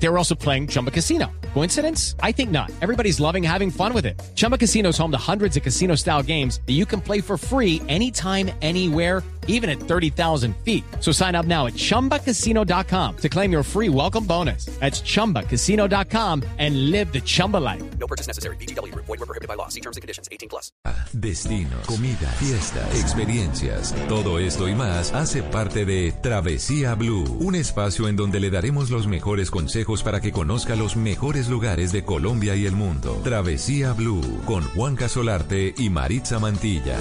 They 0.00 0.08
were 0.08 0.18
also 0.18 0.34
playing 0.34 0.68
Chumba 0.68 0.90
Casino. 0.90 1.30
Coincidence? 1.54 2.14
I 2.22 2.32
think 2.32 2.50
not. 2.50 2.70
Everybody's 2.80 3.18
loving 3.20 3.42
having 3.42 3.70
fun 3.70 3.92
with 3.92 4.06
it. 4.06 4.20
Chumba 4.36 4.56
Casino 4.56 4.90
is 4.90 4.98
home 4.98 5.10
to 5.10 5.18
hundreds 5.18 5.56
of 5.56 5.62
casino 5.62 5.96
style 5.96 6.22
games 6.22 6.60
that 6.66 6.74
you 6.74 6.86
can 6.86 7.00
play 7.00 7.20
for 7.20 7.36
free 7.36 7.82
anytime, 7.88 8.50
anywhere, 8.62 9.22
even 9.48 9.68
at 9.68 9.80
30,000 9.80 10.54
feet. 10.58 10.84
So 11.00 11.10
sign 11.10 11.34
up 11.34 11.46
now 11.46 11.66
at 11.66 11.72
chumbacasino.com 11.72 13.16
to 13.16 13.28
claim 13.28 13.50
your 13.50 13.62
free 13.64 13.88
welcome 13.88 14.24
bonus. 14.24 14.66
That's 14.78 15.00
chumbacasino.com 15.00 16.44
and 16.58 16.90
live 16.90 17.12
the 17.12 17.20
Chumba 17.20 17.56
life. 17.56 17.82
No 17.98 18.06
purchase 18.06 18.28
necessary. 18.28 18.56
BGW. 18.56 18.94
Void 18.94 19.08
were 19.08 19.26
prohibited 19.26 19.48
by 19.48 19.54
law. 19.54 19.68
See 19.68 19.80
terms 19.80 19.96
and 19.96 20.02
conditions. 20.02 20.28
18 20.30 20.48
plus. 20.48 20.70
Destinos, 21.14 21.86
comida, 21.86 22.28
fiestas, 22.38 23.00
experiencias. 23.00 23.94
Todo 24.08 24.38
esto 24.38 24.68
y 24.68 24.74
más 24.74 25.12
hace 25.12 25.42
parte 25.42 25.86
de 25.86 26.12
Travesía 26.22 26.94
Blue, 26.94 27.24
un 27.40 27.54
espacio 27.54 28.08
en 28.08 28.16
donde 28.16 28.40
le 28.40 28.50
daremos 28.50 28.90
los 28.90 29.06
mejores 29.06 29.50
consejos 29.50 29.87
para 30.02 30.20
que 30.20 30.32
conozca 30.32 30.76
los 30.76 30.96
mejores 30.96 31.48
lugares 31.48 31.92
de 31.92 32.04
Colombia 32.04 32.54
y 32.54 32.66
el 32.66 32.76
mundo. 32.76 33.18
Travesía 33.24 33.94
Blue 33.94 34.42
con 34.44 34.62
Juan 34.62 34.96
Casolarte 34.96 35.74
y 35.78 35.88
Maritza 35.88 36.38
Mantilla. 36.38 36.98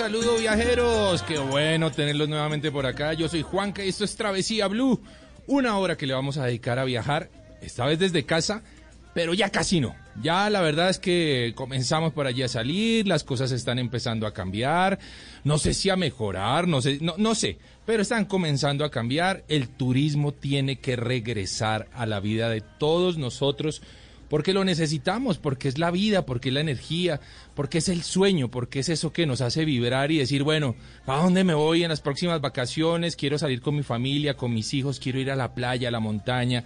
Saludo 0.00 0.38
viajeros, 0.38 1.22
qué 1.24 1.36
bueno 1.36 1.92
tenerlos 1.92 2.26
nuevamente 2.26 2.72
por 2.72 2.86
acá. 2.86 3.12
Yo 3.12 3.28
soy 3.28 3.42
Juanca 3.42 3.84
y 3.84 3.90
esto 3.90 4.04
es 4.04 4.16
Travesía 4.16 4.66
Blue, 4.66 4.98
una 5.46 5.76
hora 5.76 5.98
que 5.98 6.06
le 6.06 6.14
vamos 6.14 6.38
a 6.38 6.46
dedicar 6.46 6.78
a 6.78 6.84
viajar, 6.84 7.28
esta 7.60 7.84
vez 7.84 7.98
desde 7.98 8.24
casa, 8.24 8.62
pero 9.12 9.34
ya 9.34 9.50
casi 9.50 9.78
no. 9.78 9.94
Ya 10.22 10.48
la 10.48 10.62
verdad 10.62 10.88
es 10.88 10.98
que 10.98 11.52
comenzamos 11.54 12.14
por 12.14 12.26
allí 12.26 12.42
a 12.42 12.48
salir, 12.48 13.06
las 13.06 13.24
cosas 13.24 13.52
están 13.52 13.78
empezando 13.78 14.26
a 14.26 14.32
cambiar, 14.32 14.98
no 15.44 15.58
sé 15.58 15.74
si 15.74 15.90
a 15.90 15.96
mejorar, 15.96 16.66
no 16.66 16.80
sé, 16.80 16.96
no, 17.02 17.16
no 17.18 17.34
sé, 17.34 17.58
pero 17.84 18.00
están 18.00 18.24
comenzando 18.24 18.86
a 18.86 18.90
cambiar. 18.90 19.44
El 19.48 19.68
turismo 19.68 20.32
tiene 20.32 20.78
que 20.78 20.96
regresar 20.96 21.88
a 21.92 22.06
la 22.06 22.20
vida 22.20 22.48
de 22.48 22.62
todos 22.62 23.18
nosotros 23.18 23.82
porque 24.30 24.54
lo 24.54 24.64
necesitamos, 24.64 25.38
porque 25.38 25.66
es 25.66 25.76
la 25.76 25.90
vida, 25.90 26.24
porque 26.24 26.48
es 26.48 26.54
la 26.54 26.60
energía, 26.60 27.20
porque 27.54 27.78
es 27.78 27.88
el 27.88 28.04
sueño, 28.04 28.48
porque 28.48 28.78
es 28.78 28.88
eso 28.88 29.12
que 29.12 29.26
nos 29.26 29.40
hace 29.40 29.64
vibrar 29.64 30.12
y 30.12 30.18
decir, 30.18 30.44
bueno, 30.44 30.76
¿a 31.04 31.16
dónde 31.16 31.42
me 31.42 31.52
voy 31.52 31.82
en 31.82 31.88
las 31.88 32.00
próximas 32.00 32.40
vacaciones? 32.40 33.16
Quiero 33.16 33.38
salir 33.38 33.60
con 33.60 33.74
mi 33.74 33.82
familia, 33.82 34.36
con 34.36 34.54
mis 34.54 34.72
hijos, 34.72 35.00
quiero 35.00 35.18
ir 35.18 35.32
a 35.32 35.36
la 35.36 35.52
playa, 35.52 35.88
a 35.88 35.90
la 35.90 35.98
montaña, 35.98 36.62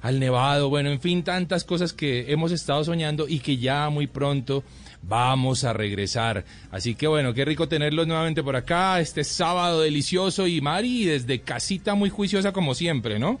al 0.00 0.20
nevado, 0.20 0.68
bueno, 0.68 0.90
en 0.90 1.00
fin, 1.00 1.24
tantas 1.24 1.64
cosas 1.64 1.92
que 1.92 2.30
hemos 2.32 2.52
estado 2.52 2.84
soñando 2.84 3.26
y 3.28 3.40
que 3.40 3.56
ya 3.56 3.90
muy 3.90 4.06
pronto 4.06 4.62
vamos 5.02 5.64
a 5.64 5.72
regresar. 5.72 6.44
Así 6.70 6.94
que 6.94 7.08
bueno, 7.08 7.34
qué 7.34 7.44
rico 7.44 7.66
tenerlos 7.66 8.06
nuevamente 8.06 8.44
por 8.44 8.54
acá, 8.54 9.00
este 9.00 9.24
sábado 9.24 9.80
delicioso 9.80 10.46
y 10.46 10.60
Mari 10.60 11.06
desde 11.06 11.40
casita 11.40 11.96
muy 11.96 12.10
juiciosa 12.10 12.52
como 12.52 12.76
siempre, 12.76 13.18
¿no? 13.18 13.40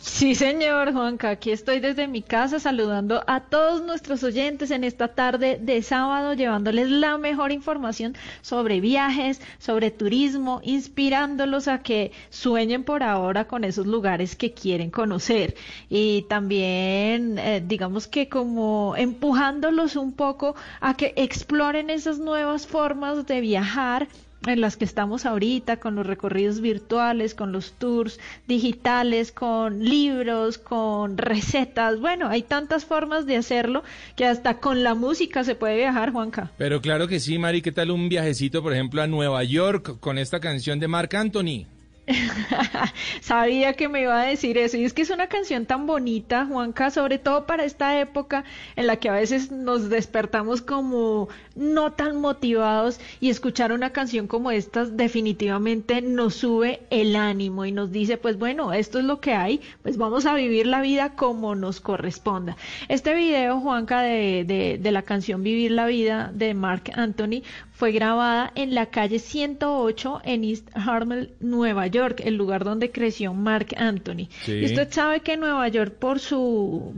Sí, 0.00 0.34
señor 0.34 0.92
Juanca, 0.92 1.30
aquí 1.30 1.52
estoy 1.52 1.78
desde 1.78 2.08
mi 2.08 2.22
casa 2.22 2.58
saludando 2.58 3.22
a 3.28 3.40
todos 3.40 3.82
nuestros 3.82 4.24
oyentes 4.24 4.72
en 4.72 4.82
esta 4.82 5.08
tarde 5.08 5.58
de 5.62 5.80
sábado, 5.82 6.34
llevándoles 6.34 6.90
la 6.90 7.18
mejor 7.18 7.52
información 7.52 8.16
sobre 8.42 8.80
viajes, 8.80 9.40
sobre 9.58 9.92
turismo, 9.92 10.60
inspirándolos 10.64 11.68
a 11.68 11.82
que 11.82 12.10
sueñen 12.30 12.82
por 12.82 13.04
ahora 13.04 13.46
con 13.46 13.62
esos 13.62 13.86
lugares 13.86 14.34
que 14.34 14.52
quieren 14.52 14.90
conocer. 14.90 15.54
Y 15.88 16.22
también, 16.22 17.38
eh, 17.38 17.62
digamos 17.64 18.08
que 18.08 18.28
como 18.28 18.94
empujándolos 18.96 19.94
un 19.94 20.12
poco 20.12 20.56
a 20.80 20.96
que 20.96 21.12
exploren 21.16 21.90
esas 21.90 22.18
nuevas 22.18 22.66
formas 22.66 23.24
de 23.26 23.40
viajar 23.40 24.08
en 24.46 24.60
las 24.60 24.76
que 24.76 24.84
estamos 24.84 25.26
ahorita, 25.26 25.78
con 25.78 25.94
los 25.94 26.06
recorridos 26.06 26.60
virtuales, 26.60 27.34
con 27.34 27.52
los 27.52 27.72
tours 27.72 28.18
digitales, 28.48 29.32
con 29.32 29.84
libros, 29.84 30.58
con 30.58 31.18
recetas. 31.18 32.00
Bueno, 32.00 32.28
hay 32.28 32.42
tantas 32.42 32.84
formas 32.84 33.26
de 33.26 33.36
hacerlo 33.36 33.82
que 34.16 34.26
hasta 34.26 34.58
con 34.58 34.82
la 34.82 34.94
música 34.94 35.44
se 35.44 35.54
puede 35.54 35.76
viajar, 35.76 36.12
Juanca. 36.12 36.50
Pero 36.56 36.80
claro 36.80 37.08
que 37.08 37.20
sí, 37.20 37.38
Mari, 37.38 37.62
¿qué 37.62 37.72
tal 37.72 37.90
un 37.90 38.08
viajecito, 38.08 38.62
por 38.62 38.72
ejemplo, 38.72 39.02
a 39.02 39.06
Nueva 39.06 39.44
York 39.44 39.98
con 40.00 40.18
esta 40.18 40.40
canción 40.40 40.80
de 40.80 40.88
Marc 40.88 41.14
Anthony? 41.14 41.66
Sabía 43.20 43.74
que 43.74 43.88
me 43.88 44.02
iba 44.02 44.20
a 44.20 44.24
decir 44.24 44.58
eso. 44.58 44.76
Y 44.76 44.84
es 44.84 44.92
que 44.92 45.02
es 45.02 45.10
una 45.10 45.28
canción 45.28 45.66
tan 45.66 45.86
bonita, 45.86 46.46
Juanca, 46.46 46.90
sobre 46.90 47.18
todo 47.18 47.46
para 47.46 47.64
esta 47.64 48.00
época 48.00 48.44
en 48.76 48.86
la 48.86 48.96
que 48.96 49.08
a 49.08 49.12
veces 49.12 49.50
nos 49.50 49.88
despertamos 49.88 50.62
como 50.62 51.28
no 51.54 51.92
tan 51.92 52.20
motivados 52.20 53.00
y 53.20 53.30
escuchar 53.30 53.72
una 53.72 53.90
canción 53.90 54.26
como 54.26 54.50
esta 54.50 54.84
definitivamente 54.84 56.00
nos 56.02 56.34
sube 56.34 56.80
el 56.90 57.16
ánimo 57.16 57.64
y 57.64 57.72
nos 57.72 57.90
dice, 57.90 58.16
pues 58.16 58.38
bueno, 58.38 58.72
esto 58.72 58.98
es 58.98 59.04
lo 59.04 59.20
que 59.20 59.34
hay, 59.34 59.60
pues 59.82 59.96
vamos 59.96 60.26
a 60.26 60.34
vivir 60.34 60.66
la 60.66 60.80
vida 60.80 61.14
como 61.14 61.54
nos 61.54 61.80
corresponda. 61.80 62.56
Este 62.88 63.14
video, 63.14 63.60
Juanca, 63.60 64.02
de, 64.02 64.44
de, 64.44 64.78
de 64.78 64.92
la 64.92 65.02
canción 65.02 65.42
Vivir 65.42 65.72
la 65.72 65.86
Vida 65.86 66.30
de 66.34 66.54
Mark 66.54 66.90
Anthony 66.94 67.42
fue 67.80 67.92
grabada 67.92 68.52
en 68.56 68.74
la 68.74 68.86
calle 68.90 69.18
108 69.18 70.20
en 70.24 70.44
East 70.44 70.68
Harlem, 70.74 71.28
Nueva 71.40 71.86
York, 71.86 72.20
el 72.22 72.34
lugar 72.36 72.62
donde 72.62 72.90
creció 72.90 73.32
Mark 73.32 73.68
Anthony. 73.78 74.28
Sí. 74.44 74.52
Y 74.52 74.66
usted 74.66 74.92
sabe 74.92 75.20
que 75.20 75.38
Nueva 75.38 75.66
York 75.68 75.94
por 75.98 76.18
su 76.20 76.92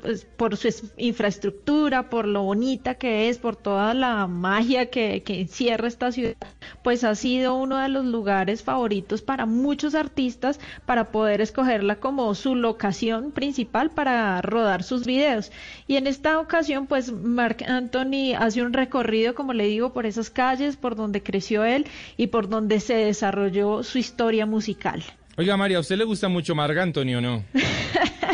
pues, 0.00 0.24
por 0.38 0.56
su 0.56 0.68
es- 0.68 0.94
infraestructura, 0.96 2.08
por 2.08 2.26
lo 2.26 2.42
bonita 2.42 2.94
que 2.94 3.28
es, 3.28 3.36
por 3.36 3.54
toda 3.56 3.92
la 3.92 4.26
magia 4.26 4.86
que, 4.86 5.22
que 5.22 5.42
encierra 5.42 5.88
esta 5.88 6.10
ciudad, 6.10 6.36
pues 6.82 7.04
ha 7.04 7.14
sido 7.16 7.56
uno 7.56 7.76
de 7.76 7.90
los 7.90 8.06
lugares 8.06 8.62
favoritos 8.62 9.20
para 9.20 9.44
muchos 9.44 9.94
artistas 9.94 10.58
para 10.86 11.10
poder 11.12 11.42
escogerla 11.42 11.96
como 11.96 12.34
su 12.34 12.54
locación 12.54 13.30
principal 13.30 13.90
para 13.90 14.40
rodar 14.40 14.84
sus 14.84 15.04
videos. 15.04 15.52
Y 15.86 15.96
en 15.96 16.06
esta 16.06 16.38
ocasión, 16.40 16.86
pues 16.86 17.12
Mark 17.12 17.58
Anthony 17.68 18.34
hace 18.38 18.62
un 18.62 18.72
recorrido, 18.72 19.34
como 19.34 19.52
le 19.52 19.64
digo, 19.66 19.92
por 19.92 20.06
esas 20.14 20.30
calles 20.30 20.76
por 20.76 20.94
donde 20.94 21.22
creció 21.22 21.64
él 21.64 21.86
y 22.16 22.28
por 22.28 22.48
donde 22.48 22.80
se 22.80 22.94
desarrolló 22.94 23.82
su 23.82 23.98
historia 23.98 24.46
musical. 24.46 25.02
Oiga, 25.36 25.56
María, 25.56 25.78
¿a 25.78 25.80
usted 25.80 25.96
le 25.96 26.04
gusta 26.04 26.28
mucho 26.28 26.54
Marc 26.54 26.78
Anthony 26.78 27.16
o 27.16 27.20
no? 27.20 27.44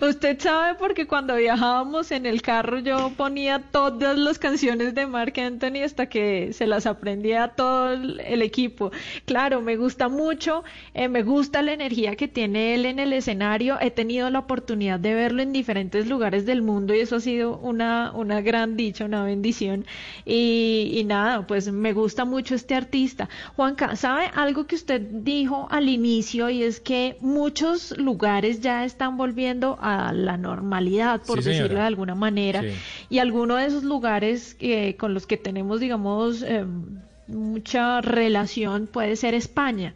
Usted 0.00 0.38
sabe 0.40 0.76
porque 0.78 1.06
cuando 1.06 1.36
viajábamos 1.36 2.10
en 2.10 2.26
el 2.26 2.42
carro 2.42 2.78
yo 2.78 3.12
ponía 3.16 3.60
todas 3.60 4.16
las 4.18 4.38
canciones 4.38 4.94
de 4.94 5.06
Mark 5.06 5.34
Anthony 5.38 5.82
hasta 5.84 6.06
que 6.06 6.52
se 6.52 6.66
las 6.66 6.86
aprendía 6.86 7.44
a 7.44 7.48
todo 7.48 7.92
el, 7.92 8.42
equipo. 8.42 8.92
Claro, 9.24 9.60
me 9.60 9.76
gusta 9.76 10.08
mucho, 10.08 10.62
eh, 10.94 11.08
me 11.08 11.22
gusta 11.22 11.62
la 11.62 11.72
energía 11.72 12.16
que 12.16 12.28
tiene 12.28 12.74
él 12.74 12.86
en 12.86 12.98
el 12.98 13.12
escenario. 13.12 13.78
He 13.80 13.90
tenido 13.90 14.30
la 14.30 14.40
oportunidad 14.40 15.00
de 15.00 15.14
verlo 15.14 15.42
en 15.42 15.52
diferentes 15.52 16.06
lugares 16.06 16.46
del 16.46 16.62
mundo 16.62 16.94
y 16.94 17.00
eso 17.00 17.16
ha 17.16 17.20
sido 17.20 17.58
una, 17.58 18.12
una 18.12 18.40
gran 18.40 18.76
dicha, 18.76 19.04
una 19.04 19.24
bendición. 19.24 19.86
Y, 20.24 20.90
y 20.94 21.04
nada, 21.04 21.46
pues 21.46 21.70
me 21.72 21.92
gusta 21.92 22.24
mucho 22.24 22.54
este 22.54 22.74
artista. 22.74 23.28
Juanca, 23.56 23.96
¿sabe 23.96 24.30
algo 24.34 24.66
que 24.66 24.76
usted 24.76 25.00
dijo 25.00 25.66
al 25.70 25.88
inicio 25.88 26.50
y 26.50 26.62
es 26.62 26.80
que 26.80 27.16
muchos 27.20 27.96
lugares 27.98 28.60
ya 28.60 28.84
están 28.84 29.16
volviendo 29.16 29.65
a 29.80 30.12
la 30.12 30.36
normalidad, 30.36 31.20
por 31.26 31.42
Sí, 31.42 31.50
decirlo 31.50 31.78
de 31.80 31.86
alguna 31.86 32.14
manera. 32.14 32.62
Sí. 32.62 32.68
Y 33.10 33.18
alguno 33.18 33.56
de 33.56 33.66
esos 33.66 33.82
lugares 33.82 34.56
eh, 34.60 34.96
con 34.96 35.12
los 35.14 35.26
que 35.26 35.36
tenemos, 35.36 35.80
digamos, 35.80 36.42
eh, 36.42 36.64
mucha 37.26 38.00
relación 38.00 38.86
puede 38.86 39.16
ser 39.16 39.34
España. 39.34 39.94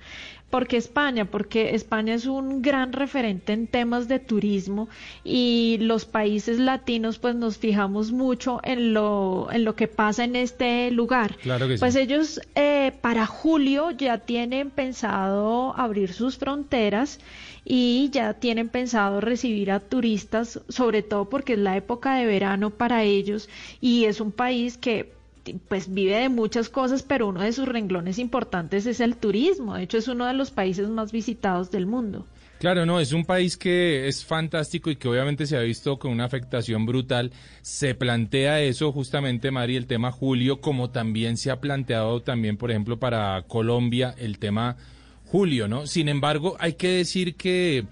¿Por 0.50 0.66
qué 0.66 0.76
España? 0.76 1.26
Porque 1.26 1.76
España 1.76 2.14
es 2.14 2.26
un 2.26 2.60
gran 2.60 2.92
referente 2.92 3.52
en 3.52 3.68
temas 3.68 4.08
de 4.08 4.18
turismo 4.18 4.88
y 5.22 5.78
los 5.80 6.04
países 6.04 6.58
latinos 6.58 7.18
pues 7.20 7.36
nos 7.36 7.56
fijamos 7.56 8.10
mucho 8.10 8.60
en 8.64 8.92
lo, 8.92 9.48
en 9.52 9.64
lo 9.64 9.76
que 9.76 9.86
pasa 9.86 10.24
en 10.24 10.34
este 10.34 10.90
lugar. 10.90 11.36
Claro 11.36 11.68
que 11.68 11.76
sí. 11.76 11.80
Pues 11.80 11.94
ellos 11.94 12.40
eh, 12.56 12.92
para 13.00 13.26
julio 13.26 13.92
ya 13.92 14.18
tienen 14.18 14.70
pensado 14.70 15.72
abrir 15.76 16.12
sus 16.12 16.36
fronteras 16.36 17.20
y 17.64 18.10
ya 18.10 18.34
tienen 18.34 18.68
pensado 18.68 19.20
recibir 19.20 19.70
a 19.70 19.78
turistas, 19.78 20.60
sobre 20.68 21.02
todo 21.02 21.28
porque 21.28 21.52
es 21.52 21.60
la 21.60 21.76
época 21.76 22.16
de 22.16 22.26
verano 22.26 22.70
para 22.70 23.04
ellos 23.04 23.48
y 23.80 24.06
es 24.06 24.20
un 24.20 24.32
país 24.32 24.78
que 24.78 25.19
pues 25.68 25.92
vive 25.92 26.16
de 26.16 26.28
muchas 26.28 26.68
cosas, 26.68 27.02
pero 27.02 27.28
uno 27.28 27.42
de 27.42 27.52
sus 27.52 27.68
renglones 27.68 28.18
importantes 28.18 28.86
es 28.86 29.00
el 29.00 29.16
turismo. 29.16 29.74
De 29.74 29.84
hecho, 29.84 29.98
es 29.98 30.08
uno 30.08 30.26
de 30.26 30.34
los 30.34 30.50
países 30.50 30.88
más 30.88 31.12
visitados 31.12 31.70
del 31.70 31.86
mundo. 31.86 32.26
Claro, 32.60 32.84
no, 32.84 33.00
es 33.00 33.14
un 33.14 33.24
país 33.24 33.56
que 33.56 34.06
es 34.06 34.22
fantástico 34.22 34.90
y 34.90 34.96
que 34.96 35.08
obviamente 35.08 35.46
se 35.46 35.56
ha 35.56 35.60
visto 35.60 35.98
con 35.98 36.10
una 36.10 36.26
afectación 36.26 36.84
brutal. 36.84 37.32
Se 37.62 37.94
plantea 37.94 38.60
eso 38.60 38.92
justamente, 38.92 39.50
Mari, 39.50 39.76
el 39.76 39.86
tema 39.86 40.12
Julio, 40.12 40.60
como 40.60 40.90
también 40.90 41.38
se 41.38 41.50
ha 41.50 41.58
planteado 41.58 42.20
también, 42.20 42.58
por 42.58 42.70
ejemplo, 42.70 42.98
para 42.98 43.42
Colombia 43.48 44.14
el 44.18 44.38
tema 44.38 44.76
Julio, 45.24 45.68
¿no? 45.68 45.86
Sin 45.86 46.10
embargo, 46.10 46.56
hay 46.60 46.74
que 46.74 46.88
decir 46.88 47.34
que, 47.36 47.86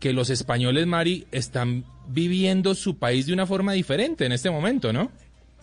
que 0.00 0.14
los 0.14 0.30
españoles, 0.30 0.86
Mari, 0.86 1.26
están 1.30 1.84
viviendo 2.08 2.74
su 2.74 2.96
país 2.96 3.26
de 3.26 3.34
una 3.34 3.46
forma 3.46 3.74
diferente 3.74 4.24
en 4.24 4.32
este 4.32 4.50
momento, 4.50 4.90
¿no? 4.90 5.10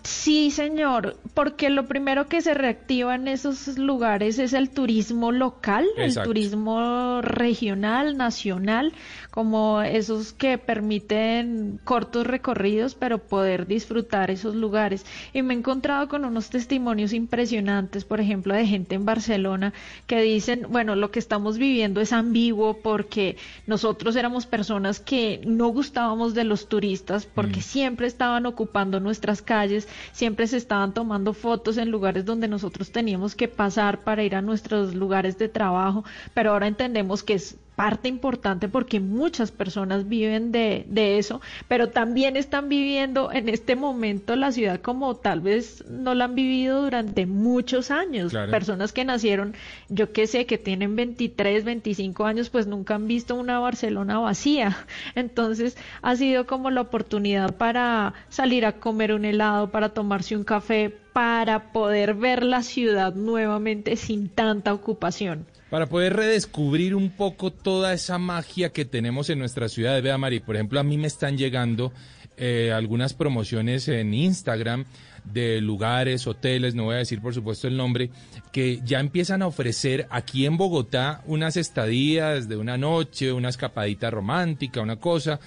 Sí, 0.03 0.50
señor, 0.50 1.18
porque 1.36 1.69
lo 1.69 1.88
primero 1.88 2.27
que 2.27 2.42
se 2.42 2.53
reactiva 2.53 3.15
en 3.15 3.27
esos 3.27 3.77
lugares 3.77 4.39
es 4.39 4.53
el 4.53 4.71
turismo 4.71 5.31
local, 5.31 5.86
el 5.95 6.15
turismo 6.15 7.21
regional, 7.21 8.18
nacional, 8.18 8.94
como 9.30 9.81
esos 9.81 10.33
que 10.33 10.57
permiten 10.57 11.80
cortos 11.83 12.25
recorridos, 12.25 12.95
pero 12.95 13.19
poder 13.19 13.68
disfrutar 13.68 14.31
esos 14.31 14.56
lugares. 14.56 15.06
Y 15.33 15.44
me 15.44 15.53
he 15.53 15.57
encontrado 15.57 16.07
con 16.07 16.25
unos 16.25 16.50
testimonios 16.50 17.13
impresionantes, 17.13 18.03
por 18.03 18.19
ejemplo, 18.19 18.56
de 18.56 18.65
gente 18.65 18.95
en 18.95 19.06
Barcelona 19.06 19.74
que 20.07 20.21
dicen, 20.21 20.65
bueno, 20.69 20.95
lo 20.95 21.12
que 21.12 21.19
estamos 21.19 21.57
viviendo 21.57 22.01
es 22.01 22.12
ambiguo 22.12 22.80
porque 22.81 23.38
nosotros 23.68 24.15
éramos 24.15 24.48
personas 24.48 25.00
que 25.00 25.42
no 25.45 25.68
gustábamos 25.68 26.33
de 26.33 26.44
los 26.44 26.68
turistas 26.68 27.25
porque 27.25 27.62
siempre 27.62 28.07
estaban 28.07 28.45
ocupando 28.45 29.00
nuestras 29.00 29.42
calles, 29.42 29.88
siempre 30.12 30.48
se 30.48 30.58
estaban 30.58 30.94
tomando 30.94 31.34
fotos 31.34 31.78
en 31.78 31.92
lugares 31.92 32.26
donde 32.26 32.48
nosotros 32.48 32.92
teníamos 32.92 33.36
que 33.36 33.48
pasar 33.48 34.04
para 34.04 34.24
ir 34.24 34.36
a 34.36 34.42
nuestros 34.42 34.96
lugares 34.96 35.38
de 35.38 35.50
trabajo, 35.50 36.04
pero 36.34 36.52
ahora 36.52 36.68
entendemos 36.68 37.24
que 37.24 37.36
es 37.36 37.58
parte 37.76 38.10
importante 38.10 38.68
porque 38.68 39.00
muchas 39.00 39.52
personas 39.52 40.08
viven 40.08 40.52
de, 40.52 40.86
de 40.88 41.18
eso, 41.18 41.42
pero 41.68 41.90
también 41.90 42.36
están 42.36 42.70
viviendo 42.70 43.32
en 43.32 43.50
este 43.50 43.76
momento 43.76 44.36
la 44.36 44.52
ciudad 44.52 44.82
como 44.82 45.16
tal 45.16 45.42
vez 45.42 45.84
no 45.90 46.14
la 46.14 46.26
han 46.26 46.36
vivido 46.36 46.82
durante 46.82 47.26
muchos 47.26 47.90
años. 47.90 48.32
Claro. 48.32 48.52
Personas 48.52 48.92
que 48.92 49.06
nacieron, 49.06 49.56
yo 49.90 50.12
qué 50.12 50.28
sé, 50.28 50.46
que 50.46 50.58
tienen 50.58 50.96
23, 50.96 51.64
25 51.64 52.26
años, 52.26 52.50
pues 52.50 52.68
nunca 52.68 52.96
han 52.96 53.08
visto 53.08 53.36
una 53.36 53.60
Barcelona 53.60 54.20
vacía. 54.20 54.78
Entonces 55.16 55.78
ha 56.02 56.16
sido 56.16 56.46
como 56.46 56.70
la 56.70 56.82
oportunidad 56.82 57.56
para 57.56 58.14
salir 58.30 58.66
a 58.66 58.74
comer 58.74 59.14
un 59.14 59.26
helado, 59.26 59.72
para 59.72 59.90
tomarse 59.90 60.36
un 60.36 60.44
café, 60.44 60.96
para 61.14 61.72
poder 61.72 62.14
ver 62.14 62.44
la 62.44 62.64
ciudad 62.64 63.16
nuevamente 63.16 63.96
sin 63.96 64.30
tanta 64.30 64.74
ocupación. 64.74 65.46
Para 65.72 65.88
poder 65.88 66.18
redescubrir 66.18 66.96
un 66.96 67.12
poco 67.12 67.50
toda 67.50 67.94
esa 67.94 68.18
magia 68.18 68.74
que 68.74 68.84
tenemos 68.84 69.30
en 69.30 69.40
nuestra 69.40 69.70
ciudad. 69.70 70.02
Vea, 70.04 70.18
Mari, 70.18 70.42
por 70.42 70.58
ejemplo, 70.58 70.82
a 70.82 70.84
mí 70.84 70.98
me 70.98 71.08
están 71.08 71.38
llegando 71.38 71.94
eh, 72.36 72.74
algunas 72.74 73.14
promociones 73.14 73.88
en 73.88 74.14
Instagram 74.14 74.84
de 75.24 75.62
lugares, 75.62 76.28
hoteles, 76.28 76.76
no 76.76 76.84
voy 76.84 76.96
a 76.96 76.98
decir 76.98 77.22
por 77.22 77.34
supuesto 77.34 77.70
el 77.70 77.78
nombre, 77.78 78.10
que 78.52 78.82
ya 78.84 79.00
empiezan 79.00 79.44
a 79.44 79.48
ofrecer 79.48 80.08
aquí 80.10 80.46
en 80.46 80.58
Bogotá 80.58 81.22
unas 81.26 81.56
estadías 81.56 82.50
de 82.50 82.58
una 82.58 82.78
noche, 82.78 83.32
una 83.32 83.48
escapadita 83.48 84.10
romántica, 84.12 84.82
una 84.82 84.98
cosa, 84.98 85.40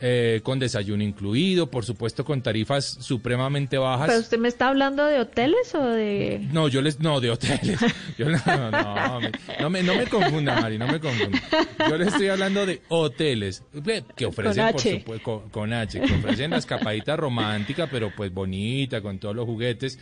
eh, 0.00 0.40
con 0.42 0.58
desayuno 0.58 1.02
incluido, 1.02 1.70
por 1.70 1.84
supuesto 1.84 2.24
con 2.24 2.40
tarifas 2.42 2.86
supremamente 3.00 3.76
bajas. 3.76 4.08
¿Pero 4.08 4.20
usted 4.20 4.38
me 4.38 4.48
está 4.48 4.68
hablando 4.68 5.04
de 5.04 5.20
hoteles 5.20 5.74
o 5.74 5.84
de...? 5.84 6.46
No, 6.52 6.68
yo 6.68 6.80
les, 6.80 7.00
no, 7.00 7.20
de 7.20 7.30
hoteles. 7.30 7.78
Yo 8.18 8.28
no, 8.28 8.38
no, 8.46 8.70
no, 8.70 9.20
me- 9.20 9.30
no 9.60 9.70
me, 9.70 9.82
no 9.82 9.94
me 9.94 10.06
confunda, 10.06 10.60
Mari, 10.60 10.78
no 10.78 10.86
me 10.86 11.00
confunda. 11.00 11.38
Yo 11.88 11.96
le 11.98 12.04
estoy 12.06 12.28
hablando 12.28 12.66
de 12.66 12.82
hoteles 12.88 13.62
eh, 13.86 14.02
que 14.16 14.26
ofrecen, 14.26 14.64
Con 14.64 14.72
por 14.72 14.80
supuesto, 14.82 15.22
con, 15.24 15.50
con 15.50 15.72
H, 15.72 16.00
que 16.00 16.14
ofrecen 16.14 16.50
la 16.50 16.58
escapadita 16.58 17.16
romántica, 17.16 17.88
pero 17.90 18.10
pues 18.14 18.32
bonita, 18.32 19.00
con 19.00 19.18
todos 19.18 19.34
los 19.36 19.46
juguetes. 19.46 19.98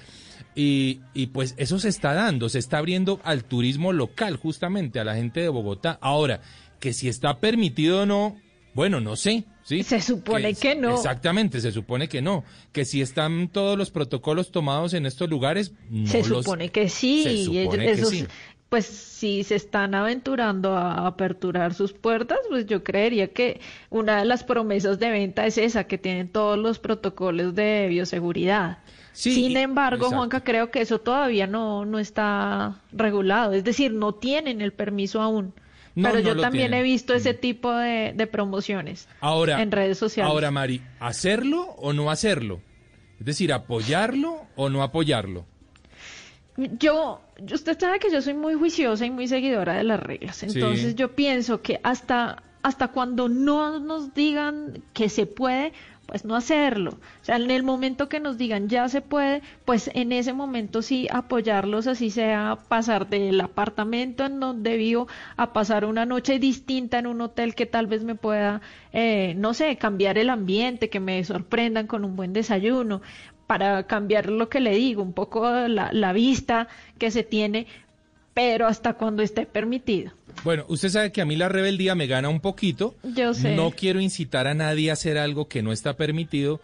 Y, 0.55 1.01
y 1.15 1.27
pues 1.29 1.55
eso 1.59 1.79
se 1.79 1.89
está 1.89 2.15
dando, 2.15 2.49
se 2.49 2.59
está 2.59 2.79
abriendo 2.79 3.21
al 3.25 3.45
turismo 3.45 3.93
local, 3.93 4.37
justamente, 4.37 4.99
a 4.99 5.05
la 5.05 5.15
gente 5.15 5.41
de 5.41 5.49
Bogotá. 5.49 5.99
Ahora, 6.01 6.41
que 6.81 6.93
si 6.93 7.09
está 7.09 7.39
permitido 7.39 8.03
o 8.03 8.07
no, 8.07 8.37
bueno, 8.75 9.01
no 9.01 9.17
sé. 9.17 9.45
¿Sí? 9.69 9.83
Se 9.83 10.01
supone 10.01 10.55
que 10.55 10.75
no. 10.75 10.95
Exactamente, 10.95 11.61
se 11.61 11.71
supone 11.73 12.09
que 12.09 12.23
no. 12.23 12.43
Que 12.73 12.85
si 12.87 13.03
están 13.03 13.49
todos 13.49 13.77
los 13.77 13.91
protocolos 13.91 14.51
tomados 14.51 14.95
en 14.95 15.05
estos 15.05 15.29
lugares, 15.29 15.73
no 15.91 16.07
se 16.07 16.19
los- 16.27 16.45
supone 16.45 16.71
que 16.71 16.89
sí. 16.89 17.23
Se 17.23 17.45
supone 17.45 17.85
ellos- 17.93 18.11
que 18.11 18.17
sí. 18.17 18.27
Pues 18.71 18.85
si 18.87 19.45
se 19.45 19.55
están 19.55 19.95
aventurando 19.95 20.77
a 20.77 21.07
aperturar 21.07 21.73
sus 21.75 21.93
puertas, 21.95 22.39
pues 22.51 22.67
yo 22.67 22.85
creería 22.85 23.29
que 23.29 23.61
una 23.89 24.19
de 24.19 24.25
las 24.27 24.45
promesas 24.45 24.99
de 24.99 25.09
venta 25.11 25.47
es 25.47 25.57
esa, 25.59 25.85
que 25.85 25.97
tienen 25.97 26.29
todos 26.29 26.59
los 26.59 26.79
protocolos 26.79 27.55
de 27.55 27.87
bioseguridad. 27.89 28.79
Sí, 29.13 29.35
Sin 29.35 29.57
embargo, 29.57 29.97
exacto. 30.05 30.17
Juanca, 30.17 30.45
creo 30.45 30.71
que 30.71 30.81
eso 30.83 30.99
todavía 31.01 31.47
no, 31.47 31.85
no 31.87 31.99
está 31.99 32.81
regulado, 32.93 33.53
es 33.55 33.65
decir, 33.65 33.93
no 33.93 34.15
tienen 34.15 34.61
el 34.61 34.73
permiso 34.73 35.21
aún. 35.23 35.55
No, 35.95 36.09
Pero 36.11 36.21
no 36.23 36.29
yo 36.29 36.35
lo 36.35 36.43
también 36.43 36.71
tienen. 36.71 36.81
he 36.81 36.83
visto 36.83 37.15
ese 37.15 37.35
tipo 37.35 37.73
de, 37.73 38.13
de 38.15 38.27
promociones 38.27 39.09
Ahora, 39.21 39.61
en 39.63 39.71
redes 39.73 39.99
sociales. 39.99 40.31
Ahora, 40.31 40.51
Mari, 40.51 40.81
¿hacerlo 41.01 41.63
o 41.79 41.93
no 41.93 42.11
hacerlo? 42.11 42.61
Es 43.19 43.27
decir, 43.27 43.53
¿apoyarlo 43.53 44.43
o 44.57 44.69
no 44.69 44.83
apoyarlo? 44.83 45.45
Yo, 46.79 47.21
usted 47.53 47.79
sabe 47.79 48.01
que 48.01 48.11
yo 48.11 48.21
soy 48.21 48.35
muy 48.35 48.55
juiciosa 48.55 49.07
y 49.07 49.11
muy 49.11 49.29
seguidora 49.29 49.75
de 49.75 49.85
las 49.85 50.01
reglas. 50.01 50.43
Entonces 50.43 50.91
Sí. 50.91 50.95
yo 50.95 51.15
pienso 51.15 51.63
que 51.63 51.81
hasta, 51.85 52.43
hasta 52.63 52.89
cuando 52.89 53.29
no 53.29 53.79
nos 53.79 54.13
digan 54.13 54.83
que 54.93 55.09
se 55.09 55.27
puede, 55.27 55.73
pues 56.09 56.25
no 56.25 56.35
hacerlo. 56.37 56.93
O 57.21 57.25
sea, 57.25 57.37
en 57.37 57.51
el 57.51 57.63
momento 57.63 58.09
que 58.09 58.19
nos 58.19 58.39
digan 58.39 58.69
ya 58.69 58.89
se 58.89 59.03
puede, 59.03 59.43
pues 59.67 59.91
en 59.95 60.11
ese 60.13 60.33
momento 60.33 60.81
sí 60.81 61.07
apoyarlos, 61.13 61.87
así 61.87 62.11
sea 62.11 62.57
pasar 62.69 63.09
del 63.09 63.39
apartamento 63.43 64.25
en 64.25 64.41
donde 64.41 64.79
vivo 64.79 65.07
a 65.37 65.53
pasar 65.53 65.85
una 65.85 66.07
noche 66.07 66.39
distinta 66.39 66.99
en 66.99 67.07
un 67.07 67.21
hotel 67.21 67.55
que 67.55 67.67
tal 67.67 67.87
vez 67.89 68.05
me 68.05 68.15
pueda, 68.15 68.63
eh, 68.95 69.35
no 69.37 69.53
sé, 69.53 69.77
cambiar 69.77 70.17
el 70.17 70.31
ambiente, 70.31 70.89
que 70.89 70.99
me 71.01 71.23
sorprendan 71.25 71.87
con 71.87 72.05
un 72.07 72.17
buen 72.17 72.33
desayuno, 72.33 73.03
para 73.47 73.87
cambiar 73.87 74.31
lo 74.31 74.49
que 74.49 74.61
le 74.61 74.73
digo, 74.75 75.03
un 75.03 75.13
poco 75.15 75.51
la, 75.69 75.91
la 75.93 76.13
vista 76.13 76.69
que 76.99 77.11
se 77.11 77.23
tiene, 77.23 77.67
pero 78.39 78.69
hasta 78.69 78.95
cuando 78.95 79.25
esté 79.25 79.47
permitido. 79.47 80.13
Bueno, 80.45 80.65
usted 80.69 80.91
sabe 80.91 81.11
que 81.11 81.21
a 81.21 81.25
mí 81.25 81.35
la 81.35 81.49
rebeldía 81.49 81.97
me 81.97 82.07
gana 82.07 82.29
un 82.29 82.39
poquito. 82.39 82.95
Yo 83.03 83.35
sé. 83.35 83.57
No 83.57 83.73
quiero 83.73 84.01
incitar 84.01 84.47
a 84.47 84.55
nadie 84.55 84.91
a 84.91 84.93
hacer 84.93 85.19
algo 85.19 85.49
que 85.49 85.61
no 85.61 85.73
está 85.73 85.97
permitido, 85.97 86.61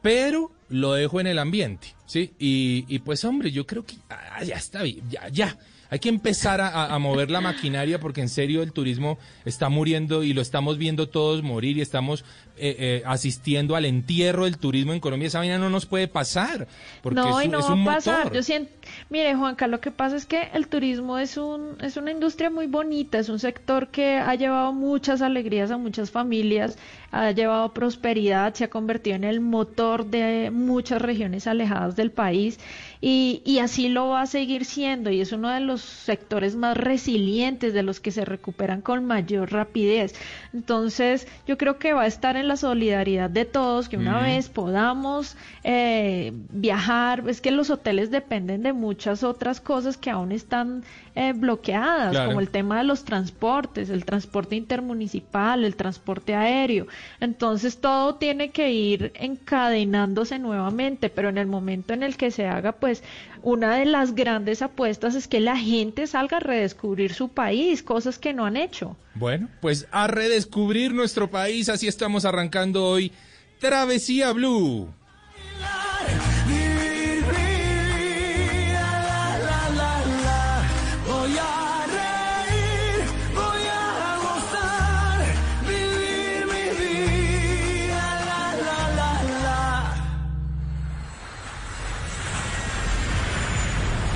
pero 0.00 0.50
lo 0.70 0.94
dejo 0.94 1.20
en 1.20 1.26
el 1.26 1.38
ambiente, 1.38 1.88
¿sí? 2.06 2.32
Y, 2.38 2.86
y 2.88 3.00
pues, 3.00 3.22
hombre, 3.26 3.50
yo 3.50 3.66
creo 3.66 3.84
que 3.84 3.96
ah, 4.08 4.42
ya 4.42 4.56
está 4.56 4.82
bien, 4.82 5.02
ya, 5.10 5.28
ya. 5.28 5.58
Hay 5.90 5.98
que 5.98 6.08
empezar 6.08 6.60
a, 6.60 6.96
mover 7.00 7.32
la 7.32 7.40
maquinaria 7.40 7.98
porque 7.98 8.20
en 8.20 8.28
serio 8.28 8.62
el 8.62 8.72
turismo 8.72 9.18
está 9.44 9.68
muriendo 9.68 10.22
y 10.22 10.32
lo 10.32 10.40
estamos 10.40 10.78
viendo 10.78 11.08
todos 11.08 11.42
morir 11.42 11.78
y 11.78 11.80
estamos 11.80 12.24
eh, 12.60 12.76
eh, 12.78 13.02
asistiendo 13.06 13.76
al 13.76 13.84
entierro 13.84 14.44
del 14.44 14.58
turismo 14.58 14.92
en 14.92 15.00
Colombia. 15.00 15.28
Esa 15.28 15.38
vaina 15.38 15.58
no 15.58 15.70
nos 15.70 15.86
puede 15.86 16.08
pasar 16.08 16.68
porque 17.02 17.20
no, 17.20 17.40
es, 17.40 17.46
y 17.46 17.48
no 17.48 17.60
es 17.60 17.68
va 17.68 17.74
a 17.74 17.84
pasar. 17.96 18.18
motor. 18.18 18.34
Yo 18.34 18.42
siento, 18.42 18.72
mire, 19.08 19.34
Juanca, 19.34 19.66
lo 19.66 19.80
que 19.80 19.90
pasa 19.90 20.16
es 20.16 20.26
que 20.26 20.48
el 20.52 20.68
turismo 20.68 21.18
es 21.18 21.36
un 21.36 21.76
es 21.80 21.96
una 21.96 22.10
industria 22.10 22.50
muy 22.50 22.66
bonita, 22.66 23.18
es 23.18 23.28
un 23.28 23.38
sector 23.38 23.88
que 23.88 24.16
ha 24.16 24.34
llevado 24.34 24.72
muchas 24.72 25.22
alegrías 25.22 25.70
a 25.70 25.76
muchas 25.76 26.10
familias, 26.10 26.78
ha 27.10 27.30
llevado 27.30 27.72
prosperidad, 27.72 28.54
se 28.54 28.64
ha 28.64 28.70
convertido 28.70 29.16
en 29.16 29.24
el 29.24 29.40
motor 29.40 30.06
de 30.06 30.50
muchas 30.50 31.02
regiones 31.02 31.46
alejadas 31.46 31.96
del 31.96 32.10
país 32.10 32.58
Y, 33.02 33.40
y 33.46 33.60
así 33.60 33.88
lo 33.88 34.08
va 34.08 34.22
a 34.22 34.26
seguir 34.26 34.66
siendo 34.66 35.10
y 35.10 35.22
es 35.22 35.32
uno 35.32 35.48
de 35.48 35.60
los 35.60 35.80
sectores 35.80 36.54
más 36.54 36.76
resilientes, 36.76 37.72
de 37.72 37.82
los 37.82 37.98
que 37.98 38.10
se 38.10 38.26
recuperan 38.26 38.82
con 38.82 39.06
mayor 39.06 39.52
rapidez. 39.52 40.14
Entonces, 40.52 41.26
yo 41.46 41.56
creo 41.56 41.78
que 41.78 41.94
va 41.94 42.02
a 42.02 42.06
estar 42.06 42.36
en 42.36 42.46
la 42.50 42.56
solidaridad 42.56 43.30
de 43.30 43.44
todos, 43.44 43.88
que 43.88 43.96
una 43.96 44.20
vez 44.22 44.48
podamos 44.48 45.36
eh, 45.62 46.32
viajar, 46.50 47.22
es 47.28 47.40
que 47.40 47.52
los 47.52 47.70
hoteles 47.70 48.10
dependen 48.10 48.64
de 48.64 48.72
muchas 48.72 49.22
otras 49.22 49.60
cosas 49.60 49.96
que 49.96 50.10
aún 50.10 50.32
están 50.32 50.82
eh, 51.14 51.32
bloqueadas, 51.32 52.10
Claro. 52.10 52.28
como 52.30 52.40
el 52.40 52.48
tema 52.50 52.78
de 52.78 52.84
los 52.84 53.04
transportes, 53.04 53.88
el 53.88 54.04
transporte 54.04 54.56
intermunicipal, 54.56 55.64
el 55.64 55.76
transporte 55.76 56.34
aéreo. 56.34 56.88
Entonces 57.20 57.78
todo 57.78 58.16
tiene 58.16 58.50
que 58.50 58.72
ir 58.72 59.12
encadenándose 59.14 60.40
nuevamente, 60.40 61.08
pero 61.08 61.28
en 61.28 61.38
el 61.38 61.46
momento 61.46 61.94
en 61.94 62.02
el 62.02 62.16
que 62.16 62.32
se 62.32 62.46
haga, 62.46 62.72
pues 62.72 63.04
una 63.42 63.76
de 63.76 63.84
las 63.84 64.14
grandes 64.14 64.62
apuestas 64.62 65.14
es 65.14 65.28
que 65.28 65.40
la 65.40 65.56
gente 65.56 66.06
salga 66.06 66.38
a 66.38 66.40
redescubrir 66.40 67.14
su 67.14 67.28
país, 67.28 67.82
cosas 67.82 68.18
que 68.18 68.32
no 68.32 68.46
han 68.46 68.56
hecho. 68.56 68.96
Bueno, 69.14 69.48
pues 69.60 69.86
a 69.90 70.06
redescubrir 70.06 70.92
nuestro 70.92 71.30
país, 71.30 71.68
así 71.68 71.88
estamos 71.88 72.24
arrancando 72.24 72.84
hoy 72.84 73.12
Travesía 73.58 74.32
Blue. 74.32 74.88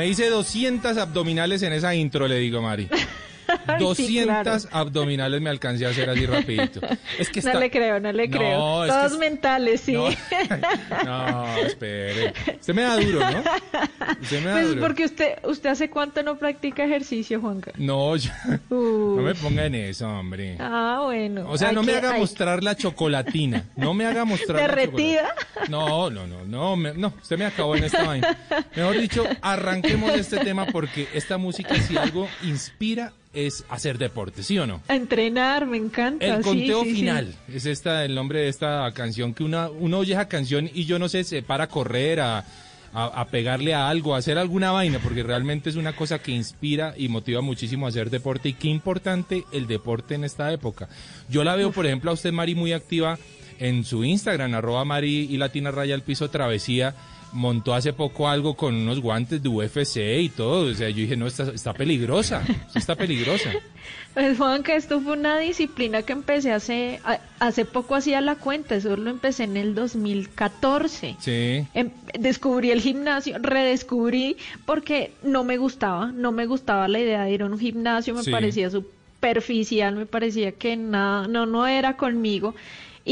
Me 0.00 0.08
hice 0.08 0.30
200 0.30 0.96
abdominales 0.96 1.60
en 1.60 1.74
esa 1.74 1.94
intro, 1.94 2.26
le 2.26 2.38
digo, 2.38 2.62
Mari. 2.62 2.88
Ay, 3.80 3.86
200 3.86 4.62
sí, 4.62 4.68
claro. 4.68 4.78
abdominales 4.86 5.40
me 5.40 5.50
alcancé 5.50 5.86
a 5.86 5.90
hacer 5.90 6.08
así 6.10 6.26
rapidito. 6.26 6.80
Es 7.18 7.28
que 7.30 7.40
No 7.42 7.58
le 7.58 7.70
creo, 7.70 8.00
no 8.00 8.12
le 8.12 8.28
No, 8.28 8.36
creo. 8.38 8.58
Todos 8.86 9.12
es- 9.12 9.18
mentales, 9.18 9.80
sí. 9.80 9.92
No, 9.92 10.08
no, 11.04 11.56
espere. 11.58 12.32
Usted 12.60 12.74
me 12.74 12.82
da 12.82 12.96
duro, 12.96 13.20
¿no? 13.20 13.42
Usted 14.20 14.40
me 14.40 14.46
da 14.46 14.52
Pues 14.54 14.68
duro. 14.68 14.80
porque 14.80 15.04
usted, 15.04 15.38
usted 15.44 15.70
hace 15.70 15.90
cuánto 15.90 16.22
no 16.22 16.36
practica 16.38 16.84
ejercicio, 16.84 17.40
Juanca. 17.40 17.72
No, 17.76 18.16
yo- 18.16 18.30
no 18.70 19.22
me 19.22 19.34
ponga 19.34 19.66
en 19.66 19.74
eso, 19.74 20.08
hombre. 20.08 20.56
Ah, 20.58 21.00
bueno. 21.04 21.48
O 21.48 21.56
sea, 21.58 21.68
Hay 21.70 21.74
no 21.74 21.82
me 21.82 21.94
haga 21.94 22.12
hay- 22.12 22.20
mostrar 22.20 22.62
la 22.62 22.76
chocolatina. 22.76 23.64
No 23.76 23.94
me 23.94 24.06
haga 24.06 24.24
mostrar 24.24 24.60
la 24.60 24.68
¿Derretida? 24.68 25.34
chocolatina. 25.34 25.68
No, 25.68 26.10
no, 26.10 26.26
no, 26.26 26.44
no, 26.44 26.76
me- 26.76 26.94
no. 26.94 27.12
Usted 27.20 27.38
me 27.38 27.46
acabó 27.46 27.76
en 27.76 27.84
esta 27.84 28.04
vaina. 28.04 28.36
Mejor 28.74 28.98
dicho, 28.98 29.24
arranquemos 29.40 30.12
este 30.14 30.38
tema 30.38 30.66
porque 30.66 31.08
esta 31.14 31.38
música, 31.38 31.74
si 31.76 31.96
algo 31.96 32.28
inspira, 32.42 33.12
es 33.32 33.64
hacer 33.68 33.98
deporte, 33.98 34.42
¿sí 34.42 34.58
o 34.58 34.66
no? 34.66 34.82
A 34.88 34.96
entrenar, 34.96 35.66
me 35.66 35.76
encanta. 35.76 36.24
El 36.24 36.42
conteo 36.42 36.82
sí, 36.82 36.90
sí. 36.90 36.96
final 36.96 37.34
es 37.52 37.66
esta 37.66 38.04
el 38.04 38.14
nombre 38.14 38.40
de 38.40 38.48
esta 38.48 38.90
canción 38.92 39.34
que 39.34 39.44
una, 39.44 39.70
uno 39.70 39.98
oye 39.98 40.14
esa 40.14 40.28
canción 40.28 40.68
y 40.72 40.84
yo 40.84 40.98
no 40.98 41.08
sé, 41.08 41.22
se 41.24 41.42
para 41.42 41.64
a 41.64 41.68
correr, 41.68 42.20
a, 42.20 42.38
a, 42.92 43.04
a 43.04 43.24
pegarle 43.26 43.72
a 43.72 43.88
algo, 43.88 44.14
a 44.14 44.18
hacer 44.18 44.36
alguna 44.36 44.72
vaina, 44.72 44.98
porque 44.98 45.22
realmente 45.22 45.70
es 45.70 45.76
una 45.76 45.94
cosa 45.94 46.18
que 46.18 46.32
inspira 46.32 46.94
y 46.96 47.08
motiva 47.08 47.40
muchísimo 47.40 47.86
a 47.86 47.90
hacer 47.90 48.10
deporte 48.10 48.48
y 48.48 48.54
qué 48.54 48.68
importante 48.68 49.44
el 49.52 49.66
deporte 49.68 50.14
en 50.16 50.24
esta 50.24 50.52
época. 50.52 50.88
Yo 51.28 51.44
la 51.44 51.54
veo, 51.54 51.70
por 51.70 51.86
ejemplo, 51.86 52.10
a 52.10 52.14
usted, 52.14 52.32
Mari, 52.32 52.56
muy 52.56 52.72
activa 52.72 53.16
en 53.60 53.84
su 53.84 54.02
Instagram, 54.04 54.54
arroba 54.54 54.84
Mari 54.84 55.28
y 55.30 55.36
Latina 55.36 55.70
Raya 55.70 55.94
al 55.94 56.02
Piso 56.02 56.30
Travesía. 56.30 56.94
Montó 57.32 57.74
hace 57.74 57.92
poco 57.92 58.28
algo 58.28 58.54
con 58.54 58.74
unos 58.74 59.00
guantes 59.00 59.42
de 59.42 59.48
UFC 59.48 59.96
y 60.20 60.28
todo. 60.30 60.70
O 60.70 60.74
sea, 60.74 60.88
yo 60.90 60.96
dije, 60.96 61.16
no, 61.16 61.26
está, 61.26 61.44
está 61.52 61.72
peligrosa. 61.74 62.42
Está 62.74 62.94
peligrosa. 62.96 63.50
Pues 64.12 64.38
Juanca, 64.38 64.74
esto 64.74 65.00
fue 65.00 65.12
una 65.12 65.38
disciplina 65.38 66.02
que 66.02 66.12
empecé 66.12 66.50
hace, 66.52 66.98
a- 67.04 67.20
hace 67.38 67.64
poco 67.64 67.94
hacía 67.94 68.20
la 68.20 68.34
cuenta, 68.34 68.74
eso 68.74 68.96
lo 68.96 69.08
empecé 69.08 69.44
en 69.44 69.56
el 69.56 69.72
2014. 69.76 71.16
Sí. 71.20 71.64
Em- 71.74 71.90
descubrí 72.18 72.72
el 72.72 72.80
gimnasio, 72.80 73.36
redescubrí 73.40 74.36
porque 74.66 75.12
no 75.22 75.44
me 75.44 75.58
gustaba, 75.58 76.10
no 76.10 76.32
me 76.32 76.46
gustaba 76.46 76.88
la 76.88 76.98
idea 76.98 77.22
de 77.22 77.30
ir 77.32 77.42
a 77.42 77.46
un 77.46 77.56
gimnasio, 77.58 78.14
me 78.14 78.24
Sí. 78.24 78.32
parecía 78.32 78.68
superficial, 78.70 79.94
me 79.94 80.06
parecía 80.06 80.52
que 80.52 80.76
nada, 80.76 81.28
no, 81.28 81.46
no 81.46 81.68
era 81.68 81.96
conmigo. 81.96 82.56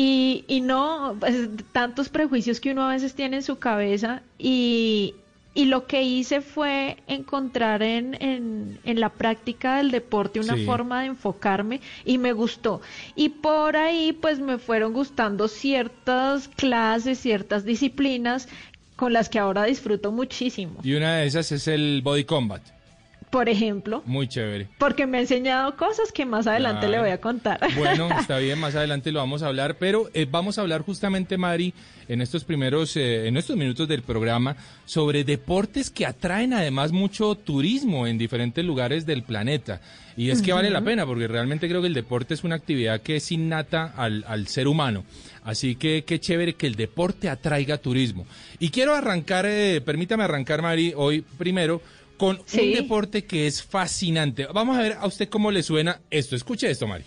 Y, 0.00 0.44
y 0.46 0.60
no, 0.60 1.16
pues, 1.18 1.48
tantos 1.72 2.08
prejuicios 2.08 2.60
que 2.60 2.70
uno 2.70 2.88
a 2.88 2.92
veces 2.92 3.14
tiene 3.14 3.38
en 3.38 3.42
su 3.42 3.58
cabeza 3.58 4.22
y, 4.38 5.14
y 5.54 5.64
lo 5.64 5.88
que 5.88 6.02
hice 6.02 6.40
fue 6.40 6.98
encontrar 7.08 7.82
en, 7.82 8.14
en, 8.22 8.78
en 8.84 9.00
la 9.00 9.08
práctica 9.08 9.78
del 9.78 9.90
deporte 9.90 10.38
una 10.38 10.54
Sí. 10.54 10.64
forma 10.66 11.00
de 11.00 11.06
enfocarme 11.08 11.80
y 12.04 12.18
me 12.18 12.32
gustó. 12.32 12.80
Y 13.16 13.30
por 13.30 13.76
ahí 13.76 14.12
pues 14.12 14.38
me 14.38 14.58
fueron 14.58 14.92
gustando 14.92 15.48
ciertas 15.48 16.46
clases, 16.46 17.18
ciertas 17.18 17.64
disciplinas 17.64 18.48
con 18.94 19.12
las 19.12 19.28
que 19.28 19.40
ahora 19.40 19.64
disfruto 19.64 20.12
muchísimo. 20.12 20.78
Y 20.84 20.94
una 20.94 21.16
de 21.16 21.26
esas 21.26 21.50
es 21.50 21.66
el 21.66 22.02
body 22.04 22.22
combat. 22.22 22.62
Por 23.30 23.48
ejemplo, 23.48 24.02
Muy 24.06 24.26
chévere. 24.28 24.68
porque 24.78 25.06
me 25.06 25.18
ha 25.18 25.20
enseñado 25.20 25.76
cosas 25.76 26.12
que 26.12 26.24
más 26.24 26.46
adelante 26.46 26.86
Claro. 26.86 26.92
le 26.92 26.98
voy 27.00 27.10
a 27.10 27.20
contar. 27.20 27.60
Bueno, 27.76 28.08
está 28.18 28.38
bien, 28.38 28.58
más 28.58 28.74
adelante 28.74 29.12
lo 29.12 29.18
vamos 29.20 29.42
a 29.42 29.48
hablar, 29.48 29.76
pero 29.78 30.08
eh, 30.14 30.26
vamos 30.30 30.58
a 30.58 30.62
hablar 30.62 30.82
justamente, 30.82 31.36
Mari, 31.36 31.74
en 32.08 32.20
estos 32.22 32.44
primeros, 32.44 32.96
eh, 32.96 33.28
en 33.28 33.36
estos 33.36 33.56
minutos 33.56 33.86
del 33.86 34.02
programa, 34.02 34.56
sobre 34.86 35.24
deportes 35.24 35.90
que 35.90 36.06
atraen 36.06 36.54
además 36.54 36.92
mucho 36.92 37.34
turismo 37.34 38.06
en 38.06 38.16
diferentes 38.18 38.64
lugares 38.64 39.04
del 39.04 39.22
planeta. 39.22 39.80
Y 40.16 40.30
es 40.30 40.42
que 40.42 40.52
vale 40.52 40.68
la 40.70 40.80
pena, 40.80 41.06
porque 41.06 41.28
realmente 41.28 41.68
creo 41.68 41.80
que 41.80 41.86
el 41.86 41.94
deporte 41.94 42.34
es 42.34 42.42
una 42.42 42.56
actividad 42.56 43.02
que 43.02 43.16
es 43.16 43.30
innata 43.30 43.92
al, 43.96 44.24
al 44.26 44.48
ser 44.48 44.66
humano. 44.66 45.04
Así 45.44 45.76
que 45.76 46.02
qué 46.04 46.18
chévere 46.18 46.54
que 46.54 46.66
el 46.66 46.74
deporte 46.74 47.28
atraiga 47.28 47.78
turismo. 47.78 48.26
Y 48.58 48.70
quiero 48.70 48.94
arrancar, 48.96 49.46
eh, 49.46 49.80
permítame 49.80 50.24
arrancar, 50.24 50.60
Mari, 50.60 50.92
hoy 50.96 51.24
primero 51.38 51.80
con 52.18 52.36
un 52.36 52.42
Sí. 52.46 52.74
deporte 52.74 53.24
que 53.24 53.46
es 53.46 53.62
fascinante. 53.62 54.46
Vamos 54.52 54.76
a 54.76 54.82
ver 54.82 54.98
a 55.00 55.06
usted 55.06 55.28
cómo 55.30 55.50
le 55.50 55.62
suena 55.62 56.00
esto. 56.10 56.36
Escuche 56.36 56.70
esto, 56.70 56.86
Mari. 56.86 57.04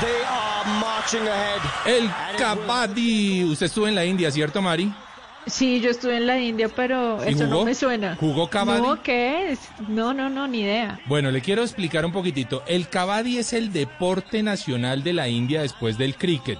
They 0.00 0.22
are 0.28 0.64
marching 0.80 1.26
ahead. 1.26 1.60
El 1.86 2.10
Kabaddi. 2.38 3.44
Usted 3.44 3.66
estuvo 3.66 3.88
en 3.88 3.94
la 3.94 4.04
India, 4.04 4.30
¿cierto, 4.30 4.60
Mari? 4.60 4.92
Sí, 5.46 5.80
yo 5.80 5.90
estuve 5.90 6.16
en 6.16 6.26
la 6.26 6.38
India, 6.40 6.68
pero 6.74 7.18
¿Y 7.24 7.28
eso 7.34 7.44
jugó? 7.44 7.58
no 7.60 7.64
me 7.66 7.74
suena. 7.74 8.16
¿Jugó 8.18 8.48
kabaddi? 8.48 8.80
No, 8.82 9.02
¿qué 9.02 9.52
es? 9.52 9.58
No, 9.88 10.14
no, 10.14 10.30
no, 10.30 10.48
ni 10.48 10.60
idea. 10.62 10.98
Bueno, 11.06 11.30
le 11.30 11.42
quiero 11.42 11.62
explicar 11.62 12.04
un 12.06 12.12
poquitito. 12.12 12.62
El 12.66 12.88
Kabaddi 12.88 13.36
es 13.38 13.52
el 13.52 13.70
deporte 13.72 14.42
nacional 14.42 15.02
de 15.04 15.12
la 15.12 15.28
India 15.28 15.60
después 15.60 15.98
del 15.98 16.16
cricket. 16.16 16.58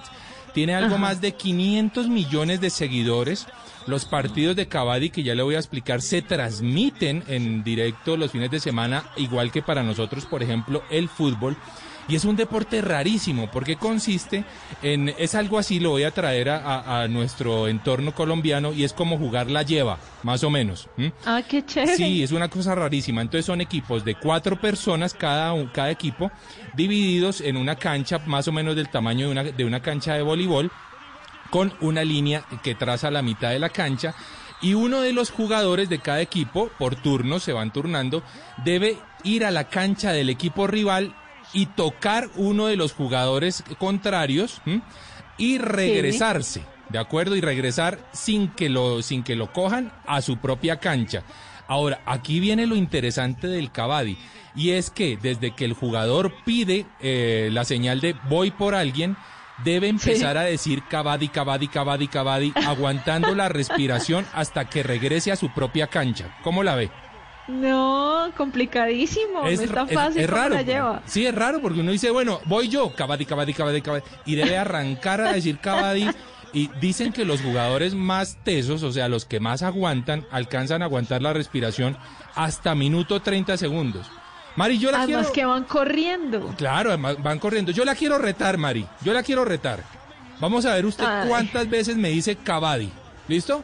Tiene 0.55 0.73
algo 0.73 0.97
más 0.97 1.19
de 1.19 1.33
500 1.33 2.07
millones 2.07 2.61
de 2.61 2.69
seguidores. 2.69 3.45
Los 3.87 4.05
partidos 4.05 4.55
de 4.55 4.69
Kabaddi, 4.69 5.09
que 5.09 5.21
ya 5.21 5.35
le 5.35 5.43
voy 5.43 5.55
a 5.55 5.59
explicar, 5.59 6.01
se 6.01 6.21
transmiten 6.21 7.25
en 7.27 7.61
directo 7.61 8.15
los 8.15 8.31
fines 8.31 8.49
de 8.51 8.61
semana, 8.61 9.03
igual 9.17 9.51
que 9.51 9.61
para 9.61 9.83
nosotros, 9.83 10.25
por 10.25 10.41
ejemplo, 10.41 10.81
el 10.89 11.09
fútbol. 11.09 11.57
Y 12.07 12.15
es 12.15 12.23
un 12.25 12.35
deporte 12.35 12.81
rarísimo 12.81 13.49
porque 13.51 13.77
consiste 13.77 14.43
en, 14.83 15.09
es 15.17 15.33
algo 15.33 15.57
así, 15.57 15.79
lo 15.79 15.89
voy 15.91 16.03
a 16.03 16.11
traer 16.11 16.49
a, 16.49 16.57
a- 16.57 17.01
a 17.03 17.07
nuestro 17.07 17.67
entorno 17.67 18.13
colombiano 18.13 18.73
y 18.73 18.83
es 18.83 18.93
como 18.93 19.17
jugar 19.17 19.49
la 19.49 19.63
lleva, 19.63 19.97
más 20.21 20.43
o 20.43 20.49
menos. 20.51 20.87
Ah, 21.25 21.41
qué 21.47 21.65
chévere. 21.65 21.95
Sí, 21.97 22.21
es 22.21 22.31
una 22.31 22.47
cosa 22.47 22.75
rarísima. 22.75 23.21
Entonces 23.21 23.45
son 23.45 23.59
equipos 23.59 24.05
de 24.05 24.13
cuatro 24.15 24.59
personas 24.61 25.13
cada, 25.15 25.53
un- 25.53 25.67
cada 25.67 25.89
equipo, 25.89 26.31
divididos 26.75 27.41
en 27.41 27.57
una 27.57 27.75
cancha 27.75 28.19
más 28.27 28.47
o 28.47 28.51
menos 28.51 28.75
del 28.75 28.89
tamaño 28.89 29.25
de 29.27 29.31
una, 29.31 29.43
de 29.43 29.65
una 29.65 29.79
cancha 29.81 30.13
de 30.13 30.21
voleibol, 30.21 30.71
con 31.49 31.73
una 31.81 32.03
línea 32.03 32.43
que 32.63 32.75
traza 32.75 33.09
la 33.11 33.21
mitad 33.21 33.49
de 33.49 33.59
la 33.59 33.69
cancha. 33.69 34.13
Y 34.61 34.73
uno 34.73 35.01
de 35.01 35.11
los 35.13 35.31
jugadores 35.31 35.89
de 35.89 35.99
cada 35.99 36.21
equipo, 36.21 36.69
por 36.77 36.95
turno, 36.95 37.39
se 37.39 37.51
van 37.53 37.71
turnando, 37.73 38.23
debe 38.63 38.97
ir 39.23 39.43
a 39.45 39.51
la 39.51 39.65
cancha 39.65 40.11
del 40.11 40.29
equipo 40.29 40.65
rival 40.67 41.15
y 41.55 41.67
tocar 41.67 42.29
uno 42.35 42.67
de 42.67 42.75
los 42.75 42.93
jugadores 42.93 43.63
contrarios 43.79 44.61
¿m? 44.65 44.81
y 45.37 45.57
regresarse, 45.57 46.63
¿de 46.89 46.99
acuerdo? 46.99 47.35
Y 47.35 47.41
regresar 47.41 47.97
sin 48.11 48.49
que 48.49 48.69
lo, 48.69 49.01
sin 49.01 49.23
que 49.23 49.35
lo 49.35 49.51
cojan 49.53 49.91
a 50.05 50.21
su 50.21 50.37
propia 50.37 50.79
cancha. 50.79 51.23
Ahora, 51.67 52.01
aquí 52.05 52.39
viene 52.39 52.67
lo 52.67 52.75
interesante 52.75 53.47
del 53.47 53.71
Cavadi, 53.71 54.17
y 54.53 54.71
es 54.71 54.89
que 54.89 55.17
desde 55.17 55.55
que 55.55 55.65
el 55.65 55.73
jugador 55.73 56.33
pide 56.43 56.85
eh, 56.99 57.49
la 57.51 57.63
señal 57.63 58.01
de 58.01 58.15
voy 58.29 58.51
por 58.51 58.75
alguien, 58.75 59.15
debe 59.63 59.87
empezar 59.87 60.37
a 60.37 60.43
decir 60.43 60.83
Cavadi, 60.89 61.29
Cavadi, 61.29 61.69
Cavadi, 61.69 62.07
Cavadi, 62.09 62.53
aguantando 62.67 63.33
la 63.33 63.47
respiración 63.47 64.25
hasta 64.33 64.65
que 64.69 64.83
regrese 64.83 65.31
a 65.31 65.37
su 65.37 65.53
propia 65.53 65.87
cancha. 65.87 66.37
¿Cómo 66.43 66.63
la 66.63 66.75
ve? 66.75 66.91
No, 67.47 68.31
complicadísimo. 68.35 69.41
no 69.43 69.47
está 69.47 69.83
es- 69.83 69.93
fácil 69.93 70.21
es 70.21 70.29
raro. 70.29 70.55
la 70.55 70.61
lleva. 70.63 71.01
Sí, 71.05 71.25
es 71.25 71.35
raro 71.35 71.61
porque 71.61 71.79
uno 71.81 71.91
dice, 71.91 72.09
bueno, 72.09 72.39
voy 72.45 72.69
yo, 72.69 72.93
Cavadi, 72.95 73.25
Cavadi, 73.25 73.53
Cavadi, 73.53 73.81
Cavadi, 73.81 74.03
y 74.25 74.35
debe 74.35 74.57
arrancar 74.57 75.21
a 75.21 75.31
decir 75.33 75.59
Cavadi. 75.59 76.09
Y 76.53 76.69
dicen 76.79 77.11
que 77.11 77.25
los 77.25 77.41
jugadores 77.41 77.93
más 77.95 78.37
tesos, 78.45 78.81
o 78.81 78.91
sea, 78.93 79.09
los 79.09 79.25
que 79.25 79.41
más 79.41 79.61
aguantan, 79.61 80.25
alcanzan 80.31 80.81
a 80.81 80.85
aguantar 80.85 81.21
la 81.21 81.33
respiración 81.33 81.97
hasta 82.33 82.73
minuto 82.75 83.21
30 83.21 83.57
segundos. 83.57 84.07
Mari, 84.55 84.79
yo 84.79 84.89
la 84.89 85.01
Además 85.01 85.31
quiero... 85.31 85.33
que 85.33 85.45
van 85.45 85.63
corriendo. 85.65 86.53
Claro, 86.57 86.91
además 86.91 87.21
van 87.21 87.39
corriendo. 87.39 87.73
Yo 87.73 87.83
la 87.83 87.93
quiero 87.93 88.17
retar, 88.19 88.57
Mari. 88.57 88.87
Yo 89.01 89.11
la 89.11 89.21
quiero 89.21 89.43
retar. 89.43 89.83
Vamos 90.39 90.65
a 90.65 90.73
ver 90.73 90.85
usted 90.85 91.03
Ay. 91.05 91.27
cuántas 91.27 91.69
veces 91.69 91.97
me 91.97 92.09
dice 92.09 92.37
Cavadi. 92.37 92.89
¿Listo? 93.27 93.63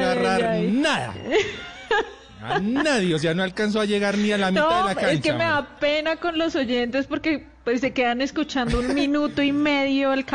agarrar 0.03 0.43
ay. 0.43 0.67
nada. 0.71 1.13
A 2.43 2.59
nadie, 2.59 3.13
o 3.13 3.19
sea, 3.19 3.35
no 3.35 3.43
alcanzó 3.43 3.79
a 3.81 3.85
llegar 3.85 4.17
ni 4.17 4.31
a 4.31 4.37
la 4.37 4.49
mitad 4.49 4.63
No, 4.67 4.77
de 4.77 4.83
la 4.85 4.95
cancha. 4.95 5.11
es 5.11 5.21
que 5.21 5.31
me 5.31 5.43
da 5.43 5.77
pena 5.79 6.15
con 6.15 6.39
los 6.39 6.55
oyentes 6.55 7.05
porque 7.05 7.45
pues 7.63 7.81
se 7.81 7.93
quedan 7.93 8.19
escuchando 8.21 8.79
un 8.79 8.95
minuto 8.95 9.43
y 9.43 9.51
medio 9.51 10.11
el. 10.11 10.25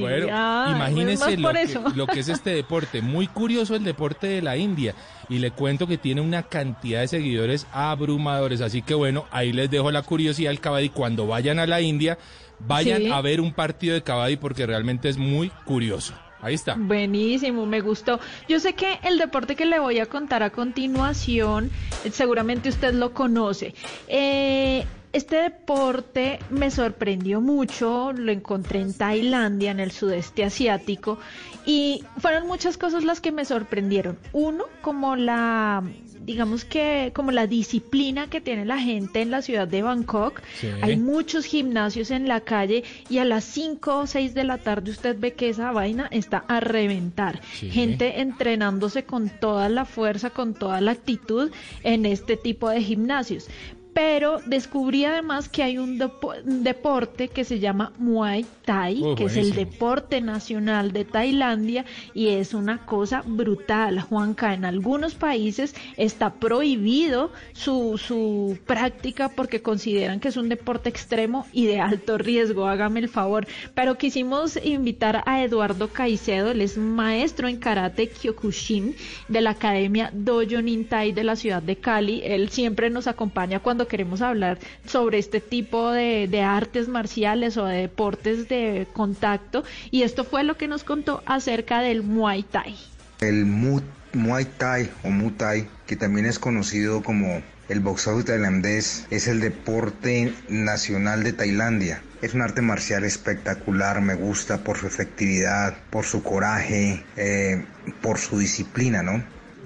Bueno, 0.00 0.26
Ah, 0.32 0.72
imagínese 0.74 1.36
más 1.36 1.38
lo 1.38 1.52
que, 1.52 1.62
eso. 1.62 1.84
lo 1.94 2.06
que 2.08 2.18
es 2.18 2.28
este 2.28 2.50
deporte. 2.50 3.00
Muy 3.00 3.28
curioso 3.28 3.76
el 3.76 3.84
deporte 3.84 4.26
de 4.26 4.42
la 4.42 4.56
India. 4.56 4.96
Y 5.28 5.38
le 5.38 5.52
cuento 5.52 5.86
que 5.86 5.98
tiene 5.98 6.20
una 6.20 6.42
cantidad 6.42 7.00
de 7.00 7.06
seguidores 7.06 7.68
abrumadores. 7.72 8.60
Así 8.60 8.82
que 8.82 8.94
bueno, 8.94 9.26
ahí 9.30 9.52
les 9.52 9.70
dejo 9.70 9.92
la 9.92 10.02
curiosidad 10.02 10.50
del 10.50 10.58
Kabaddi. 10.58 10.88
Cuando 10.88 11.28
vayan 11.28 11.60
a 11.60 11.66
la 11.68 11.80
India, 11.80 12.18
vayan 12.58 13.02
Sí. 13.02 13.10
a 13.12 13.20
ver 13.20 13.40
un 13.40 13.52
partido 13.52 13.94
de 13.94 14.02
Kabaddi 14.02 14.36
porque 14.36 14.66
realmente 14.66 15.08
es 15.08 15.16
muy 15.16 15.50
curioso. 15.64 16.12
Ahí 16.42 16.54
está. 16.54 16.74
Buenísimo, 16.76 17.64
me 17.66 17.80
gustó. 17.80 18.18
Yo 18.48 18.58
sé 18.58 18.74
que 18.74 18.98
el 19.04 19.16
deporte 19.16 19.54
que 19.54 19.64
le 19.64 19.78
voy 19.78 20.00
a 20.00 20.06
contar 20.06 20.42
a 20.42 20.50
continuación, 20.50 21.70
eh, 22.04 22.10
seguramente 22.10 22.68
usted 22.68 22.92
lo 22.92 23.14
conoce. 23.14 23.74
Eh, 24.08 24.84
este 25.12 25.36
deporte 25.36 26.40
me 26.50 26.70
sorprendió 26.70 27.40
mucho, 27.40 28.12
lo 28.12 28.32
encontré 28.32 28.80
en 28.80 28.94
Tailandia, 28.94 29.70
en 29.70 29.78
el 29.78 29.92
sudeste 29.92 30.42
asiático, 30.42 31.18
y 31.64 32.02
fueron 32.18 32.46
muchas 32.46 32.76
cosas 32.76 33.04
las 33.04 33.20
que 33.20 33.30
me 33.30 33.44
sorprendieron. 33.44 34.18
Uno, 34.32 34.64
como 34.80 35.14
la, 35.14 35.84
digamos 36.24 36.64
que, 36.64 37.12
como 37.14 37.30
la 37.30 37.46
disciplina 37.46 38.28
que 38.28 38.40
tiene 38.40 38.64
la 38.64 38.78
gente 38.78 39.22
en 39.22 39.30
la 39.30 39.42
ciudad 39.42 39.68
de 39.68 39.82
Bangkok. 39.82 40.40
Sí. 40.60 40.68
Hay 40.80 40.96
muchos 40.96 41.44
gimnasios 41.44 42.10
en 42.10 42.28
la 42.28 42.40
calle 42.40 42.84
y 43.08 43.18
a 43.18 43.24
las 43.24 43.44
5 43.44 43.98
o 43.98 44.06
6 44.06 44.34
de 44.34 44.44
la 44.44 44.58
tarde 44.58 44.90
usted 44.90 45.16
ve 45.18 45.34
que 45.34 45.48
esa 45.48 45.72
vaina 45.72 46.08
está 46.10 46.44
a 46.48 46.60
reventar. 46.60 47.40
Sí. 47.54 47.70
Gente 47.70 48.20
entrenándose 48.20 49.04
con 49.04 49.28
toda 49.28 49.68
la 49.68 49.84
fuerza, 49.84 50.30
con 50.30 50.54
toda 50.54 50.80
la 50.80 50.92
actitud 50.92 51.50
en 51.82 52.06
este 52.06 52.36
tipo 52.36 52.68
de 52.68 52.82
gimnasios. 52.82 53.48
Pero 53.94 54.40
descubrí 54.46 55.04
además 55.04 55.48
que 55.48 55.62
hay 55.62 55.76
un, 55.78 55.98
depo- 55.98 56.34
un 56.44 56.64
deporte 56.64 57.28
que 57.28 57.44
se 57.44 57.58
llama 57.58 57.92
Muay 57.98 58.46
Thai, 58.64 59.02
Oh, 59.04 59.14
que 59.14 59.24
es 59.24 59.36
el 59.36 59.52
deporte 59.52 60.20
nacional 60.20 60.92
de 60.92 61.04
Tailandia 61.04 61.84
y 62.14 62.28
es 62.28 62.54
una 62.54 62.86
cosa 62.86 63.22
brutal, 63.26 64.00
Juanca. 64.00 64.54
En 64.54 64.64
algunos 64.64 65.14
países 65.14 65.74
está 65.96 66.34
prohibido 66.34 67.32
su, 67.52 67.98
su 67.98 68.58
práctica 68.66 69.28
porque 69.28 69.60
consideran 69.62 70.20
que 70.20 70.28
es 70.28 70.36
un 70.36 70.48
deporte 70.48 70.88
extremo 70.88 71.46
y 71.52 71.66
de 71.66 71.80
alto 71.80 72.16
riesgo, 72.18 72.66
hágame 72.66 73.00
el 73.00 73.08
favor. 73.08 73.46
Pero 73.74 73.98
quisimos 73.98 74.58
invitar 74.64 75.22
a 75.26 75.42
Eduardo 75.42 75.88
Caicedo, 75.88 76.52
él 76.52 76.60
es 76.62 76.78
maestro 76.78 77.46
en 77.48 77.58
karate 77.58 78.08
Kyokushin 78.08 78.94
de 79.28 79.40
la 79.40 79.50
Academia 79.50 80.10
Dojo 80.14 80.62
Nintai 80.62 81.12
de 81.12 81.24
la 81.24 81.36
ciudad 81.36 81.62
de 81.62 81.76
Cali. 81.76 82.22
Él 82.24 82.48
siempre 82.48 82.88
nos 82.88 83.06
acompaña 83.06 83.60
cuando 83.60 83.81
queremos 83.88 84.22
hablar 84.22 84.58
sobre 84.86 85.18
este 85.18 85.40
tipo 85.40 85.90
de, 85.90 86.28
artes 86.42 86.88
marciales 86.88 87.56
o 87.56 87.64
de 87.66 87.78
deportes 87.82 88.48
de 88.48 88.86
contacto. 88.92 89.64
Y 89.90 90.02
esto 90.02 90.24
fue 90.24 90.44
lo 90.44 90.56
que 90.56 90.68
nos 90.68 90.84
contó 90.84 91.22
acerca 91.26 91.80
del 91.80 92.02
Muay 92.02 92.42
Thai. 92.42 92.76
El 93.20 93.46
Mu- 93.46 93.80
Muay 94.12 94.44
Thai 94.44 94.90
o 95.04 95.10
Muay 95.10 95.68
que 95.86 95.96
también 95.96 96.26
es 96.26 96.38
conocido 96.38 97.02
como 97.02 97.42
el 97.68 97.80
boxeo 97.80 98.22
tailandés, 98.24 99.06
es 99.10 99.28
el 99.28 99.40
deporte 99.40 100.32
nacional 100.48 101.22
de 101.22 101.32
Tailandia. 101.32 102.02
Es 102.20 102.34
un 102.34 102.42
arte 102.42 102.60
marcial 102.60 103.04
espectacular, 103.04 104.00
me 104.02 104.14
gusta 104.14 104.58
por 104.58 104.76
su 104.76 104.86
efectividad, 104.86 105.76
por 105.90 106.04
su 106.04 106.22
coraje, 106.22 107.02
eh, 107.16 107.64
por 108.02 108.18
su 108.18 108.38
disciplina, 108.38 109.02
¿no? 109.02 109.24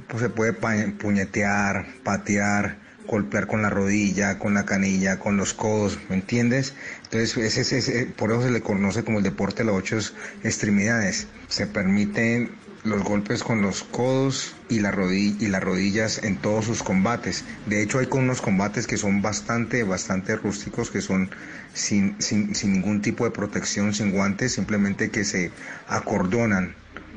Pues 0.09 0.23
se 0.23 0.29
puede 0.29 0.53
puñetear, 0.53 1.87
patear, 2.05 2.77
golpear 3.07 3.47
con 3.47 3.63
la 3.63 3.71
rodilla, 3.71 4.39
con 4.39 4.55
la 4.55 4.65
canilla, 4.67 5.19
con 5.19 5.37
los 5.37 5.55
codos, 5.55 5.99
¿me 6.09 6.17
entiendes? 6.17 6.75
Entonces, 7.05 7.37
ese, 7.37 7.61
ese- 7.61 7.79
ese- 7.79 8.07
por 8.07 8.31
eso 8.33 8.43
se 8.43 8.51
le 8.51 8.61
conoce 8.61 9.05
como 9.05 9.19
el 9.19 9.25
deporte 9.25 9.63
de 9.63 9.67
las 9.71 9.75
ocho 9.77 9.99
extremidades. 10.43 11.27
Se 11.49 11.67
permiten 11.67 12.51
los 12.85 13.03
golpes 13.03 13.43
con 13.43 13.63
los 13.63 13.83
codos 13.83 14.55
y, 14.69 14.79
la 14.81 14.93
rodi- 14.93 15.37
y 15.41 15.49
las 15.49 15.63
rodillas 15.63 16.23
en 16.23 16.37
todos 16.37 16.65
sus 16.67 16.83
combates. 16.85 17.45
De 17.67 17.83
hecho, 17.83 17.99
hay 17.99 18.07
con 18.07 18.23
unos 18.25 18.41
combates 18.41 18.87
que 18.87 18.97
son 18.97 19.23
bastante, 19.23 19.83
bastante 19.83 20.37
rústicos, 20.37 20.91
que 20.91 21.01
son 21.01 21.31
sin, 21.75 22.15
sin, 22.21 22.55
sin 22.55 22.73
ningún 22.75 23.03
tipo 23.03 23.25
de 23.25 23.33
protección, 23.33 23.93
sin 23.93 24.13
guantes, 24.13 24.53
simplemente 24.53 25.11
que 25.11 25.25
se 25.25 25.51
acordonan 25.89 26.77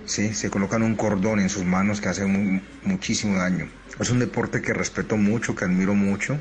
¿sí? 0.10 0.34
Se 0.34 0.50
colocan 0.50 0.84
un 0.84 0.96
cordón 0.96 1.40
en 1.40 1.50
sus 1.50 1.64
manos 1.64 2.02
que 2.02 2.10
hace 2.10 2.26
mu- 2.26 2.62
muchísimo 2.84 3.38
daño. 3.38 3.70
Es 4.00 4.10
un 4.10 4.20
deporte 4.20 4.62
que 4.62 4.74
respeto 4.74 5.18
mucho, 5.18 5.56
que 5.56 5.66
admiro 5.66 5.94
mucho. 5.96 6.40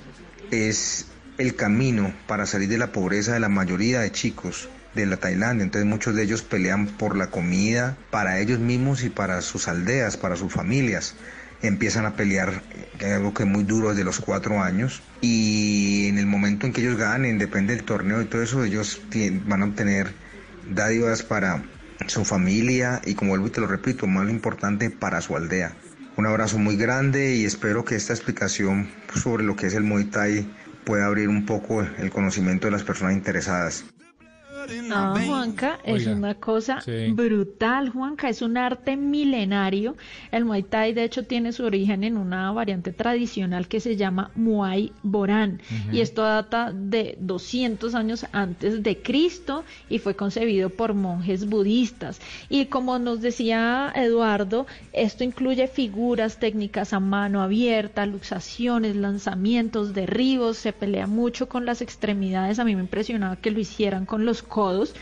Es 0.51 1.07
el 1.39 1.55
camino 1.55 2.13
para 2.27 2.47
salir 2.47 2.69
de 2.69 2.79
la 2.79 2.93
pobreza 2.93 3.33
de 3.35 3.41
la 3.41 3.49
mayoría 3.49 4.01
de 4.01 4.11
chicos 4.11 4.69
de 4.95 5.07
la 5.07 5.19
Tailandia. 5.19 5.65
Entonces 5.65 5.89
muchos 5.89 6.15
de 6.15 6.23
ellos 6.25 6.43
pelean 6.43 6.87
por 6.87 7.17
la 7.17 7.29
comida 7.29 7.97
para 8.11 8.41
ellos 8.41 8.59
mismos 8.59 9.05
y 9.05 9.11
para 9.11 9.41
sus 9.43 9.69
aldeas, 9.69 10.17
para 10.17 10.37
sus 10.37 10.53
familias. 10.53 11.15
Empiezan 11.61 12.07
a 12.07 12.15
pelear, 12.15 12.63
que 12.99 13.07
es 13.07 13.13
algo 13.13 13.35
que 13.35 13.43
es 13.43 13.49
muy 13.49 13.65
duro 13.65 13.91
desde 13.91 14.05
los 14.05 14.21
cuatro 14.21 14.63
años. 14.63 15.03
Y 15.21 16.07
en 16.09 16.19
el 16.19 16.27
momento 16.27 16.67
en 16.67 16.73
que 16.73 16.81
ellos 16.81 16.97
ganen, 16.97 17.39
depende 17.39 17.75
del 17.75 17.85
torneo 17.85 18.23
y 18.23 18.27
todo 18.27 18.43
eso, 18.43 18.65
ellos 18.65 19.01
van 19.47 19.63
a 19.63 19.67
obtener 19.67 20.13
dádivas 20.71 21.23
para 21.23 21.63
su 22.07 22.25
familia 22.25 23.01
y 23.05 23.15
como 23.15 23.31
vuelvo 23.31 23.49
y 23.49 23.51
te 23.51 23.61
lo 23.61 23.67
repito, 23.67 24.07
más 24.07 24.25
lo 24.25 24.31
importante 24.31 24.91
para 24.91 25.21
su 25.21 25.37
aldea. 25.37 25.73
Un 26.17 26.27
abrazo 26.27 26.59
muy 26.59 26.77
grande 26.77 27.37
y 27.37 27.45
espero 27.45 27.85
que 27.85 27.97
esta 27.97 28.13
explicación 28.13 28.89
sobre 29.15 29.45
lo 29.45 29.57
que 29.57 29.67
es 29.67 29.75
el 29.75 29.85
Muay 29.85 30.05
Thai 30.05 30.51
puede 30.85 31.05
abrir 31.05 31.29
un 31.29 31.47
poco 31.47 31.83
el 31.83 32.11
conocimiento 32.11 32.67
de 32.67 32.73
las 32.73 32.83
personas 32.83 33.15
interesadas. 33.15 33.85
Ah, 34.91 35.19
Juanca, 35.25 35.79
es 35.85 36.07
Oiga, 36.07 36.13
una 36.13 36.35
cosa 36.35 36.81
sí. 36.81 37.11
brutal, 37.13 37.91
Juanca, 37.91 38.29
es 38.29 38.43
un 38.43 38.57
arte 38.57 38.97
milenario. 38.97 39.97
El 40.31 40.45
Muay 40.45 40.63
Thai, 40.63 40.93
de 40.93 41.05
hecho, 41.05 41.25
tiene 41.25 41.53
su 41.53 41.65
origen 41.65 42.05
en 42.05 42.17
una 42.17 42.53
variante 42.53 42.93
tradicional 42.93 43.69
que 43.69 43.81
se 43.81 43.97
llama 43.97 44.31
Muay 44.35 44.93
Boran. 45.03 45.61
Y 45.93 46.01
esto 46.01 46.23
data 46.23 46.73
de 46.73 47.17
200 47.21 47.95
años 47.95 48.27
antes 48.33 48.83
de 48.83 48.99
Cristo 48.99 49.65
y 49.89 49.99
fue 49.99 50.15
concebido 50.15 50.71
por 50.71 50.95
monjes 50.95 51.49
budistas. 51.49 52.21
Y 52.49 52.67
como 52.67 52.99
nos 52.99 53.21
decía 53.21 53.93
Eduardo, 53.95 54.67
esto 54.93 55.25
incluye 55.25 55.67
figuras, 55.69 56.39
técnicas 56.39 56.93
a 56.93 57.01
mano 57.01 57.43
abierta, 57.43 58.07
luxaciones, 58.07 58.97
lanzamientos, 58.97 59.95
derribos, 59.95 60.59
se 60.59 60.73
pelea 60.73 61.07
mucho 61.07 61.49
con 61.49 61.65
las 61.65 61.81
extremidades. 61.81 62.59
A 62.59 62.65
mí 62.65 62.75
me 62.75 62.83
impresionaba 62.83 63.37
que 63.37 63.51
lo 63.51 63.61
hicieran 63.61 64.07
con 64.07 64.25
los 64.25 64.43
codos 64.59 64.93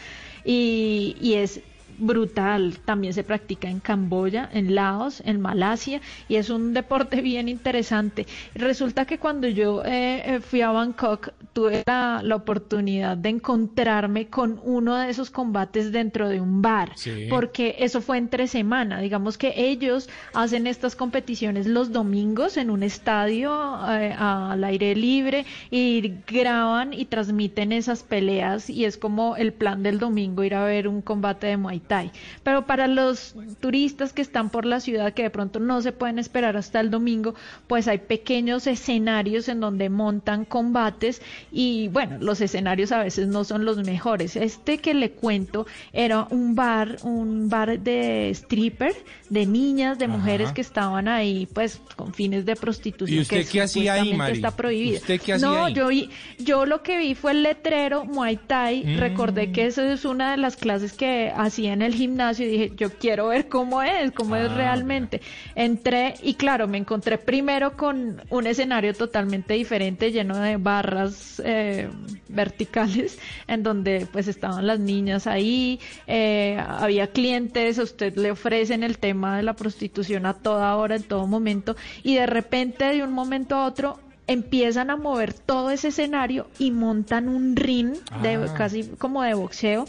y, 0.44 1.16
y 1.18 1.34
es 1.34 1.60
brutal. 1.98 2.78
También 2.84 3.12
se 3.14 3.24
practica 3.24 3.68
en 3.68 3.80
Camboya, 3.80 4.48
en 4.52 4.74
Laos, 4.74 5.22
en 5.24 5.40
Malasia 5.40 6.00
y 6.28 6.36
es 6.36 6.50
un 6.50 6.72
deporte 6.74 7.20
bien 7.22 7.48
interesante. 7.48 8.26
Resulta 8.54 9.04
que 9.04 9.18
cuando 9.18 9.48
yo 9.48 9.82
eh, 9.84 10.22
eh, 10.36 10.40
fui 10.40 10.60
a 10.62 10.70
Bangkok 10.70 11.30
tuve 11.52 11.82
la, 11.86 12.20
la 12.22 12.36
oportunidad 12.36 13.16
de 13.16 13.30
encontrarme 13.30 14.26
con 14.26 14.60
uno 14.62 14.96
de 14.96 15.10
esos 15.10 15.30
combates 15.30 15.92
dentro 15.92 16.28
de 16.28 16.40
un 16.40 16.62
bar, 16.62 16.92
Sí. 16.96 17.26
porque 17.30 17.76
eso 17.78 18.00
fue 18.00 18.18
entre 18.18 18.46
semana. 18.46 19.00
Digamos 19.00 19.38
que 19.38 19.52
ellos 19.56 20.08
hacen 20.34 20.66
estas 20.66 20.96
competiciones 20.96 21.66
los 21.66 21.92
domingos 21.92 22.56
en 22.56 22.70
un 22.70 22.82
estadio 22.82 23.50
eh, 23.88 24.14
al 24.18 24.62
aire 24.64 24.94
libre 24.94 25.44
y 25.70 26.12
graban 26.26 26.92
y 26.92 27.06
transmiten 27.06 27.72
esas 27.72 28.02
peleas 28.02 28.68
y 28.70 28.84
es 28.84 28.96
como 28.98 29.36
el 29.36 29.52
plan 29.52 29.82
del 29.82 29.98
domingo 29.98 30.44
ir 30.44 30.54
a 30.54 30.64
ver 30.64 30.88
un 30.88 31.02
combate 31.02 31.46
de 31.48 31.56
Muay 31.56 31.80
Pero 32.42 32.66
para 32.66 32.86
los 32.86 33.34
turistas 33.60 34.12
que 34.12 34.22
están 34.22 34.50
por 34.50 34.64
la 34.64 34.80
ciudad 34.80 35.12
que 35.12 35.22
de 35.22 35.30
pronto 35.30 35.60
no 35.60 35.80
se 35.82 35.92
pueden 35.92 36.18
esperar 36.18 36.56
hasta 36.56 36.80
el 36.80 36.90
domingo, 36.90 37.34
pues 37.66 37.88
hay 37.88 37.98
pequeños 37.98 38.66
escenarios 38.66 39.48
en 39.48 39.60
donde 39.60 39.88
montan 39.88 40.44
combates 40.44 41.22
y 41.52 41.88
bueno, 41.88 42.18
los 42.20 42.40
escenarios 42.40 42.92
a 42.92 43.02
veces 43.02 43.28
no 43.28 43.44
son 43.44 43.64
los 43.64 43.78
mejores. 43.78 44.36
Este 44.36 44.78
que 44.78 44.94
le 44.94 45.10
cuento 45.10 45.66
era 45.92 46.26
un 46.30 46.54
bar, 46.54 46.98
un 47.02 47.48
bar 47.48 47.78
de 47.78 48.30
stripper, 48.30 48.94
de 49.28 49.46
niñas, 49.46 49.98
de 49.98 50.06
Ajá. 50.06 50.16
mujeres 50.16 50.52
que 50.52 50.60
estaban 50.60 51.08
ahí 51.08 51.46
pues 51.52 51.80
con 51.96 52.14
fines 52.14 52.44
de 52.44 52.56
prostitución. 52.56 53.18
¿Y 53.18 53.22
usted 53.22 53.44
que 53.44 53.52
qué 53.52 53.62
hacía 53.62 53.94
ahí, 53.94 54.14
Mari? 54.14 54.34
Está 54.34 54.50
prohibido. 54.50 54.98
¿Usted 54.98 55.20
qué 55.20 55.34
hacía 55.34 55.48
no, 55.48 55.66
ahí? 55.66 55.74
yo 55.74 55.88
vi, 55.88 56.10
yo 56.38 56.66
lo 56.66 56.82
que 56.82 56.98
vi 56.98 57.14
fue 57.14 57.32
el 57.32 57.42
letrero 57.42 58.04
Muay 58.04 58.36
Thai. 58.36 58.84
Mm. 58.84 58.98
Recordé 58.98 59.52
que 59.52 59.66
esa 59.66 59.92
es 59.92 60.04
una 60.04 60.32
de 60.32 60.36
las 60.36 60.56
clases 60.56 60.92
que 60.92 61.32
hacía 61.34 61.75
en 61.76 61.82
el 61.82 61.94
gimnasio 61.94 62.46
y 62.46 62.50
dije, 62.50 62.72
yo 62.76 62.90
quiero 62.90 63.28
ver 63.28 63.48
cómo 63.48 63.82
es, 63.82 64.10
cómo 64.12 64.34
es 64.36 64.50
Ah, 64.50 64.54
realmente. 64.54 65.20
Entré 65.54 66.14
y 66.22 66.34
claro, 66.34 66.66
me 66.66 66.78
encontré 66.78 67.18
primero 67.18 67.76
con 67.76 68.22
un 68.30 68.46
escenario 68.46 68.94
totalmente 68.94 69.54
diferente, 69.54 70.10
lleno 70.10 70.38
de 70.38 70.56
barras 70.56 71.40
eh, 71.44 71.88
verticales, 72.28 73.18
en 73.48 73.62
donde 73.62 74.06
pues 74.10 74.28
estaban 74.28 74.66
las 74.66 74.80
niñas 74.80 75.26
ahí, 75.26 75.78
eh, 76.06 76.58
había 76.66 77.08
clientes, 77.08 77.78
a 77.78 77.82
usted 77.82 78.16
le 78.16 78.30
ofrecen 78.30 78.82
el 78.82 78.98
tema 78.98 79.36
de 79.36 79.42
la 79.42 79.54
prostitución 79.54 80.26
a 80.26 80.34
toda 80.34 80.74
hora, 80.76 80.96
en 80.96 81.02
todo 81.02 81.26
momento, 81.26 81.76
y 82.02 82.14
de 82.14 82.26
repente 82.26 82.84
de 82.86 83.02
un 83.02 83.12
momento 83.12 83.56
a 83.56 83.66
otro 83.66 83.98
empiezan 84.28 84.90
a 84.90 84.96
mover 84.96 85.32
todo 85.34 85.70
ese 85.70 85.88
escenario 85.88 86.48
y 86.58 86.70
montan 86.72 87.28
un 87.28 87.54
ring 87.54 87.94
de 88.22 88.34
Ah. 88.36 88.54
casi 88.56 88.82
como 88.98 89.22
de 89.22 89.34
boxeo 89.34 89.86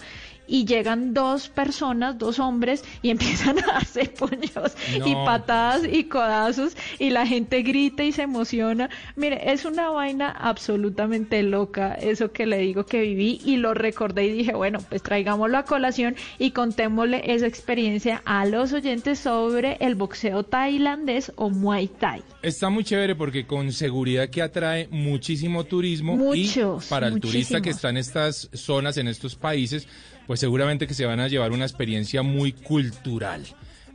y 0.48 0.66
llegan 0.66 1.14
dos 1.14 1.50
personas, 1.50 2.18
dos 2.18 2.40
hombres 2.40 2.84
y 3.02 3.10
empiezan 3.18 3.60
a 3.60 3.68
darse 3.74 4.06
puños 4.06 4.76
y 5.06 5.14
patadas 5.14 5.84
y 5.92 6.06
codazos 6.06 6.76
y 7.00 7.10
la 7.10 7.28
gente 7.28 7.62
grita 7.62 8.04
y 8.04 8.12
se 8.12 8.24
emociona. 8.24 8.90
Mire, 9.16 9.52
es 9.52 9.66
una 9.66 9.90
vaina 9.90 10.32
absolutamente 10.32 11.44
loca 11.44 11.94
eso 11.94 12.32
que 12.32 12.46
le 12.46 12.60
digo 12.60 12.86
que 12.86 13.02
viví 13.02 13.42
y 13.44 13.58
lo 13.58 13.74
recordé 13.74 14.26
y 14.26 14.32
dije, 14.32 14.54
bueno, 14.54 14.80
pues 14.88 15.04
traigámoslo 15.04 15.58
a 15.58 15.64
colación 15.64 16.16
y 16.40 16.52
contémosle 16.52 17.22
esa 17.34 17.48
experiencia 17.48 18.22
a 18.26 18.46
los 18.46 18.74
oyentes 18.74 19.20
sobre 19.20 19.78
el 19.80 19.96
boxeo 19.96 20.44
tailandés 20.44 21.32
o 21.36 21.50
Muay 21.50 21.88
Thai. 21.88 22.24
Está 22.42 22.70
muy 22.70 22.84
chévere 22.84 23.16
porque 23.16 23.46
con 23.46 23.72
seguridad 23.72 24.30
que 24.30 24.42
atrae 24.42 24.88
muchísimo 24.92 25.64
turismo 25.64 26.16
Muchos, 26.16 26.86
y 26.86 26.90
para 26.90 27.08
el 27.08 27.20
turista 27.20 27.62
que 27.62 27.72
está 27.72 27.90
en 27.90 27.98
estas 27.98 28.50
zonas, 28.54 28.98
en 28.98 29.08
estos 29.08 29.36
países, 29.36 29.88
pues 30.28 30.40
seguramente 30.40 30.86
que 30.86 30.94
se 30.94 31.06
van 31.06 31.20
a 31.20 31.28
llevar 31.28 31.52
una 31.52 31.66
experiencia 31.66 32.22
muy 32.22 32.52
cultural, 32.52 33.46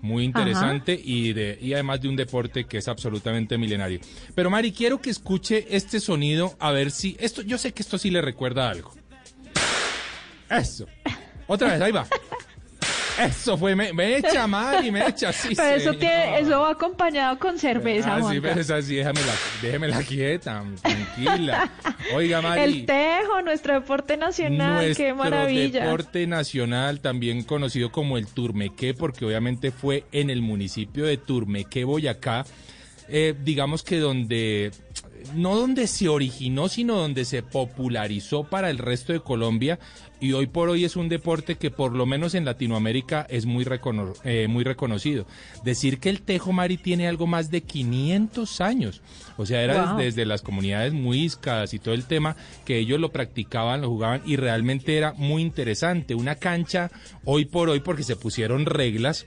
muy 0.01 0.25
interesante 0.25 1.01
y 1.03 1.33
de 1.33 1.59
y 1.61 1.75
además 1.75 2.01
de 2.01 2.09
un 2.09 2.16
deporte 2.16 2.64
que 2.64 2.79
es 2.79 2.88
absolutamente 2.88 3.59
milenario. 3.59 4.01
Pero 4.35 4.51
Mari, 4.51 4.73
quiero 4.73 5.01
que 5.01 5.11
escuche 5.11 5.66
este 5.71 6.01
sonido 6.01 6.57
a 6.59 6.73
ver 6.73 6.90
si 6.90 7.16
esto 7.21 7.42
yo 7.42 7.59
sé 7.59 7.73
que 7.73 7.83
esto 7.83 7.99
sí 7.99 8.11
le 8.11 8.23
recuerda 8.23 8.68
algo. 8.68 8.92
Eso. 10.51 10.87
Otra 11.47 11.73
vez, 11.73 11.81
ahí 11.81 11.92
va. 11.92 12.07
Eso 13.18 13.59
fue, 13.59 13.77
me, 13.77 13.92
me 13.92 14.16
echa 14.16 14.46
Mari, 14.46 14.90
me 14.90 15.07
echa, 15.07 15.33
sí. 15.33 15.55
Pero 15.55 15.77
eso, 15.77 15.94
tiene, 15.94 16.38
eso 16.40 16.61
va 16.61 16.70
acompañado 16.70 17.38
con 17.38 17.59
cerveza, 17.59 18.16
Ah, 18.16 18.22
sí, 18.31 18.40
pero 18.40 18.61
es 18.61 18.70
así, 18.70 18.96
déjamela, 18.96 19.33
déjemela 19.61 20.03
quieta, 20.03 20.64
tranquila. 20.83 21.70
Oiga, 22.14 22.40
Mari. 22.40 22.62
El 22.62 22.87
tejo, 22.87 23.42
nuestro 23.42 23.75
deporte 23.75 24.16
nacional, 24.16 24.85
nuestro 24.85 25.05
qué 25.05 25.14
maravilla. 25.14 25.85
deporte 25.85 26.27
nacional, 26.27 27.01
también 27.01 27.42
conocido 27.44 27.92
como 27.92 28.18
el 28.18 28.27
Turmequé, 28.27 28.94
porque 28.94 29.25
obviamente 29.25 29.70
fue 29.70 30.05
en 30.12 30.31
el 30.31 30.42
municipio 30.42 31.05
de 31.05 31.16
Turmequé, 31.16 31.85
Boyacá, 31.85 32.44
eh, 33.09 33.35
digamos 33.44 33.83
que 33.83 33.98
donde, 33.98 34.70
no 35.35 35.57
donde 35.57 35.87
se 35.87 36.09
originó, 36.09 36.69
sino 36.69 36.97
donde 36.97 37.25
se 37.25 37.43
popularizó 37.43 38.45
para 38.45 38.71
el 38.71 38.79
resto 38.79 39.13
de 39.13 39.21
Colombia 39.21 39.79
y 40.21 40.33
hoy 40.35 40.47
por 40.47 40.69
hoy 40.69 40.85
es 40.85 40.95
un 40.95 41.09
deporte 41.09 41.57
que 41.57 41.71
por 41.73 41.93
lo 41.95 42.07
menos 42.07 42.35
en 42.37 42.45
Latinoamérica 42.45 43.27
es 43.29 43.45
muy, 43.45 43.65
recono- 43.65 44.15
eh, 44.25 44.47
muy 44.49 44.63
reconocido. 44.63 45.27
Decir 45.65 45.99
que 45.99 46.11
el 46.11 46.23
Tejo 46.23 46.53
Mari 46.53 46.77
tiene 46.77 47.09
algo 47.09 47.27
más 47.27 47.51
de 47.51 47.63
500 47.63 48.61
años, 48.61 49.03
o 49.37 49.47
sea, 49.47 49.63
era 49.63 49.75
Wow. 49.75 49.97
desde, 49.97 50.05
desde 50.05 50.27
las 50.27 50.43
comunidades 50.43 50.93
muiscas 50.93 51.75
y 51.75 51.79
todo 51.81 51.95
el 51.95 52.05
tema 52.05 52.37
que 52.65 52.79
ellos 52.79 53.01
lo 53.01 53.11
practicaban, 53.11 53.81
lo 53.81 53.89
jugaban 53.89 54.23
y 54.25 54.37
realmente 54.37 54.97
era 54.97 55.13
muy 55.15 55.43
interesante. 55.43 56.15
Una 56.15 56.37
cancha 56.37 56.91
hoy 57.25 57.45
por 57.45 57.69
hoy 57.69 57.81
porque 57.81 58.05
se 58.05 58.15
pusieron 58.17 58.65
reglas. 58.67 59.27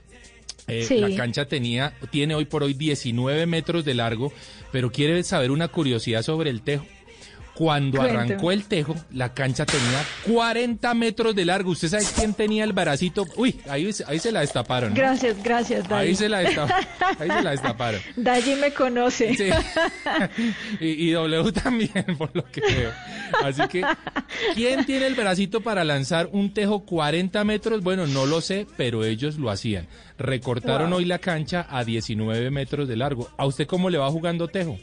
Eh, 0.68 0.84
Sí. 0.86 0.98
La 0.98 1.14
cancha 1.16 1.46
tenía, 1.46 1.94
tiene 2.10 2.34
hoy 2.34 2.44
por 2.44 2.62
hoy 2.62 2.74
19 2.74 3.46
metros 3.46 3.84
de 3.84 3.94
largo, 3.94 4.32
pero 4.72 4.90
quiere 4.90 5.22
saber 5.22 5.50
una 5.50 5.68
curiosidad 5.68 6.22
sobre 6.22 6.50
el 6.50 6.62
tejo. 6.62 6.84
Cuando 7.54 8.02
arrancó 8.02 8.52
el 8.52 8.64
tejo, 8.64 8.94
la 9.12 9.32
cancha 9.32 9.64
tenía 9.64 10.04
40 10.26 10.92
metros 10.92 11.34
de 11.34 11.46
largo. 11.46 11.70
¿Usted 11.70 11.88
sabe 11.88 12.04
quién 12.14 12.34
tenía 12.34 12.64
el 12.64 12.74
baracito? 12.74 13.26
Uy, 13.36 13.58
ahí, 13.70 13.88
ahí 14.06 14.18
se 14.18 14.30
la 14.30 14.40
destaparon. 14.40 14.90
¿no? 14.90 14.94
Gracias, 14.94 15.42
gracias, 15.42 15.88
Dayi. 15.88 16.08
Ahí 16.10 16.14
se 16.16 16.28
la, 16.28 16.42
desta- 16.42 16.68
ahí 17.18 17.30
se 17.30 17.42
la 17.42 17.50
destaparon. 17.52 18.02
Dayi 18.16 18.56
me 18.56 18.72
conoce. 18.72 19.34
Sí. 19.34 19.48
y, 20.80 21.08
y 21.08 21.12
W 21.12 21.50
también, 21.52 22.04
por 22.18 22.28
lo 22.34 22.44
que 22.44 22.60
veo. 22.60 22.92
Así 23.42 23.62
que, 23.68 23.82
¿quién 24.54 24.84
tiene 24.84 25.06
el 25.06 25.14
bracito 25.14 25.62
para 25.62 25.82
lanzar 25.82 26.28
un 26.32 26.52
tejo 26.52 26.84
40 26.84 27.42
metros? 27.44 27.82
Bueno, 27.82 28.06
no 28.06 28.26
lo 28.26 28.42
sé, 28.42 28.66
pero 28.76 29.02
ellos 29.02 29.36
lo 29.38 29.48
hacían. 29.50 29.86
Recortaron 30.18 30.90
Wow. 30.90 30.98
hoy 30.98 31.04
la 31.04 31.18
cancha 31.18 31.66
a 31.68 31.84
19 31.84 32.50
metros 32.50 32.88
de 32.88 32.96
largo. 32.96 33.28
¿A 33.36 33.46
usted 33.46 33.66
cómo 33.66 33.90
le 33.90 33.98
va 33.98 34.10
jugando 34.10 34.48
tejo? 34.48 34.78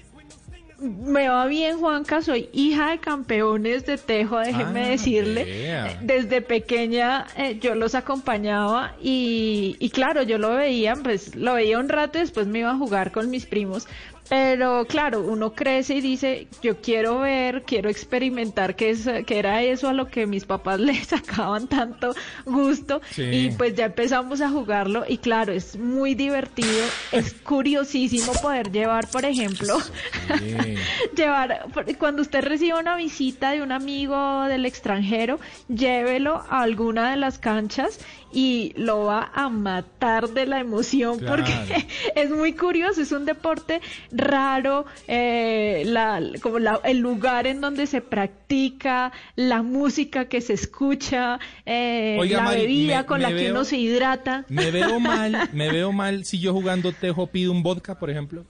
Me 0.84 1.30
va 1.30 1.46
bien, 1.48 1.80
Juanca. 1.80 2.22
Soy 2.22 2.50
hija 2.52 2.92
de 2.92 3.00
campeones 3.00 3.86
de 3.86 3.98
Tejo, 3.98 4.40
déjeme 4.40 4.84
Ah, 4.84 4.90
decirle. 4.90 5.46
vea. 5.46 5.98
Desde 6.02 6.42
pequeña 6.42 7.26
eh, 7.38 7.58
yo 7.62 7.74
los 7.76 7.96
acompañaba 7.96 8.96
y, 9.02 9.78
y 9.80 9.90
claro, 9.92 10.24
yo 10.24 10.38
lo 10.38 10.56
veía, 10.56 10.96
pues 10.96 11.36
lo 11.36 11.54
veía 11.54 11.80
un 11.80 11.90
rato 11.90 12.18
y 12.18 12.22
después 12.22 12.48
me 12.48 12.60
iba 12.60 12.72
a 12.72 12.78
jugar 12.78 13.12
con 13.12 13.30
mis 13.30 13.46
primos. 13.46 13.88
Pero 14.30 14.86
claro, 14.88 15.20
uno 15.22 15.52
crece 15.54 15.96
y 15.96 16.02
dice, 16.02 16.48
yo 16.62 16.78
quiero 16.80 17.20
ver, 17.20 17.64
quiero 17.64 17.90
experimentar 17.90 18.74
qué, 18.76 18.90
es, 18.92 19.08
qué 19.28 19.38
era 19.38 19.62
eso 19.64 19.90
a 19.90 19.94
lo 19.94 20.08
que 20.08 20.26
mis 20.26 20.46
papás 20.46 20.80
le 20.80 20.96
sacaban 21.04 21.68
tanto 21.68 22.16
gusto. 22.46 23.02
Sí. 23.12 23.22
Y 23.24 23.50
pues 23.52 23.76
ya 23.76 23.86
empezamos 23.86 24.40
a 24.40 24.50
jugarlo 24.50 25.04
y 25.08 25.18
claro, 25.18 25.52
es 25.52 25.78
muy 25.78 26.16
divertido, 26.16 26.86
es 27.12 27.34
curiosísimo 27.34 28.32
poder 28.42 28.72
llevar, 28.72 29.08
por 29.10 29.26
ejemplo, 29.26 29.78
Sí. 29.80 30.73
Sí. 30.76 30.82
llevar, 31.18 31.66
cuando 32.00 32.22
usted 32.22 32.44
reciba 32.44 32.80
una 32.80 32.96
visita 32.96 33.52
de 33.52 33.62
un 33.62 33.72
amigo 33.72 34.44
del 34.46 34.66
extranjero, 34.66 35.40
llévelo 35.68 36.44
a 36.50 36.62
alguna 36.62 37.12
de 37.12 37.18
las 37.18 37.38
canchas 37.40 38.00
y 38.36 38.74
lo 38.78 39.06
va 39.06 39.32
a 39.36 39.48
matar 39.50 40.30
de 40.30 40.46
la 40.48 40.60
emoción 40.60 41.20
Claro. 41.20 41.36
porque 41.44 41.86
es 42.16 42.30
muy 42.32 42.54
curioso, 42.54 43.02
es 43.02 43.12
un 43.12 43.26
deporte 43.26 43.80
raro, 44.12 44.86
eh, 45.08 45.84
la, 45.86 46.20
como 46.42 46.58
la- 46.60 46.80
el 46.84 46.98
lugar 47.00 47.46
en 47.48 47.62
donde 47.62 47.86
se 47.86 48.02
practica, 48.02 49.12
la 49.36 49.62
música 49.62 50.26
que 50.26 50.42
se 50.42 50.54
escucha, 50.54 51.40
eh, 51.66 52.18
Oiga, 52.20 52.38
la 52.38 52.44
Mari, 52.46 52.62
bebida 52.62 52.98
me- 53.02 53.06
con 53.06 53.22
me 53.22 53.30
la 53.32 53.38
que 53.38 53.52
uno 53.52 53.64
se 53.66 53.78
hidrata. 53.78 54.46
Me 54.50 54.72
veo 54.72 55.00
mal, 55.00 55.50
me 55.54 55.72
veo 55.72 55.92
mal 55.92 56.26
si 56.26 56.40
yo 56.40 56.54
jugando 56.54 56.92
tejo 56.92 57.28
pido 57.28 57.52
un 57.52 57.62
vodka, 57.64 58.00
por 58.00 58.10
ejemplo. 58.10 58.46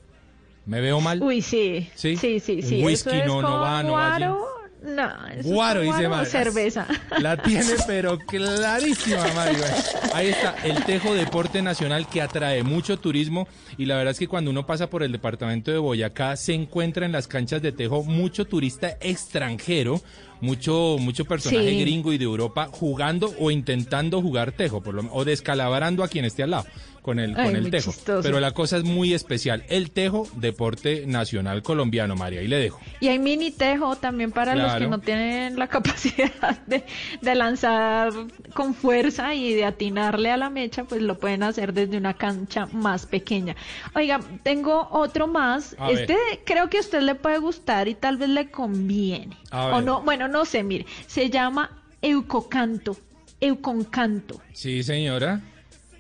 Me 0.65 0.79
veo 0.81 1.01
mal. 1.01 1.21
Uy, 1.21 1.41
sí. 1.41 1.89
¿Sí? 1.95 2.15
Sí, 2.17 2.39
sí, 2.39 2.59
Un 2.79 2.85
whisky 2.85 3.09
es 3.19 3.25
no, 3.25 3.41
no 3.41 3.59
va, 3.59 3.83
no 3.83 3.91
va 3.93 4.15
allí. 4.15 4.25
No, 4.83 5.05
eso 5.27 5.39
es 5.39 5.45
Guaro, 5.45 5.79
dice 5.79 6.09
Mari. 6.09 6.25
cerveza. 6.29 6.85
La 7.19 7.41
tiene, 7.41 7.71
pero 7.87 8.17
clarísima, 8.19 9.25
Mari. 9.33 9.55
Bueno, 9.55 9.75
Ahí 10.13 10.27
está, 10.27 10.55
el 10.65 10.83
Tejo 10.83 11.13
Deporte 11.13 11.61
Nacional 11.61 12.05
que 12.09 12.21
atrae 12.21 12.63
mucho 12.63 12.99
turismo 12.99 13.47
y 13.77 13.85
la 13.85 13.95
verdad 13.95 14.11
es 14.11 14.19
que 14.19 14.27
cuando 14.27 14.51
uno 14.51 14.65
pasa 14.65 14.89
por 14.89 15.01
el 15.03 15.13
departamento 15.13 15.71
de 15.71 15.77
Boyacá 15.77 16.35
se 16.35 16.53
encuentra 16.53 17.05
en 17.05 17.13
las 17.13 17.27
canchas 17.29 17.61
de 17.61 17.71
Tejo 17.71 18.03
mucho 18.03 18.43
turista 18.43 18.97
extranjero, 18.99 20.01
mucho 20.41 20.97
mucho 20.99 21.23
personaje 21.23 21.69
Sí. 21.69 21.79
gringo 21.79 22.11
y 22.11 22.17
de 22.17 22.25
Europa 22.25 22.67
jugando 22.69 23.33
o 23.39 23.51
intentando 23.51 24.21
jugar 24.21 24.51
Tejo, 24.51 24.81
por 24.83 24.95
lo, 24.95 25.13
o 25.13 25.23
descalabrando 25.23 26.03
a 26.03 26.09
quien 26.09 26.25
esté 26.25 26.43
al 26.43 26.51
lado 26.51 26.65
con 27.03 27.19
el, 27.19 27.37
Ay, 27.37 27.45
con 27.45 27.55
el 27.55 27.69
Tejo. 27.69 27.91
chistoso. 27.91 28.23
Pero 28.23 28.39
la 28.39 28.51
cosa 28.53 28.77
es 28.77 28.83
muy 28.83 29.13
especial. 29.13 29.63
El 29.67 29.91
Tejo 29.91 30.27
Deporte 30.37 31.05
Nacional 31.05 31.61
Colombiano, 31.61 32.15
María, 32.15 32.39
ahí 32.39 32.47
le 32.47 32.57
dejo. 32.57 32.79
Y 32.99 33.09
hay 33.09 33.19
mini 33.19 33.51
tejo 33.51 33.95
también 33.97 34.31
para 34.31 34.55
los 34.55 34.73
que 34.75 34.87
no 34.87 34.99
tienen 34.99 35.59
la 35.59 35.67
capacidad 35.75 36.59
de, 36.65 36.83
de 37.21 37.35
lanzar 37.35 38.11
con 38.55 38.73
fuerza 38.73 39.35
y 39.35 39.53
de 39.53 39.65
atinarle 39.65 40.31
a 40.31 40.37
la 40.37 40.49
mecha, 40.49 40.85
pues 40.85 41.01
lo 41.01 41.19
pueden 41.19 41.43
hacer 41.43 41.73
desde 41.73 41.97
una 41.97 42.15
cancha 42.15 42.65
más 42.71 43.05
pequeña. 43.05 43.55
Oiga, 43.93 44.19
tengo 44.41 44.87
otro 44.91 45.27
más. 45.27 45.75
A 45.77 45.89
ver. 45.89 46.01
este 46.01 46.17
creo 46.45 46.69
que 46.69 46.77
a 46.77 46.81
usted 46.81 47.01
le 47.01 47.15
puede 47.15 47.37
gustar 47.37 47.87
y 47.89 47.95
tal 47.95 48.17
vez 48.17 48.29
le 48.29 48.49
conviene. 48.49 49.37
A 49.51 49.67
O 49.67 49.75
ver. 49.75 49.83
no, 49.83 50.01
bueno, 50.03 50.27
no 50.29 50.45
sé, 50.45 50.63
mire, 50.63 50.85
se 51.05 51.29
llama 51.29 51.69
eucocanto, 52.01 52.95
euconcanto. 53.41 54.41
Sí, 54.53 54.83
señora. 54.83 55.41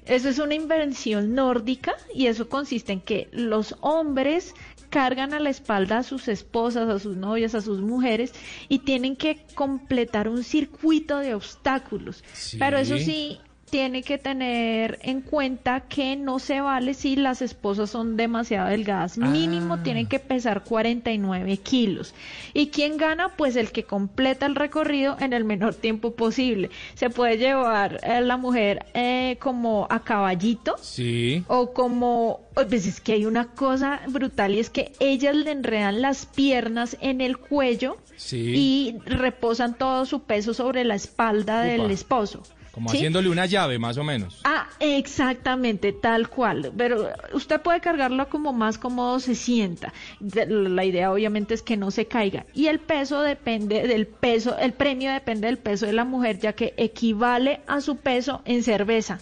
Eso 0.05 0.29
es 0.29 0.39
una 0.39 0.55
invención 0.55 1.33
nórdica 1.33 1.95
y 2.13 2.27
eso 2.27 2.49
consiste 2.49 2.91
en 2.93 3.01
que 3.01 3.29
los 3.31 3.75
hombres 3.81 4.53
cargan 4.89 5.33
a 5.33 5.39
la 5.39 5.49
espalda 5.49 5.97
a 5.99 6.03
sus 6.03 6.27
esposas, 6.27 6.87
a 6.87 6.99
sus 6.99 7.15
novias, 7.15 7.55
a 7.55 7.61
sus 7.61 7.81
mujeres 7.81 8.31
y 8.69 8.79
tienen 8.79 9.15
que 9.15 9.43
completar 9.55 10.27
un 10.27 10.43
circuito 10.43 11.17
de 11.17 11.33
obstáculos. 11.33 12.23
Sí. 12.33 12.57
Pero 12.59 12.77
eso 12.77 12.97
sí, 12.97 13.39
tiene 13.73 14.03
que 14.03 14.19
tener 14.19 14.99
en 15.01 15.21
cuenta 15.21 15.79
que 15.81 16.15
no 16.15 16.37
se 16.37 16.61
vale 16.61 16.93
si 16.93 17.15
las 17.15 17.41
esposas 17.41 17.89
son 17.89 18.15
demasiado 18.17 18.69
delgadas. 18.69 19.17
Mínimo 19.17 19.73
Ah. 19.73 19.83
tienen 19.83 20.05
que 20.05 20.19
pesar 20.19 20.63
49 20.63 21.57
kilos. 21.57 22.13
¿Y 22.53 22.67
quién 22.67 22.97
gana? 22.97 23.29
Pues 23.35 23.55
el 23.55 23.71
que 23.71 23.81
completa 23.83 24.45
el 24.45 24.53
recorrido 24.53 25.17
en 25.19 25.33
el 25.33 25.43
menor 25.43 25.73
tiempo 25.73 26.11
posible. 26.13 26.69
Se 26.93 27.09
puede 27.09 27.39
llevar 27.39 27.99
a 28.05 28.21
la 28.21 28.37
mujer 28.37 28.85
eh, 28.93 29.37
como 29.41 29.87
a 29.89 30.03
caballito 30.03 30.75
Sí. 30.79 31.43
o 31.47 31.73
como, 31.73 32.41
pues 32.53 32.85
es 32.85 33.01
que 33.01 33.13
hay 33.13 33.25
una 33.25 33.47
cosa 33.55 34.01
brutal 34.07 34.53
y 34.53 34.59
es 34.59 34.69
que 34.69 34.91
ellas 34.99 35.35
le 35.35 35.49
enredan 35.49 35.99
las 36.03 36.27
piernas 36.27 36.95
en 37.01 37.21
el 37.21 37.39
cuello 37.39 37.97
Sí. 38.17 38.53
y 38.55 38.95
reposan 39.09 39.73
todo 39.75 40.05
su 40.05 40.21
peso 40.21 40.53
sobre 40.53 40.83
la 40.83 40.93
espalda 40.93 41.61
del 41.61 41.89
esposo. 41.89 42.43
Como 42.73 42.89
¿sí? 42.89 42.97
haciéndole 42.97 43.29
una 43.29 43.45
llave, 43.45 43.77
más 43.77 43.97
o 43.99 44.03
menos. 44.03 44.41
Ah, 44.45 44.67
exactamente, 44.79 45.93
tal 45.93 46.27
cual. 46.27 46.71
Pero 46.75 47.07
usted 47.33 47.61
puede 47.61 47.79
cargarlo 47.81 48.27
como 48.29 48.51
más 48.51 48.79
cómodo 48.79 49.19
se 49.19 49.35
sienta. 49.35 49.93
La 50.19 50.83
idea 50.83 51.11
obviamente 51.11 51.53
es 51.53 51.61
que 51.61 51.77
no 51.77 51.91
se 51.91 52.07
caiga. 52.07 52.47
Y 52.53 52.67
el 52.67 52.79
peso 52.79 53.21
depende 53.21 53.87
del 53.87 54.07
peso, 54.07 54.57
el 54.57 54.73
premio 54.73 55.11
depende 55.13 55.45
del 55.47 55.59
peso 55.59 55.85
de 55.85 55.93
la 55.93 56.03
mujer, 56.03 56.39
ya 56.39 56.53
que 56.53 56.73
equivale 56.77 57.61
a 57.67 57.79
su 57.79 57.97
peso 57.97 58.41
en 58.45 58.63
cerveza. 58.63 59.19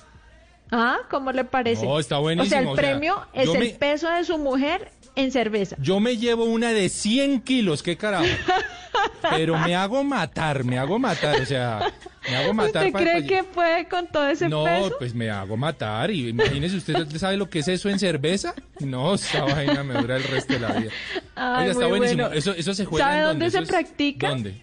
Ah, 0.72 1.00
¿cómo 1.10 1.34
le 1.34 1.44
parece? 1.44 1.86
No, 1.86 2.00
está 2.00 2.20
O 2.20 2.24
sea, 2.46 2.60
el 2.62 2.68
o 2.68 2.76
sea, 2.76 2.82
premio 2.82 3.16
es 3.34 3.50
el 3.50 3.60
me- 3.60 3.70
peso 3.72 4.10
de 4.10 4.24
su 4.24 4.38
mujer 4.38 4.90
en 5.16 5.32
cerveza. 5.32 5.76
Yo 5.80 6.00
me 6.00 6.18
llevo 6.18 6.46
una 6.46 6.72
de 6.74 6.90
100 6.90 7.42
kilos, 7.42 7.84
qué 7.84 7.98
carajo. 7.98 8.26
Pero 9.30 9.58
me 9.58 9.76
hago 9.76 10.04
matar, 10.04 10.64
me 10.64 10.78
hago 10.78 11.00
matar, 11.00 11.42
o 11.42 11.46
sea, 11.46 11.92
me 12.30 12.36
hago 12.36 12.54
matar. 12.54 12.88
¿Usted 12.88 13.00
cree 13.00 13.26
que 13.26 13.44
puede 13.44 13.88
con 13.88 14.08
todo 14.08 14.28
ese 14.30 14.50
No, 14.50 14.64
peso? 14.66 14.96
pues 15.00 15.14
me 15.14 15.30
hago 15.30 15.56
matar. 15.58 16.12
Y 16.12 16.30
imagínese, 16.30 16.78
¿usted 16.78 17.08
sabe 17.18 17.38
lo 17.38 17.50
que 17.50 17.60
es 17.60 17.68
eso 17.68 17.90
en 17.90 18.00
cerveza? 18.00 18.54
No, 18.80 19.14
esa 19.16 19.44
vaina 19.46 19.84
me 19.84 19.94
dura 19.96 20.18
el 20.18 20.24
resto 20.24 20.54
de 20.54 20.60
la 20.60 20.70
vida. 20.74 20.92
Ay, 21.36 21.62
Oiga, 21.62 21.72
está 21.72 21.88
buenísimo. 21.88 22.24
bueno. 22.24 22.38
Eso, 22.38 22.54
eso 22.54 22.74
se 22.74 22.86
juega 22.86 23.06
¿Sabe 23.06 23.20
en 23.20 23.26
dónde 23.26 23.52
se 23.52 23.60
es- 23.60 23.68
practica? 23.70 24.30
¿Dónde? 24.30 24.62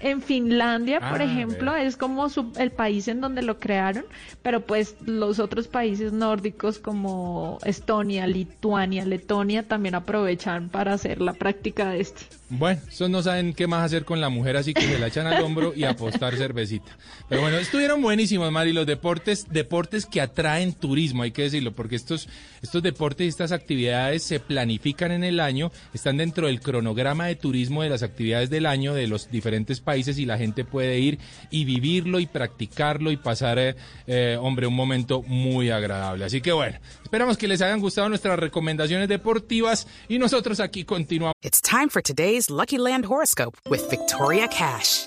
En 0.00 0.20
Finlandia, 0.22 1.00
por 1.00 1.20
Ah, 1.20 1.24
ejemplo, 1.24 1.74
es 1.76 1.96
como 1.96 2.28
su- 2.28 2.52
el 2.58 2.70
país 2.70 3.08
en 3.08 3.20
donde 3.20 3.42
lo 3.42 3.58
crearon, 3.58 4.04
pero 4.42 4.60
pues 4.60 4.96
los 5.04 5.38
otros 5.38 5.68
países 5.68 6.12
nórdicos 6.12 6.78
como 6.78 7.58
Estonia, 7.64 8.26
Lituania, 8.26 9.04
Letonia 9.04 9.62
también 9.62 9.94
aprovechan 9.94 10.68
para 10.68 10.92
hacer 10.94 11.20
la 11.20 11.32
práctica 11.32 11.90
de 11.90 12.00
este. 12.00 12.22
Bueno, 12.48 12.80
esos 12.88 13.10
no 13.10 13.22
saben 13.22 13.54
qué 13.54 13.66
más 13.66 13.84
hacer 13.84 14.04
con 14.04 14.20
la 14.20 14.28
mujer, 14.28 14.56
así 14.56 14.72
que 14.72 14.82
se 14.82 14.98
la 15.00 15.08
echan 15.08 15.26
al 15.26 15.42
hombro 15.42 15.72
y 15.74 15.82
apostar 15.84 16.36
cervecita. 16.36 16.96
Pero 17.28 17.40
bueno, 17.40 17.56
estuvieron 17.56 18.00
buenísimos, 18.00 18.52
Mari, 18.52 18.72
los 18.72 18.86
deportes, 18.86 19.46
deportes 19.50 20.06
que 20.06 20.20
atraen 20.20 20.72
turismo, 20.72 21.24
hay 21.24 21.32
que 21.32 21.42
decirlo, 21.42 21.72
porque 21.72 21.96
estos, 21.96 22.28
estos 22.62 22.82
deportes 22.84 23.24
y 23.24 23.28
estas 23.28 23.50
actividades 23.50 24.22
se 24.22 24.38
planifican 24.38 25.10
en 25.10 25.24
el 25.24 25.40
año, 25.40 25.72
están 25.92 26.18
dentro 26.18 26.46
del 26.46 26.60
cronograma 26.60 27.26
de 27.26 27.34
turismo 27.34 27.82
de 27.82 27.88
las 27.88 28.04
actividades 28.04 28.48
del 28.48 28.66
año 28.66 28.94
de 28.94 29.08
los 29.08 29.28
diferentes 29.30 29.80
países 29.86 30.18
y 30.18 30.26
la 30.26 30.36
gente 30.36 30.64
puede 30.64 30.98
ir 30.98 31.18
y 31.50 31.64
vivirlo 31.64 32.18
y 32.18 32.26
practicarlo 32.26 33.12
y 33.12 33.16
pasar, 33.16 33.58
eh, 33.58 33.76
eh, 34.06 34.36
hombre, 34.38 34.66
un 34.66 34.74
momento 34.74 35.22
muy 35.22 35.70
agradable. 35.70 36.24
Así 36.24 36.40
que 36.40 36.52
bueno, 36.52 36.78
esperamos 37.04 37.38
que 37.38 37.46
les 37.46 37.62
hayan 37.62 37.80
gustado 37.80 38.08
nuestras 38.08 38.38
recomendaciones 38.38 39.08
deportivas 39.08 39.86
y 40.08 40.18
nosotros 40.18 40.58
aquí 40.58 40.84
continuamos. 40.84 41.34
It's 41.42 41.62
time 41.62 41.88
for 41.88 42.02
today's 42.02 42.50
Lucky 42.50 42.78
Land 42.78 43.06
horoscope 43.06 43.56
with 43.70 43.88
Victoria 43.88 44.48
Cash. 44.48 45.06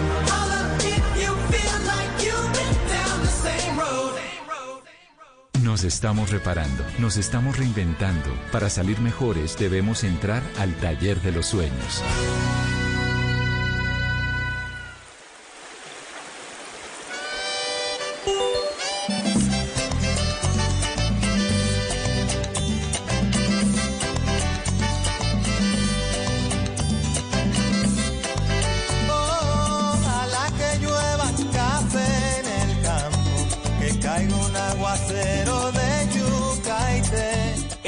Nos 5.71 5.85
estamos 5.85 6.31
reparando, 6.31 6.83
nos 6.99 7.15
estamos 7.15 7.57
reinventando. 7.57 8.29
Para 8.51 8.69
salir 8.69 8.99
mejores 8.99 9.57
debemos 9.57 10.03
entrar 10.03 10.43
al 10.59 10.75
taller 10.75 11.21
de 11.21 11.31
los 11.31 11.45
sueños. 11.45 12.03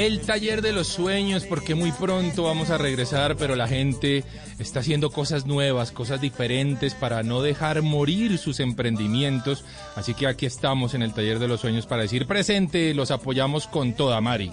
El 0.04 0.20
taller 0.20 0.60
de 0.60 0.74
los 0.74 0.88
sueños, 0.88 1.44
porque 1.44 1.74
muy 1.74 1.90
pronto 1.90 2.42
vamos 2.42 2.68
a 2.68 2.76
regresar, 2.76 3.36
pero 3.36 3.56
la 3.56 3.66
gente 3.66 4.22
está 4.58 4.80
haciendo 4.80 5.08
cosas 5.08 5.46
nuevas, 5.46 5.92
cosas 5.92 6.20
diferentes 6.20 6.94
para 6.94 7.22
no 7.22 7.40
dejar 7.40 7.80
morir 7.80 8.36
sus 8.36 8.60
emprendimientos. 8.60 9.64
Así 9.96 10.12
que 10.12 10.26
aquí 10.26 10.44
estamos 10.44 10.92
en 10.92 11.00
el 11.00 11.14
taller 11.14 11.38
de 11.38 11.48
los 11.48 11.62
sueños 11.62 11.86
para 11.86 12.02
decir 12.02 12.26
presente, 12.26 12.92
los 12.92 13.10
apoyamos 13.10 13.66
con 13.66 13.94
toda 13.94 14.20
Mari. 14.20 14.52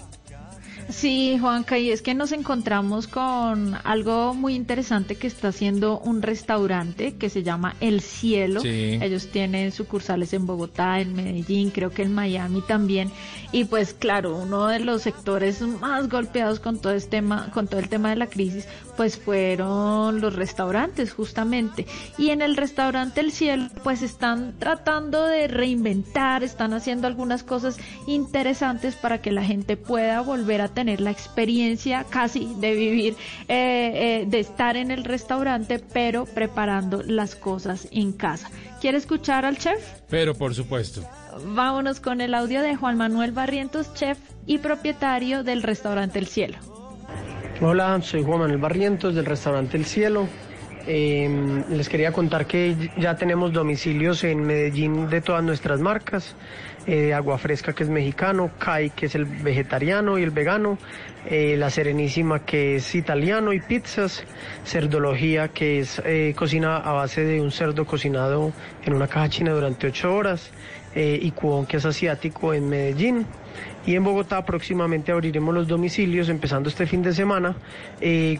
Sí, 0.88 1.38
Juanca, 1.40 1.78
y 1.78 1.90
es 1.90 2.02
que 2.02 2.14
nos 2.14 2.32
encontramos 2.32 3.06
con 3.06 3.74
algo 3.84 4.34
muy 4.34 4.54
interesante 4.54 5.16
que 5.16 5.26
está 5.26 5.48
haciendo 5.48 5.98
un 6.00 6.22
restaurante 6.22 7.14
que 7.14 7.30
se 7.30 7.42
llama 7.42 7.76
El 7.80 8.00
Cielo. 8.00 8.60
Sí. 8.60 8.98
Ellos 9.00 9.28
tienen 9.28 9.72
sucursales 9.72 10.32
en 10.32 10.46
Bogotá, 10.46 11.00
en 11.00 11.14
Medellín, 11.14 11.70
creo 11.70 11.90
que 11.90 12.02
en 12.02 12.14
Miami 12.14 12.62
también. 12.62 13.10
Y 13.52 13.64
pues 13.64 13.94
claro, 13.94 14.36
uno 14.36 14.66
de 14.66 14.80
los 14.80 15.02
sectores 15.02 15.60
más 15.62 16.08
golpeados 16.08 16.60
con 16.60 16.78
todo 16.78 16.92
este 16.92 17.12
tema, 17.12 17.50
con 17.52 17.68
todo 17.68 17.80
el 17.80 17.88
tema 17.88 18.10
de 18.10 18.16
la 18.16 18.26
crisis, 18.26 18.66
pues 19.02 19.18
fueron 19.18 20.20
los 20.20 20.36
restaurantes 20.36 21.12
justamente. 21.12 21.86
Y 22.18 22.30
en 22.30 22.40
el 22.40 22.56
restaurante 22.56 23.20
El 23.20 23.32
Cielo, 23.32 23.66
pues 23.82 24.00
están 24.00 24.54
tratando 24.60 25.26
de 25.26 25.48
reinventar, 25.48 26.44
están 26.44 26.72
haciendo 26.72 27.08
algunas 27.08 27.42
cosas 27.42 27.78
interesantes 28.06 28.94
para 28.94 29.20
que 29.20 29.32
la 29.32 29.42
gente 29.42 29.76
pueda 29.76 30.20
volver 30.20 30.60
a 30.60 30.68
tener 30.68 31.00
la 31.00 31.10
experiencia 31.10 32.04
casi 32.04 32.54
de 32.60 32.76
vivir, 32.76 33.16
eh, 33.48 34.20
eh, 34.22 34.24
de 34.28 34.38
estar 34.38 34.76
en 34.76 34.92
el 34.92 35.02
restaurante, 35.02 35.80
pero 35.80 36.24
preparando 36.24 37.02
las 37.02 37.34
cosas 37.34 37.88
en 37.90 38.12
casa. 38.12 38.52
¿Quiere 38.80 38.98
escuchar 38.98 39.44
al 39.44 39.58
chef? 39.58 39.84
Pero 40.08 40.36
por 40.36 40.54
supuesto. 40.54 41.02
Vámonos 41.44 41.98
con 41.98 42.20
el 42.20 42.34
audio 42.34 42.62
de 42.62 42.76
Juan 42.76 42.96
Manuel 42.96 43.32
Barrientos, 43.32 43.92
chef 43.94 44.18
y 44.46 44.58
propietario 44.58 45.42
del 45.42 45.64
restaurante 45.64 46.20
El 46.20 46.28
Cielo. 46.28 46.71
Hola, 47.64 48.00
soy 48.02 48.24
Juan 48.24 48.40
Manuel 48.40 48.58
Barrientos 48.58 49.14
del 49.14 49.24
restaurante 49.24 49.76
El 49.76 49.84
Cielo. 49.84 50.26
Eh, 50.88 51.62
les 51.70 51.88
quería 51.88 52.10
contar 52.10 52.46
que 52.46 52.90
ya 52.98 53.14
tenemos 53.14 53.52
domicilios 53.52 54.24
en 54.24 54.42
Medellín 54.42 55.08
de 55.08 55.20
todas 55.20 55.44
nuestras 55.44 55.78
marcas. 55.78 56.34
eh, 56.88 57.14
Agua 57.14 57.38
Fresca 57.38 57.72
que 57.72 57.84
es 57.84 57.88
mexicano, 57.88 58.50
Kai 58.58 58.90
que 58.90 59.06
es 59.06 59.14
el 59.14 59.26
vegetariano 59.26 60.18
y 60.18 60.24
el 60.24 60.32
vegano, 60.32 60.76
eh, 61.26 61.56
La 61.56 61.70
Serenísima 61.70 62.40
que 62.40 62.76
es 62.76 62.94
italiano 62.94 63.52
y 63.52 63.60
pizzas, 63.60 64.24
Cerdología 64.64 65.48
que 65.48 65.78
es 65.78 66.02
eh, 66.04 66.34
cocina 66.36 66.78
a 66.78 66.92
base 66.92 67.24
de 67.24 67.40
un 67.40 67.52
cerdo 67.52 67.86
cocinado 67.86 68.52
en 68.84 68.92
una 68.94 69.06
caja 69.06 69.28
china 69.28 69.52
durante 69.52 69.86
ocho 69.86 70.14
horas 70.14 70.50
eh, 70.94 71.18
y 71.22 71.30
Cuón 71.30 71.66
que 71.66 71.76
es 71.76 71.84
asiático 71.84 72.52
en 72.54 72.68
Medellín. 72.68 73.26
Y 73.86 73.94
en 73.94 74.04
Bogotá 74.04 74.44
próximamente 74.44 75.12
abriremos 75.12 75.54
los 75.54 75.68
domicilios, 75.68 76.28
empezando 76.28 76.68
este 76.68 76.86
fin 76.86 77.02
de 77.02 77.12
semana, 77.12 77.56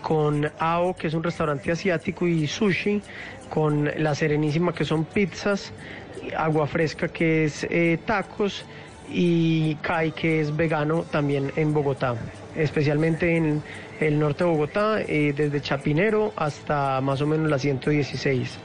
con 0.00 0.48
AO, 0.58 0.94
que 0.94 1.08
es 1.08 1.14
un 1.14 1.22
restaurante 1.22 1.72
asiático, 1.72 2.28
y 2.28 2.46
Sushi, 2.46 3.02
con 3.50 3.90
La 3.98 4.14
Serenísima, 4.14 4.72
que 4.72 4.84
son 4.84 5.04
pizzas, 5.04 5.72
Agua 6.36 6.68
Fresca, 6.68 7.08
que 7.08 7.44
es 7.44 7.66
tacos, 8.06 8.64
y 9.10 9.74
Kai, 9.82 10.12
que 10.12 10.40
es 10.40 10.54
vegano, 10.56 11.02
también 11.02 11.52
en 11.56 11.74
Bogotá, 11.74 12.14
especialmente 12.56 13.36
en 13.36 13.62
el 14.00 14.18
norte 14.18 14.44
de 14.44 14.50
Bogotá, 14.50 15.00
eh, 15.00 15.32
desde 15.36 15.60
Chapinero 15.60 16.32
hasta 16.36 17.00
más 17.00 17.20
o 17.20 17.26
menos 17.26 17.50
la 17.50 17.58
116. 17.58 18.58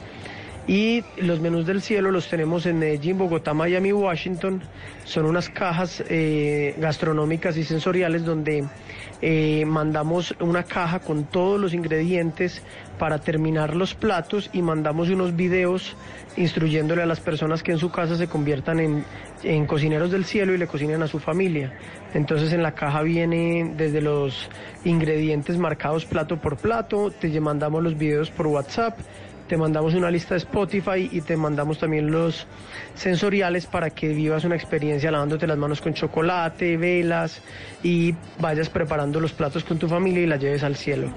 Y 0.68 1.04
los 1.18 1.40
menús 1.40 1.66
del 1.66 1.82
cielo 1.82 2.12
los 2.12 2.28
tenemos 2.28 2.66
en 2.66 2.80
Medellín, 2.80 3.18
Bogotá, 3.18 3.54
Miami, 3.54 3.94
Washington. 3.94 4.62
Son 5.06 5.26
unas 5.26 5.48
cajas 5.50 6.04
eh, 6.10 6.76
gastronómicas 6.78 7.56
y 7.56 7.64
sensoriales 7.64 8.26
donde 8.26 8.66
eh, 9.22 9.66
mandamos 9.66 10.36
una 10.40 10.64
caja 10.64 11.00
con 11.00 11.24
todos 11.24 11.60
los 11.60 11.74
ingredientes 11.74 12.62
para 13.00 13.20
terminar 13.20 13.76
los 13.76 13.96
platos 13.96 14.50
y 14.54 14.62
mandamos 14.62 15.10
unos 15.10 15.36
videos 15.36 15.96
instruyéndole 16.36 17.02
a 17.02 17.06
las 17.06 17.20
personas 17.20 17.64
que 17.64 17.72
en 17.72 17.80
su 17.80 17.92
casa 17.92 18.16
se 18.16 18.28
conviertan 18.28 18.80
en, 18.80 19.06
en 19.44 19.66
cocineros 19.66 20.12
del 20.12 20.26
cielo 20.26 20.54
y 20.54 20.58
le 20.58 20.68
cocinen 20.68 21.02
a 21.02 21.08
su 21.08 21.20
familia. 21.20 21.74
Entonces 22.14 22.54
en 22.54 22.62
la 22.62 22.74
caja 22.74 23.02
viene 23.02 23.74
desde 23.76 24.02
los 24.02 24.50
ingredientes 24.86 25.58
marcados 25.58 26.06
plato 26.06 26.38
por 26.38 26.58
plato, 26.58 27.12
te 27.12 27.40
mandamos 27.40 27.84
los 27.84 27.98
videos 27.98 28.30
por 28.30 28.48
WhatsApp 28.48 29.00
te 29.48 29.58
mandamos 29.58 29.94
una 29.94 30.12
lista 30.12 30.34
de 30.36 30.40
Spotify 30.40 31.10
y 31.12 31.22
te 31.22 31.38
mandamos 31.38 31.80
también 31.80 32.12
los 32.12 32.46
sensoriales 32.96 33.66
para 33.66 33.90
que 33.90 34.10
vivas 34.10 34.44
una 34.44 34.56
experiencia 34.56 35.12
lavándote 35.12 35.48
las 35.48 35.58
manos 35.58 35.82
con 35.82 35.94
chocolate, 35.94 36.78
velas 36.78 37.42
y 37.84 38.14
vayas 38.40 38.70
preparando 38.70 39.20
los 39.20 39.32
platos 39.32 39.64
con 39.64 39.80
tu 39.80 39.88
familia 39.88 40.22
y 40.22 40.28
la 40.28 40.38
lleves 40.38 40.64
al 40.64 40.76
cielo. 40.76 41.10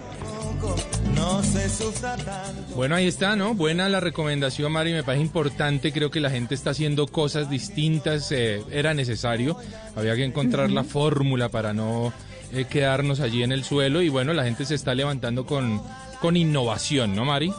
Bueno, 2.75 2.95
ahí 2.95 3.07
está, 3.07 3.35
¿no? 3.37 3.55
Buena 3.55 3.89
la 3.89 4.01
recomendación, 4.01 4.73
Mari, 4.73 4.93
me 4.93 5.03
parece 5.03 5.25
importante. 5.25 5.93
Creo 5.93 6.11
que 6.11 6.21
la 6.21 6.31
gente 6.31 6.55
está 6.55 6.71
haciendo 6.71 7.07
cosas 7.07 7.51
distintas. 7.51 8.31
eh, 8.33 8.63
era 8.71 8.95
necesario. 8.95 9.57
Había 9.97 10.15
que 10.17 10.25
encontrar 10.25 10.71
la 10.71 10.85
fórmula 10.85 11.49
para 11.49 11.73
no 11.73 12.13
eh, 12.53 12.67
quedarnos 12.69 13.21
allí 13.21 13.43
en 13.43 13.53
el 13.53 13.65
suelo. 13.65 14.03
Y 14.03 14.09
bueno, 14.09 14.33
la 14.33 14.45
gente 14.45 14.65
se 14.65 14.75
está 14.75 14.95
levantando 14.95 15.47
con, 15.47 15.81
con 16.21 16.37
innovación, 16.37 17.15
¿no, 17.15 17.25
Mari? 17.25 17.53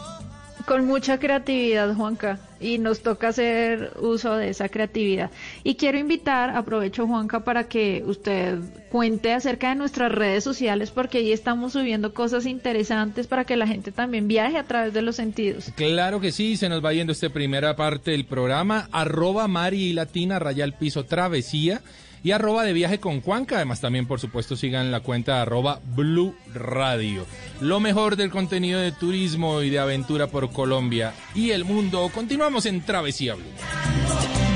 Con 0.66 0.86
mucha 0.86 1.20
creatividad, 1.20 1.94
Juanca, 1.96 2.40
y 2.60 2.78
nos 2.78 3.02
toca 3.02 3.30
hacer 3.30 3.94
uso 4.00 4.36
de 4.36 4.50
esa 4.50 4.70
creatividad. 4.70 5.32
Y 5.64 5.76
quiero 5.76 5.98
invitar, 5.98 6.52
aprovecho, 6.52 7.08
Juanca, 7.08 7.44
para 7.44 7.68
que 7.68 8.04
usted 8.06 8.60
cuente 8.90 9.34
acerca 9.34 9.70
de 9.70 9.76
nuestras 9.76 10.12
redes 10.12 10.44
sociales, 10.44 10.92
porque 10.92 11.20
ahí 11.20 11.32
estamos 11.32 11.74
subiendo 11.74 12.14
cosas 12.14 12.46
interesantes 12.46 13.28
para 13.28 13.46
que 13.46 13.56
la 13.56 13.68
gente 13.68 13.92
también 13.92 14.28
viaje 14.28 14.58
a 14.58 14.64
través 14.64 14.94
de 14.94 15.02
los 15.02 15.16
sentidos. 15.16 15.72
Claro 15.76 16.20
que 16.20 16.32
sí, 16.32 16.58
se 16.58 16.70
nos 16.70 16.84
va 16.84 16.94
yendo 16.94 17.14
esta 17.14 17.30
primera 17.30 17.76
parte 17.76 18.12
del 18.12 18.26
programa. 18.26 18.88
Arroba 18.92 19.48
Mari 19.48 19.84
y 19.84 19.94
Latina, 19.94 20.40
raya 20.40 20.64
al 20.64 20.74
piso 20.74 21.06
travesía. 21.06 21.82
Y 22.24 22.32
arroba 22.32 22.64
de 22.64 22.74
viaje 22.74 23.00
con 23.00 23.22
Juanca. 23.22 23.56
Además, 23.56 23.82
también, 23.82 24.08
por 24.08 24.20
supuesto, 24.20 24.56
sigan 24.56 24.92
la 24.92 25.00
cuenta 25.00 25.42
arroba 25.42 25.80
Blue 25.84 26.36
Radio. 26.54 27.26
Lo 27.60 27.80
mejor 27.80 28.16
del 28.16 28.30
contenido 28.30 28.80
de 28.80 28.92
turismo 28.92 29.62
y 29.62 29.70
de 29.70 29.80
aventura 29.80 30.28
por 30.28 30.52
Colombia 30.52 31.14
y 31.34 31.52
el 31.52 31.66
mundo. 31.66 32.10
Continuamos 32.14 32.66
en 32.66 32.82
Travesía 32.82 33.36
Blue. 33.36 33.46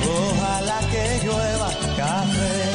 Ojalá 0.07 0.79
que 0.91 1.25
llueva 1.25 1.71
café. 1.97 2.74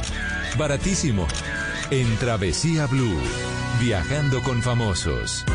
baratísimo. 0.57 1.27
En 1.91 2.17
Travesía 2.17 2.87
Blue, 2.87 3.19
viajando 3.79 4.41
con 4.41 4.61
famosos. 4.63 5.45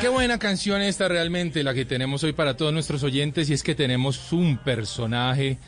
Qué 0.00 0.08
buena 0.08 0.38
canción 0.38 0.82
esta 0.82 1.08
realmente, 1.08 1.62
la 1.62 1.74
que 1.74 1.84
tenemos 1.84 2.24
hoy 2.24 2.32
para 2.32 2.56
todos 2.56 2.72
nuestros 2.72 3.02
oyentes, 3.02 3.48
y 3.50 3.52
es 3.52 3.62
que 3.62 3.74
tenemos 3.74 4.32
un 4.32 4.58
personaje 4.58 5.58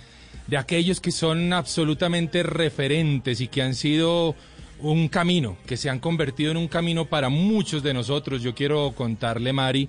de 0.47 0.57
aquellos 0.57 1.01
que 1.01 1.13
son 1.13 1.53
absolutamente 1.53 2.43
referentes 2.43 3.41
y 3.41 3.49
que 3.49 3.63
han 3.63 3.75
sido 3.75 4.35
un 4.81 5.09
camino, 5.09 5.57
que 5.67 5.77
se 5.77 5.89
han 5.89 6.01
convertido 6.01 6.51
en 6.51 6.57
un 6.57 6.69
camino 6.69 7.07
para 7.07 7.29
muchos 7.29 7.83
de 7.83 7.95
nosotros. 7.95 8.43
Yo 8.43 8.55
quiero 8.55 8.93
contarle, 8.93 9.53
Mari, 9.53 9.89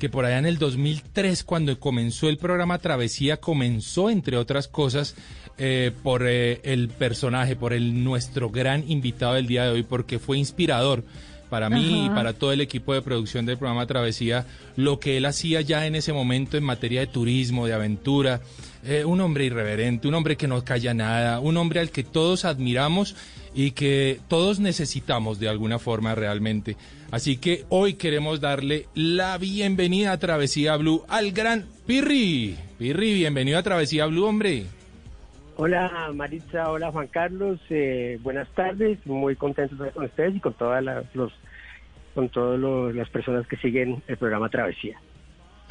que 0.00 0.08
por 0.08 0.24
allá 0.24 0.38
en 0.38 0.46
el 0.46 0.58
2003, 0.58 1.44
cuando 1.44 1.78
comenzó 1.78 2.28
el 2.28 2.38
programa 2.38 2.78
Travesía, 2.78 3.36
comenzó, 3.36 4.10
entre 4.10 4.36
otras 4.36 4.66
cosas, 4.66 5.14
eh, 5.58 5.92
por 6.02 6.26
eh, 6.26 6.60
el 6.64 6.88
personaje, 6.88 7.54
por 7.54 7.72
el 7.72 8.02
nuestro 8.02 8.50
gran 8.50 8.90
invitado 8.90 9.34
del 9.34 9.46
día 9.46 9.64
de 9.64 9.70
hoy, 9.70 9.82
porque 9.84 10.18
fue 10.18 10.38
inspirador 10.38 11.04
para 11.50 11.68
mí 11.68 12.06
y 12.06 12.08
para 12.08 12.32
todo 12.32 12.52
el 12.52 12.60
equipo 12.60 12.94
de 12.94 13.02
producción 13.02 13.44
del 13.44 13.58
programa 13.58 13.86
Travesía, 13.86 14.46
lo 14.76 15.00
que 15.00 15.16
él 15.16 15.26
hacía 15.26 15.60
ya 15.60 15.86
en 15.86 15.96
ese 15.96 16.12
momento 16.12 16.56
en 16.56 16.64
materia 16.64 17.00
de 17.00 17.06
turismo, 17.08 17.66
de 17.66 17.74
aventura. 17.74 18.40
Eh, 18.82 19.04
un 19.04 19.20
hombre 19.20 19.44
irreverente, 19.44 20.08
un 20.08 20.14
hombre 20.14 20.36
que 20.36 20.48
no 20.48 20.64
calla 20.64 20.94
nada, 20.94 21.40
un 21.40 21.58
hombre 21.58 21.80
al 21.80 21.90
que 21.90 22.02
todos 22.02 22.46
admiramos 22.46 23.14
y 23.54 23.72
que 23.72 24.20
todos 24.28 24.60
necesitamos 24.60 25.38
de 25.38 25.48
alguna 25.48 25.78
forma 25.78 26.14
realmente. 26.14 26.76
Así 27.10 27.36
que 27.36 27.64
hoy 27.68 27.94
queremos 27.94 28.40
darle 28.40 28.86
la 28.94 29.36
bienvenida 29.36 30.12
a 30.12 30.18
Travesía 30.18 30.76
Blue 30.76 31.04
al 31.08 31.32
gran 31.32 31.66
Pirri. 31.86 32.56
Pirri, 32.78 33.14
bienvenido 33.14 33.58
a 33.58 33.62
Travesía 33.62 34.06
Blue, 34.06 34.24
hombre. 34.24 34.79
Hola 35.62 36.10
Maritza, 36.14 36.70
hola 36.70 36.90
Juan 36.90 37.08
Carlos, 37.08 37.60
eh, 37.68 38.18
buenas 38.22 38.48
tardes, 38.54 39.06
muy 39.06 39.36
contento 39.36 39.76
de 39.76 39.88
estar 39.88 39.92
con 39.92 40.04
ustedes 40.06 40.36
y 40.36 40.40
con 40.40 40.54
todas 40.54 40.82
las, 40.82 41.14
los, 41.14 41.34
con 42.14 42.30
todas 42.30 42.94
las 42.94 43.10
personas 43.10 43.46
que 43.46 43.58
siguen 43.58 44.02
el 44.08 44.16
programa 44.16 44.48
Travesía. 44.48 44.98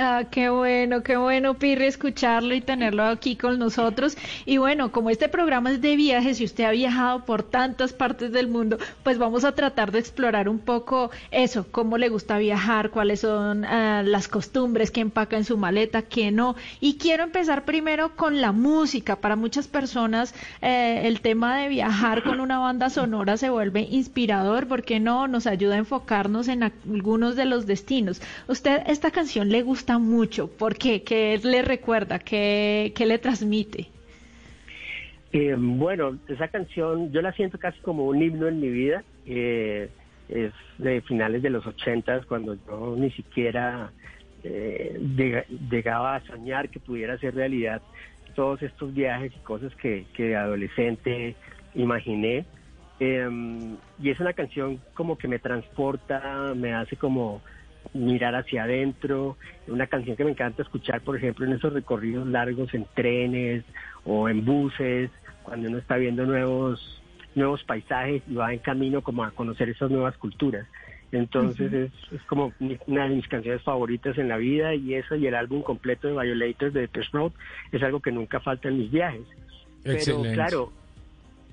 Ah, 0.01 0.23
qué 0.31 0.49
bueno, 0.49 1.03
qué 1.03 1.17
bueno, 1.17 1.55
Pirri, 1.55 1.85
escucharlo 1.85 2.53
y 2.55 2.61
tenerlo 2.61 3.03
aquí 3.03 3.35
con 3.35 3.59
nosotros. 3.59 4.15
Y 4.45 4.57
bueno, 4.57 4.93
como 4.93 5.09
este 5.09 5.27
programa 5.27 5.71
es 5.71 5.81
de 5.81 5.97
viajes 5.97 6.39
y 6.39 6.45
usted 6.45 6.63
ha 6.63 6.71
viajado 6.71 7.25
por 7.25 7.43
tantas 7.43 7.91
partes 7.91 8.31
del 8.31 8.47
mundo, 8.47 8.77
pues 9.03 9.17
vamos 9.17 9.43
a 9.43 9.51
tratar 9.55 9.91
de 9.91 9.99
explorar 9.99 10.47
un 10.47 10.59
poco 10.59 11.11
eso, 11.31 11.67
cómo 11.69 11.97
le 11.97 12.07
gusta 12.07 12.37
viajar, 12.37 12.91
cuáles 12.91 13.19
son 13.19 13.65
ah, 13.65 14.01
las 14.05 14.29
costumbres, 14.29 14.89
qué 14.89 15.01
empaca 15.01 15.35
en 15.35 15.43
su 15.43 15.57
maleta, 15.57 16.01
qué 16.03 16.31
no. 16.31 16.55
Y 16.79 16.97
quiero 16.97 17.23
empezar 17.25 17.65
primero 17.65 18.15
con 18.15 18.39
la 18.39 18.53
música. 18.53 19.17
Para 19.17 19.35
muchas 19.35 19.67
personas 19.67 20.33
eh, 20.61 21.01
el 21.03 21.19
tema 21.19 21.57
de 21.57 21.67
viajar 21.67 22.23
con 22.23 22.39
una 22.39 22.59
banda 22.59 22.89
sonora 22.89 23.35
se 23.35 23.49
vuelve 23.49 23.81
inspirador 23.81 24.65
porque 24.65 25.01
no 25.01 25.27
nos 25.27 25.45
ayuda 25.45 25.75
a 25.75 25.79
enfocarnos 25.79 26.47
en 26.47 26.63
algunos 26.63 27.35
de 27.35 27.43
los 27.43 27.65
destinos. 27.65 28.21
Usted 28.47 28.83
esta 28.87 29.11
canción 29.11 29.49
le 29.49 29.61
gusta 29.61 29.88
mucho, 29.97 30.47
¿por 30.55 30.75
qué? 30.77 31.03
¿Qué 31.03 31.39
le 31.43 31.61
recuerda? 31.63 32.19
¿Qué, 32.19 32.93
qué 32.95 33.05
le 33.05 33.17
transmite? 33.17 33.87
Eh, 35.31 35.55
bueno, 35.57 36.19
esa 36.27 36.47
canción 36.47 37.11
yo 37.11 37.21
la 37.21 37.31
siento 37.33 37.57
casi 37.57 37.79
como 37.81 38.05
un 38.05 38.21
himno 38.21 38.47
en 38.47 38.59
mi 38.59 38.69
vida. 38.69 39.03
eh, 39.25 39.89
es 40.27 40.53
de 40.77 41.01
finales 41.01 41.41
de 41.41 41.49
los 41.49 41.65
ochentas, 41.65 42.23
cuando 42.27 42.55
yo 42.67 42.95
ni 42.95 43.09
siquiera 43.11 43.91
eh, 44.43 44.99
llega- 45.17 45.45
llegaba 45.71 46.15
a 46.15 46.21
soñar 46.25 46.69
que 46.69 46.79
pudiera 46.79 47.17
ser 47.17 47.33
realidad 47.35 47.81
todos 48.35 48.61
estos 48.61 48.93
viajes 48.93 49.35
y 49.35 49.39
cosas 49.39 49.73
que, 49.75 50.05
que 50.13 50.23
de 50.25 50.35
adolescente 50.35 51.35
imaginé. 51.73 52.45
Eh, 52.99 53.27
y 53.97 54.09
es 54.09 54.19
una 54.19 54.33
canción 54.33 54.79
como 54.93 55.17
que 55.17 55.27
me 55.27 55.39
transporta, 55.39 56.53
me 56.55 56.73
hace 56.73 56.95
como 56.95 57.41
mirar 57.93 58.35
hacia 58.35 58.63
adentro, 58.63 59.37
una 59.67 59.87
canción 59.87 60.15
que 60.15 60.23
me 60.25 60.31
encanta 60.31 60.61
escuchar, 60.61 61.01
por 61.01 61.15
ejemplo, 61.15 61.45
en 61.45 61.53
esos 61.53 61.73
recorridos 61.73 62.27
largos 62.27 62.73
en 62.73 62.85
trenes 62.93 63.63
o 64.05 64.29
en 64.29 64.45
buses, 64.45 65.09
cuando 65.43 65.69
uno 65.69 65.77
está 65.77 65.97
viendo 65.97 66.25
nuevos 66.25 66.95
nuevos 67.35 67.63
paisajes 67.63 68.23
y 68.27 68.33
va 68.33 68.51
en 68.51 68.59
camino 68.59 69.01
como 69.01 69.23
a 69.23 69.31
conocer 69.31 69.69
esas 69.69 69.91
nuevas 69.91 70.17
culturas. 70.17 70.67
Entonces 71.11 71.71
es, 71.71 71.91
es 72.11 72.21
como 72.23 72.53
mi- 72.59 72.77
una 72.87 73.07
de 73.07 73.15
mis 73.15 73.27
canciones 73.27 73.61
favoritas 73.63 74.17
en 74.17 74.27
la 74.27 74.37
vida 74.37 74.75
y 74.75 74.95
eso 74.95 75.15
y 75.15 75.25
el 75.27 75.35
álbum 75.35 75.61
completo 75.61 76.07
de 76.07 76.13
Violators 76.21 76.73
de 76.73 76.81
Depeche 76.81 77.09
Mode 77.13 77.33
es 77.71 77.81
algo 77.83 77.99
que 77.99 78.11
nunca 78.11 78.39
falta 78.39 78.67
en 78.67 78.79
mis 78.79 78.91
viajes. 78.91 79.21
Pero 79.83 79.95
Excelente. 79.95 80.33
claro, 80.33 80.71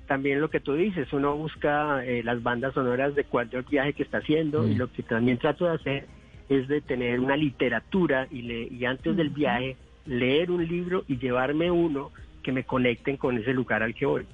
también 0.07 0.41
lo 0.41 0.51
que 0.51 0.61
tú 0.61 0.75
dices, 0.75 1.13
uno 1.13 1.37
busca 1.37 2.05
eh, 2.05 2.23
las 2.23 2.43
bandas 2.43 2.75
sonoras 2.75 3.15
de 3.15 3.25
cualquier 3.25 3.65
viaje 3.65 3.93
que 3.93 4.03
está 4.03 4.19
haciendo 4.19 4.67
y 4.67 4.75
Mm. 4.75 4.79
lo 4.79 4.93
que 4.93 5.03
también 5.03 5.39
trato 5.39 5.65
de 5.67 5.75
hacer 5.75 6.07
es 6.49 6.69
de 6.69 6.81
tener 6.81 7.19
una 7.21 7.37
literatura 7.37 8.29
y, 8.31 8.43
le- 8.43 8.69
y 8.69 8.85
antes 8.85 9.17
del 9.17 9.31
viaje 9.31 9.77
leer 10.07 10.51
un 10.51 10.67
libro 10.67 11.05
y 11.09 11.19
llevarme 11.19 11.71
uno 11.71 12.13
que 12.43 12.53
me 12.53 12.63
conecten 12.65 13.17
con 13.17 13.37
ese 13.37 13.53
lugar 13.53 13.83
al 13.83 13.95
que 13.95 14.07
voy. 14.07 14.25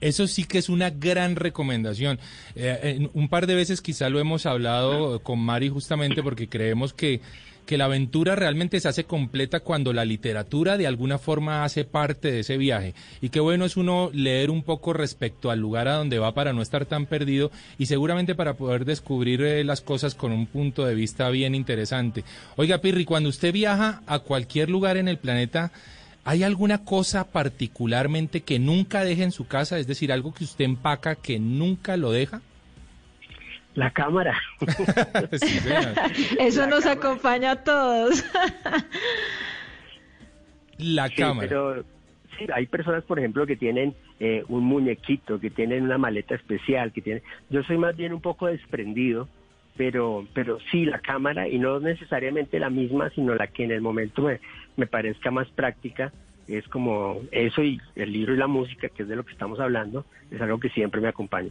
Eso 0.00 0.26
sí 0.26 0.44
que 0.44 0.58
es 0.58 0.68
una 0.68 0.90
gran 0.90 1.36
recomendación. 1.36 2.18
Eh, 2.56 3.08
un 3.14 3.28
par 3.28 3.46
de 3.46 3.54
veces 3.54 3.80
quizá 3.80 4.10
lo 4.10 4.18
hemos 4.20 4.46
hablado 4.46 5.20
con 5.22 5.38
Mari 5.40 5.68
justamente 5.68 6.22
porque 6.22 6.48
creemos 6.48 6.92
que, 6.92 7.20
que 7.66 7.78
la 7.78 7.86
aventura 7.86 8.36
realmente 8.36 8.80
se 8.80 8.88
hace 8.88 9.04
completa 9.04 9.60
cuando 9.60 9.92
la 9.92 10.04
literatura 10.04 10.76
de 10.76 10.86
alguna 10.86 11.18
forma 11.18 11.64
hace 11.64 11.84
parte 11.84 12.30
de 12.30 12.40
ese 12.40 12.56
viaje. 12.56 12.94
Y 13.20 13.30
qué 13.30 13.40
bueno 13.40 13.64
es 13.64 13.76
uno 13.76 14.10
leer 14.12 14.50
un 14.50 14.62
poco 14.62 14.92
respecto 14.92 15.50
al 15.50 15.60
lugar 15.60 15.88
a 15.88 15.94
donde 15.94 16.18
va 16.18 16.34
para 16.34 16.52
no 16.52 16.62
estar 16.62 16.86
tan 16.86 17.06
perdido 17.06 17.50
y 17.78 17.86
seguramente 17.86 18.34
para 18.34 18.54
poder 18.54 18.84
descubrir 18.84 19.42
eh, 19.42 19.64
las 19.64 19.80
cosas 19.80 20.14
con 20.14 20.32
un 20.32 20.46
punto 20.46 20.84
de 20.84 20.94
vista 20.94 21.28
bien 21.30 21.54
interesante. 21.54 22.24
Oiga, 22.56 22.78
Pirri, 22.78 23.04
cuando 23.04 23.28
usted 23.28 23.52
viaja 23.52 24.02
a 24.06 24.18
cualquier 24.20 24.70
lugar 24.70 24.96
en 24.96 25.08
el 25.08 25.18
planeta, 25.18 25.72
¿Hay 26.26 26.42
alguna 26.42 26.86
cosa 26.86 27.24
particularmente 27.24 28.40
que 28.40 28.58
nunca 28.58 29.04
deje 29.04 29.24
en 29.24 29.30
su 29.30 29.46
casa? 29.46 29.78
Es 29.78 29.86
decir, 29.86 30.10
algo 30.10 30.32
que 30.32 30.44
usted 30.44 30.64
empaca 30.64 31.16
que 31.16 31.38
nunca 31.38 31.98
lo 31.98 32.12
deja. 32.12 32.40
La 33.74 33.90
cámara. 33.90 34.38
Sí. 35.32 35.58
Eso 36.38 36.66
nos 36.66 36.86
acompaña 36.86 37.52
a 37.52 37.64
todos. 37.64 38.24
La 40.78 41.08
Sí, 41.08 41.16
cámara. 41.16 41.48
pero 41.48 41.82
sí, 42.38 42.46
hay 42.52 42.66
personas, 42.66 43.04
por 43.04 43.18
ejemplo, 43.18 43.46
que 43.46 43.56
tienen 43.56 43.94
eh, 44.20 44.44
un 44.48 44.64
muñequito, 44.64 45.40
que 45.40 45.50
tienen 45.50 45.84
una 45.84 45.98
maleta 45.98 46.34
especial, 46.34 46.92
que 46.92 47.00
tienen... 47.02 47.22
Yo 47.50 47.62
soy 47.64 47.78
más 47.78 47.96
bien 47.96 48.12
un 48.12 48.20
poco 48.20 48.46
desprendido, 48.46 49.28
pero, 49.76 50.26
pero 50.34 50.58
sí, 50.70 50.84
la 50.84 51.00
cámara, 51.00 51.48
y 51.48 51.58
no 51.58 51.80
necesariamente 51.80 52.58
la 52.58 52.70
misma, 52.70 53.10
sino 53.10 53.34
la 53.34 53.48
que 53.48 53.64
en 53.64 53.70
el 53.72 53.80
momento 53.80 54.22
me, 54.22 54.40
me 54.76 54.86
parezca 54.86 55.30
más 55.30 55.48
práctica, 55.50 56.12
es 56.46 56.66
como 56.68 57.20
eso 57.32 57.62
y 57.62 57.80
el 57.96 58.12
libro 58.12 58.34
y 58.34 58.36
la 58.36 58.46
música, 58.46 58.88
que 58.88 59.02
es 59.02 59.08
de 59.08 59.16
lo 59.16 59.24
que 59.24 59.32
estamos 59.32 59.58
hablando, 59.60 60.04
es 60.30 60.40
algo 60.40 60.60
que 60.60 60.68
siempre 60.70 61.00
me 61.00 61.08
acompaña. 61.08 61.50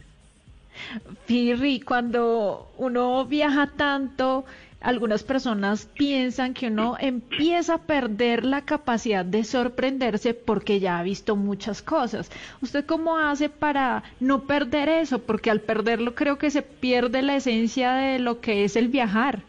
Pirri, 1.26 1.80
cuando 1.80 2.70
uno 2.78 3.24
viaja 3.24 3.70
tanto, 3.76 4.44
algunas 4.84 5.24
personas 5.24 5.86
piensan 5.96 6.52
que 6.52 6.66
uno 6.66 6.96
empieza 7.00 7.74
a 7.74 7.78
perder 7.78 8.44
la 8.44 8.66
capacidad 8.66 9.24
de 9.24 9.42
sorprenderse 9.42 10.34
porque 10.34 10.78
ya 10.78 10.98
ha 10.98 11.02
visto 11.02 11.36
muchas 11.36 11.80
cosas. 11.80 12.30
¿Usted 12.60 12.84
cómo 12.84 13.16
hace 13.16 13.48
para 13.48 14.02
no 14.20 14.42
perder 14.42 14.90
eso? 14.90 15.20
Porque 15.20 15.50
al 15.50 15.60
perderlo 15.60 16.14
creo 16.14 16.36
que 16.36 16.50
se 16.50 16.62
pierde 16.62 17.22
la 17.22 17.36
esencia 17.36 17.94
de 17.94 18.18
lo 18.18 18.40
que 18.40 18.64
es 18.64 18.76
el 18.76 18.88
viajar. 18.88 19.40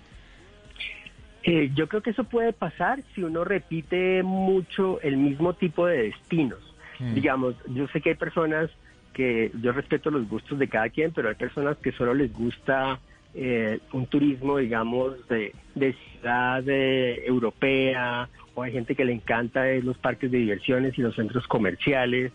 Eh, 1.44 1.70
yo 1.76 1.88
creo 1.88 2.02
que 2.02 2.10
eso 2.12 2.24
puede 2.24 2.54
pasar 2.54 3.04
si 3.14 3.22
uno 3.22 3.44
repite 3.44 4.24
mucho 4.24 5.00
el 5.02 5.18
mismo 5.18 5.54
tipo 5.54 5.86
de 5.86 6.04
destinos. 6.04 6.60
Mm. 6.98 7.14
Digamos, 7.14 7.56
yo 7.68 7.88
sé 7.90 8.00
que 8.00 8.12
hay 8.12 8.16
personas 8.16 8.72
que 9.16 9.50
yo 9.62 9.72
respeto 9.72 10.12
los 10.12 10.28
gustos 10.28 10.60
de 10.60 10.68
cada 10.68 10.90
quien, 10.90 11.12
pero 11.12 11.30
hay 11.30 11.36
personas 11.36 11.78
que 11.78 11.94
solo 11.94 12.14
les 12.14 12.34
gusta 12.34 13.00
eh, 13.34 13.80
un 13.94 14.08
turismo, 14.08 14.58
digamos, 14.58 15.26
de, 15.30 15.54
de 15.74 15.94
ciudad 15.94 16.62
eh, 16.68 17.26
europea, 17.26 18.28
o 18.54 18.62
hay 18.62 18.74
gente 18.74 18.94
que 18.94 19.06
le 19.06 19.14
encanta 19.14 19.70
eh, 19.70 19.82
los 19.82 19.98
parques 19.98 20.30
de 20.30 20.40
diversiones 20.40 20.98
y 21.00 21.02
los 21.02 21.16
centros 21.16 21.48
comerciales, 21.48 22.34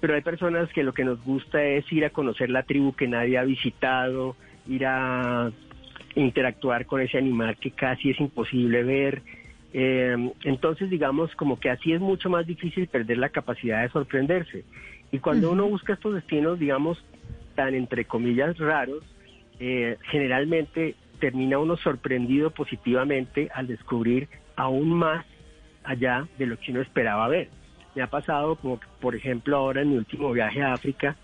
pero 0.00 0.14
hay 0.14 0.20
personas 0.20 0.70
que 0.74 0.82
lo 0.82 0.92
que 0.92 1.04
nos 1.04 1.24
gusta 1.24 1.64
es 1.64 1.90
ir 1.90 2.04
a 2.04 2.10
conocer 2.10 2.50
la 2.50 2.64
tribu 2.64 2.92
que 2.92 3.08
nadie 3.08 3.38
ha 3.38 3.44
visitado, 3.44 4.36
ir 4.68 4.84
a 4.84 5.50
interactuar 6.16 6.84
con 6.84 7.00
ese 7.00 7.16
animal 7.16 7.56
que 7.56 7.70
casi 7.70 8.10
es 8.10 8.20
imposible 8.20 8.82
ver. 8.82 9.22
Eh, 9.76 10.32
entonces, 10.44 10.88
digamos, 10.88 11.34
como 11.34 11.58
que 11.58 11.68
así 11.68 11.92
es 11.92 12.00
mucho 12.00 12.30
más 12.30 12.46
difícil 12.46 12.86
perder 12.86 13.18
la 13.18 13.30
capacidad 13.30 13.82
de 13.82 13.88
sorprenderse. 13.88 14.64
Y 15.10 15.18
cuando 15.18 15.50
uno 15.50 15.66
busca 15.66 15.94
estos 15.94 16.14
destinos, 16.14 16.60
digamos, 16.60 17.04
tan 17.56 17.74
entre 17.74 18.04
comillas 18.04 18.56
raros, 18.56 19.02
eh, 19.58 19.98
generalmente 20.10 20.94
termina 21.18 21.58
uno 21.58 21.76
sorprendido 21.76 22.50
positivamente 22.50 23.50
al 23.52 23.66
descubrir 23.66 24.28
aún 24.54 24.90
más 24.90 25.26
allá 25.82 26.28
de 26.38 26.46
lo 26.46 26.56
que 26.56 26.70
uno 26.70 26.80
esperaba 26.80 27.26
ver. 27.26 27.48
Me 27.96 28.02
ha 28.02 28.06
pasado, 28.06 28.54
como 28.54 28.78
que, 28.78 28.86
por 29.00 29.16
ejemplo 29.16 29.56
ahora 29.56 29.82
en 29.82 29.90
mi 29.90 29.96
último 29.96 30.30
viaje 30.32 30.62
a 30.62 30.74
África, 30.74 31.16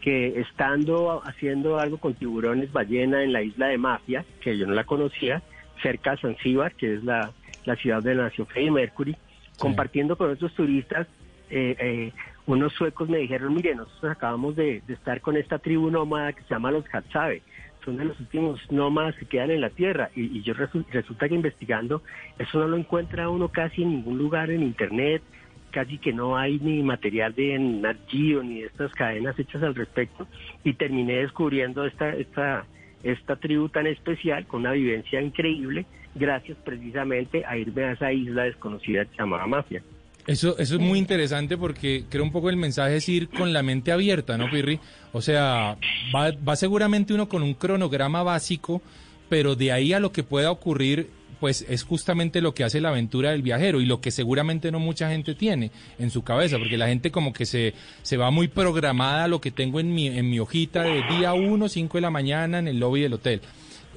que 0.00 0.40
estando 0.40 1.20
haciendo 1.24 1.78
algo 1.78 1.98
con 1.98 2.14
tiburones 2.14 2.72
ballena 2.72 3.22
en 3.22 3.34
la 3.34 3.42
isla 3.42 3.68
de 3.68 3.76
Mafia, 3.76 4.24
que 4.40 4.56
yo 4.56 4.66
no 4.66 4.72
la 4.72 4.84
conocía, 4.84 5.42
cerca 5.82 6.12
de 6.12 6.18
Zanzíbar, 6.18 6.74
que 6.74 6.94
es 6.94 7.04
la, 7.04 7.32
la 7.64 7.76
ciudad 7.76 8.02
de 8.02 8.14
la 8.14 8.24
nación 8.24 8.46
Freddie 8.46 8.70
Mercury, 8.70 9.16
compartiendo 9.58 10.16
con 10.16 10.30
otros 10.30 10.54
turistas, 10.54 11.06
eh, 11.50 11.76
eh, 11.78 12.12
unos 12.46 12.72
suecos 12.72 13.08
me 13.08 13.18
dijeron, 13.18 13.54
mire, 13.54 13.74
nosotros 13.74 14.12
acabamos 14.12 14.56
de, 14.56 14.82
de 14.86 14.94
estar 14.94 15.20
con 15.20 15.36
esta 15.36 15.58
tribu 15.58 15.90
nómada 15.90 16.32
que 16.32 16.42
se 16.42 16.50
llama 16.50 16.70
los 16.70 16.84
Hatsabe, 16.92 17.42
son 17.84 17.96
de 17.96 18.04
los 18.04 18.18
últimos 18.20 18.60
nómadas 18.70 19.16
que 19.16 19.26
quedan 19.26 19.50
en 19.50 19.60
la 19.60 19.70
tierra. 19.70 20.10
Y, 20.14 20.38
y 20.38 20.42
yo 20.42 20.54
resu- 20.54 20.84
resulta 20.90 21.28
que 21.28 21.34
investigando, 21.34 22.02
eso 22.38 22.58
no 22.58 22.68
lo 22.68 22.76
encuentra 22.76 23.28
uno 23.28 23.48
casi 23.48 23.82
en 23.82 23.90
ningún 23.90 24.18
lugar 24.18 24.50
en 24.50 24.62
internet, 24.62 25.22
casi 25.70 25.98
que 25.98 26.12
no 26.12 26.36
hay 26.36 26.58
ni 26.58 26.82
material 26.82 27.34
de 27.34 27.58
Nat 27.58 27.96
Geo 28.08 28.42
ni 28.42 28.60
de 28.60 28.66
estas 28.66 28.92
cadenas 28.92 29.38
hechas 29.38 29.62
al 29.62 29.74
respecto. 29.74 30.26
Y 30.64 30.74
terminé 30.74 31.14
descubriendo 31.14 31.84
esta, 31.84 32.10
esta, 32.10 32.64
esta 33.02 33.36
tribu 33.36 33.68
tan 33.68 33.86
especial, 33.86 34.46
con 34.46 34.60
una 34.60 34.72
vivencia 34.72 35.20
increíble, 35.22 35.86
gracias 36.14 36.58
precisamente 36.64 37.44
a 37.44 37.56
irme 37.56 37.84
a 37.84 37.92
esa 37.92 38.12
isla 38.12 38.44
desconocida 38.44 39.04
que 39.04 39.10
se 39.12 39.18
llamaba 39.18 39.46
Mafia. 39.46 39.82
Eso, 40.26 40.58
eso 40.58 40.74
es 40.74 40.80
muy 40.80 40.98
interesante 40.98 41.56
porque 41.56 42.04
creo 42.08 42.22
un 42.22 42.30
poco 42.30 42.50
el 42.50 42.56
mensaje 42.56 42.96
es 42.96 43.08
ir 43.08 43.28
con 43.28 43.52
la 43.52 43.62
mente 43.62 43.90
abierta, 43.90 44.36
¿no, 44.36 44.50
Pirri? 44.50 44.78
O 45.12 45.22
sea, 45.22 45.76
va, 46.14 46.30
va 46.32 46.56
seguramente 46.56 47.14
uno 47.14 47.28
con 47.28 47.42
un 47.42 47.54
cronograma 47.54 48.22
básico, 48.22 48.82
pero 49.28 49.56
de 49.56 49.72
ahí 49.72 49.92
a 49.92 50.00
lo 50.00 50.12
que 50.12 50.22
pueda 50.22 50.50
ocurrir, 50.50 51.08
pues 51.40 51.64
es 51.68 51.84
justamente 51.84 52.42
lo 52.42 52.52
que 52.52 52.64
hace 52.64 52.80
la 52.80 52.90
aventura 52.90 53.30
del 53.30 53.42
viajero 53.42 53.80
y 53.80 53.86
lo 53.86 54.00
que 54.00 54.10
seguramente 54.10 54.70
no 54.70 54.78
mucha 54.78 55.08
gente 55.08 55.34
tiene 55.34 55.70
en 55.98 56.10
su 56.10 56.22
cabeza, 56.22 56.58
porque 56.58 56.76
la 56.76 56.88
gente 56.88 57.10
como 57.10 57.32
que 57.32 57.46
se, 57.46 57.72
se 58.02 58.16
va 58.18 58.30
muy 58.30 58.48
programada 58.48 59.24
a 59.24 59.28
lo 59.28 59.40
que 59.40 59.50
tengo 59.50 59.80
en 59.80 59.92
mi, 59.92 60.06
en 60.06 60.28
mi 60.28 60.38
hojita 60.38 60.82
de 60.82 61.02
día 61.16 61.32
1, 61.32 61.68
5 61.68 61.96
de 61.96 62.02
la 62.02 62.10
mañana 62.10 62.58
en 62.58 62.68
el 62.68 62.78
lobby 62.78 63.00
del 63.00 63.14
hotel. 63.14 63.40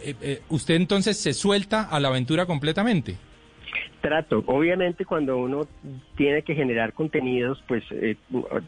Eh, 0.03 0.15
eh, 0.21 0.41
¿Usted 0.49 0.75
entonces 0.75 1.17
se 1.17 1.33
suelta 1.33 1.83
a 1.83 1.99
la 1.99 2.09
aventura 2.09 2.45
completamente? 2.45 3.17
Trato. 4.01 4.43
Obviamente 4.47 5.05
cuando 5.05 5.37
uno 5.37 5.65
tiene 6.17 6.41
que 6.41 6.55
generar 6.55 6.91
contenidos, 6.93 7.63
pues 7.67 7.83
eh, 7.91 8.17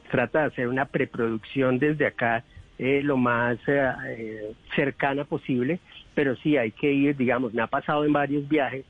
trata 0.10 0.40
de 0.40 0.46
hacer 0.46 0.68
una 0.70 0.86
preproducción 0.86 1.78
desde 1.78 2.06
acá 2.06 2.46
eh, 2.78 3.02
lo 3.04 3.18
más 3.18 3.58
eh, 3.68 4.54
cercana 4.76 5.24
posible, 5.26 5.80
pero 6.14 6.36
sí 6.38 6.58
hay 6.58 6.72
que 6.72 6.92
ir, 6.92 7.16
digamos, 7.16 7.54
me 7.54 7.62
ha 7.62 7.68
pasado 7.68 8.06
en 8.06 8.14
varios 8.14 8.48
viajes 8.48 8.86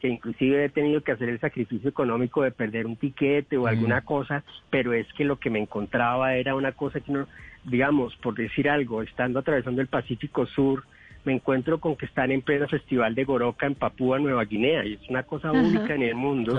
que 0.00 0.08
inclusive 0.08 0.64
he 0.64 0.68
tenido 0.68 1.00
que 1.00 1.12
hacer 1.12 1.28
el 1.28 1.40
sacrificio 1.40 1.90
económico 1.90 2.42
de 2.42 2.52
perder 2.52 2.86
un 2.86 2.96
tiquete 2.96 3.56
o 3.56 3.66
alguna 3.66 4.02
cosa, 4.02 4.44
pero 4.70 4.92
es 4.92 5.06
que 5.14 5.24
lo 5.24 5.36
que 5.36 5.50
me 5.50 5.58
encontraba 5.58 6.34
era 6.34 6.54
una 6.54 6.72
cosa 6.72 7.00
que 7.00 7.10
no, 7.10 7.26
digamos, 7.64 8.14
por 8.16 8.34
decir 8.34 8.68
algo, 8.68 9.02
estando 9.02 9.40
atravesando 9.40 9.80
el 9.80 9.88
Pacífico 9.88 10.46
Sur, 10.46 10.84
me 11.28 11.34
encuentro 11.34 11.78
con 11.78 11.94
que 11.94 12.06
están 12.06 12.30
en 12.30 12.40
pleno 12.40 12.66
festival 12.68 13.14
de 13.14 13.24
Goroca 13.24 13.66
en 13.66 13.74
Papúa 13.74 14.18
Nueva 14.18 14.46
Guinea 14.46 14.82
y 14.86 14.94
es 14.94 15.10
una 15.10 15.24
cosa 15.24 15.50
Ajá. 15.50 15.60
única 15.60 15.94
en 15.94 16.02
el 16.02 16.14
mundo 16.14 16.58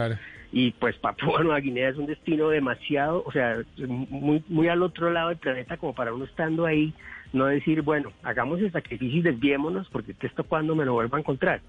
y 0.52 0.72
pues 0.72 0.96
Papúa 0.98 1.42
Nueva 1.42 1.60
Guinea 1.60 1.90
es 1.90 1.98
un 1.98 2.06
destino 2.06 2.50
demasiado, 2.50 3.24
o 3.26 3.32
sea, 3.32 3.64
muy 3.88 4.44
muy 4.48 4.68
al 4.68 4.84
otro 4.84 5.12
lado 5.12 5.30
del 5.30 5.40
planeta 5.40 5.78
como 5.78 5.96
para 5.96 6.14
uno 6.14 6.26
estando 6.26 6.68
ahí 6.68 6.94
no 7.34 7.46
decir, 7.48 7.82
bueno, 7.82 8.12
hagamos 8.22 8.60
el 8.60 8.72
sacrificio 8.72 9.20
y 9.20 9.24
desviémonos 9.24 9.90
porque 9.90 10.14
esto 10.22 10.44
cuando 10.44 10.76
me 10.76 10.86
lo 10.86 10.94
vuelvo 10.94 11.16
a 11.16 11.20
encontrar. 11.20 11.62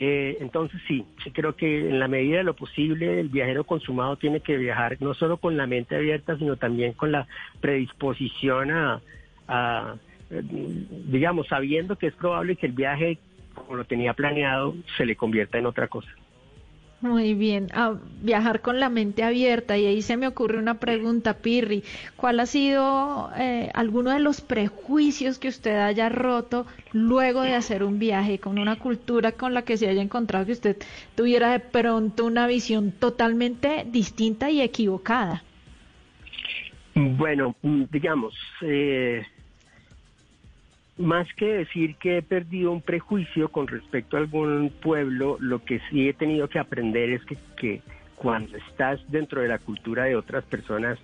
Eh, 0.00 0.38
entonces 0.40 0.80
sí, 0.88 1.04
sí 1.22 1.30
creo 1.30 1.54
que 1.56 1.90
en 1.90 2.00
la 2.00 2.08
medida 2.08 2.38
de 2.38 2.44
lo 2.44 2.56
posible 2.56 3.20
el 3.20 3.28
viajero 3.28 3.64
consumado 3.64 4.16
tiene 4.16 4.40
que 4.40 4.56
viajar 4.56 4.96
no 5.00 5.12
solo 5.12 5.36
con 5.36 5.58
la 5.58 5.66
mente 5.66 5.94
abierta, 5.94 6.38
sino 6.38 6.56
también 6.56 6.94
con 6.94 7.12
la 7.12 7.26
predisposición 7.60 8.70
a, 8.70 9.00
a, 9.46 9.96
digamos, 10.42 11.46
sabiendo 11.48 11.96
que 11.96 12.08
es 12.08 12.14
probable 12.14 12.56
que 12.56 12.66
el 12.66 12.72
viaje, 12.72 13.18
como 13.54 13.76
lo 13.76 13.84
tenía 13.84 14.14
planeado, 14.14 14.74
se 14.96 15.06
le 15.06 15.16
convierta 15.16 15.58
en 15.58 15.66
otra 15.66 15.88
cosa. 15.88 16.08
Muy 17.04 17.34
bien, 17.34 17.68
a 17.74 17.98
viajar 18.22 18.62
con 18.62 18.80
la 18.80 18.88
mente 18.88 19.22
abierta 19.22 19.76
y 19.76 19.84
ahí 19.84 20.00
se 20.00 20.16
me 20.16 20.26
ocurre 20.26 20.58
una 20.58 20.80
pregunta, 20.80 21.34
Pirri, 21.34 21.84
¿cuál 22.16 22.40
ha 22.40 22.46
sido 22.46 23.30
eh, 23.36 23.68
alguno 23.74 24.10
de 24.10 24.20
los 24.20 24.40
prejuicios 24.40 25.38
que 25.38 25.48
usted 25.48 25.76
haya 25.80 26.08
roto 26.08 26.64
luego 26.92 27.42
de 27.42 27.52
hacer 27.54 27.84
un 27.84 27.98
viaje 27.98 28.38
con 28.38 28.58
una 28.58 28.76
cultura 28.76 29.32
con 29.32 29.52
la 29.52 29.66
que 29.66 29.76
se 29.76 29.86
haya 29.86 30.00
encontrado 30.00 30.46
que 30.46 30.52
usted 30.52 30.78
tuviera 31.14 31.52
de 31.52 31.60
pronto 31.60 32.24
una 32.24 32.46
visión 32.46 32.90
totalmente 32.90 33.84
distinta 33.86 34.50
y 34.50 34.62
equivocada? 34.62 35.42
Bueno, 36.94 37.54
mm, 37.60 37.82
digamos, 37.90 38.34
eh, 38.62 39.26
más 40.96 41.26
que 41.34 41.46
decir 41.46 41.96
que 41.96 42.18
he 42.18 42.22
perdido 42.22 42.70
un 42.70 42.80
prejuicio 42.80 43.50
con 43.50 43.66
respecto 43.66 44.16
a 44.16 44.20
algún 44.20 44.70
pueblo, 44.70 45.36
lo 45.40 45.64
que 45.64 45.80
sí 45.90 46.08
he 46.08 46.12
tenido 46.12 46.48
que 46.48 46.58
aprender 46.58 47.10
es 47.10 47.24
que, 47.24 47.36
que 47.56 47.82
cuando 48.14 48.56
estás 48.56 49.00
dentro 49.10 49.40
de 49.40 49.48
la 49.48 49.58
cultura 49.58 50.04
de 50.04 50.16
otras 50.16 50.44
personas, 50.44 50.98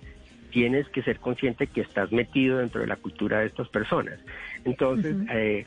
tienes 0.51 0.87
que 0.89 1.01
ser 1.01 1.19
consciente 1.19 1.67
que 1.67 1.81
estás 1.81 2.11
metido 2.11 2.59
dentro 2.59 2.81
de 2.81 2.87
la 2.87 2.95
cultura 2.95 3.39
de 3.39 3.47
estas 3.47 3.67
personas. 3.69 4.19
Entonces, 4.65 5.15
eh, 5.31 5.65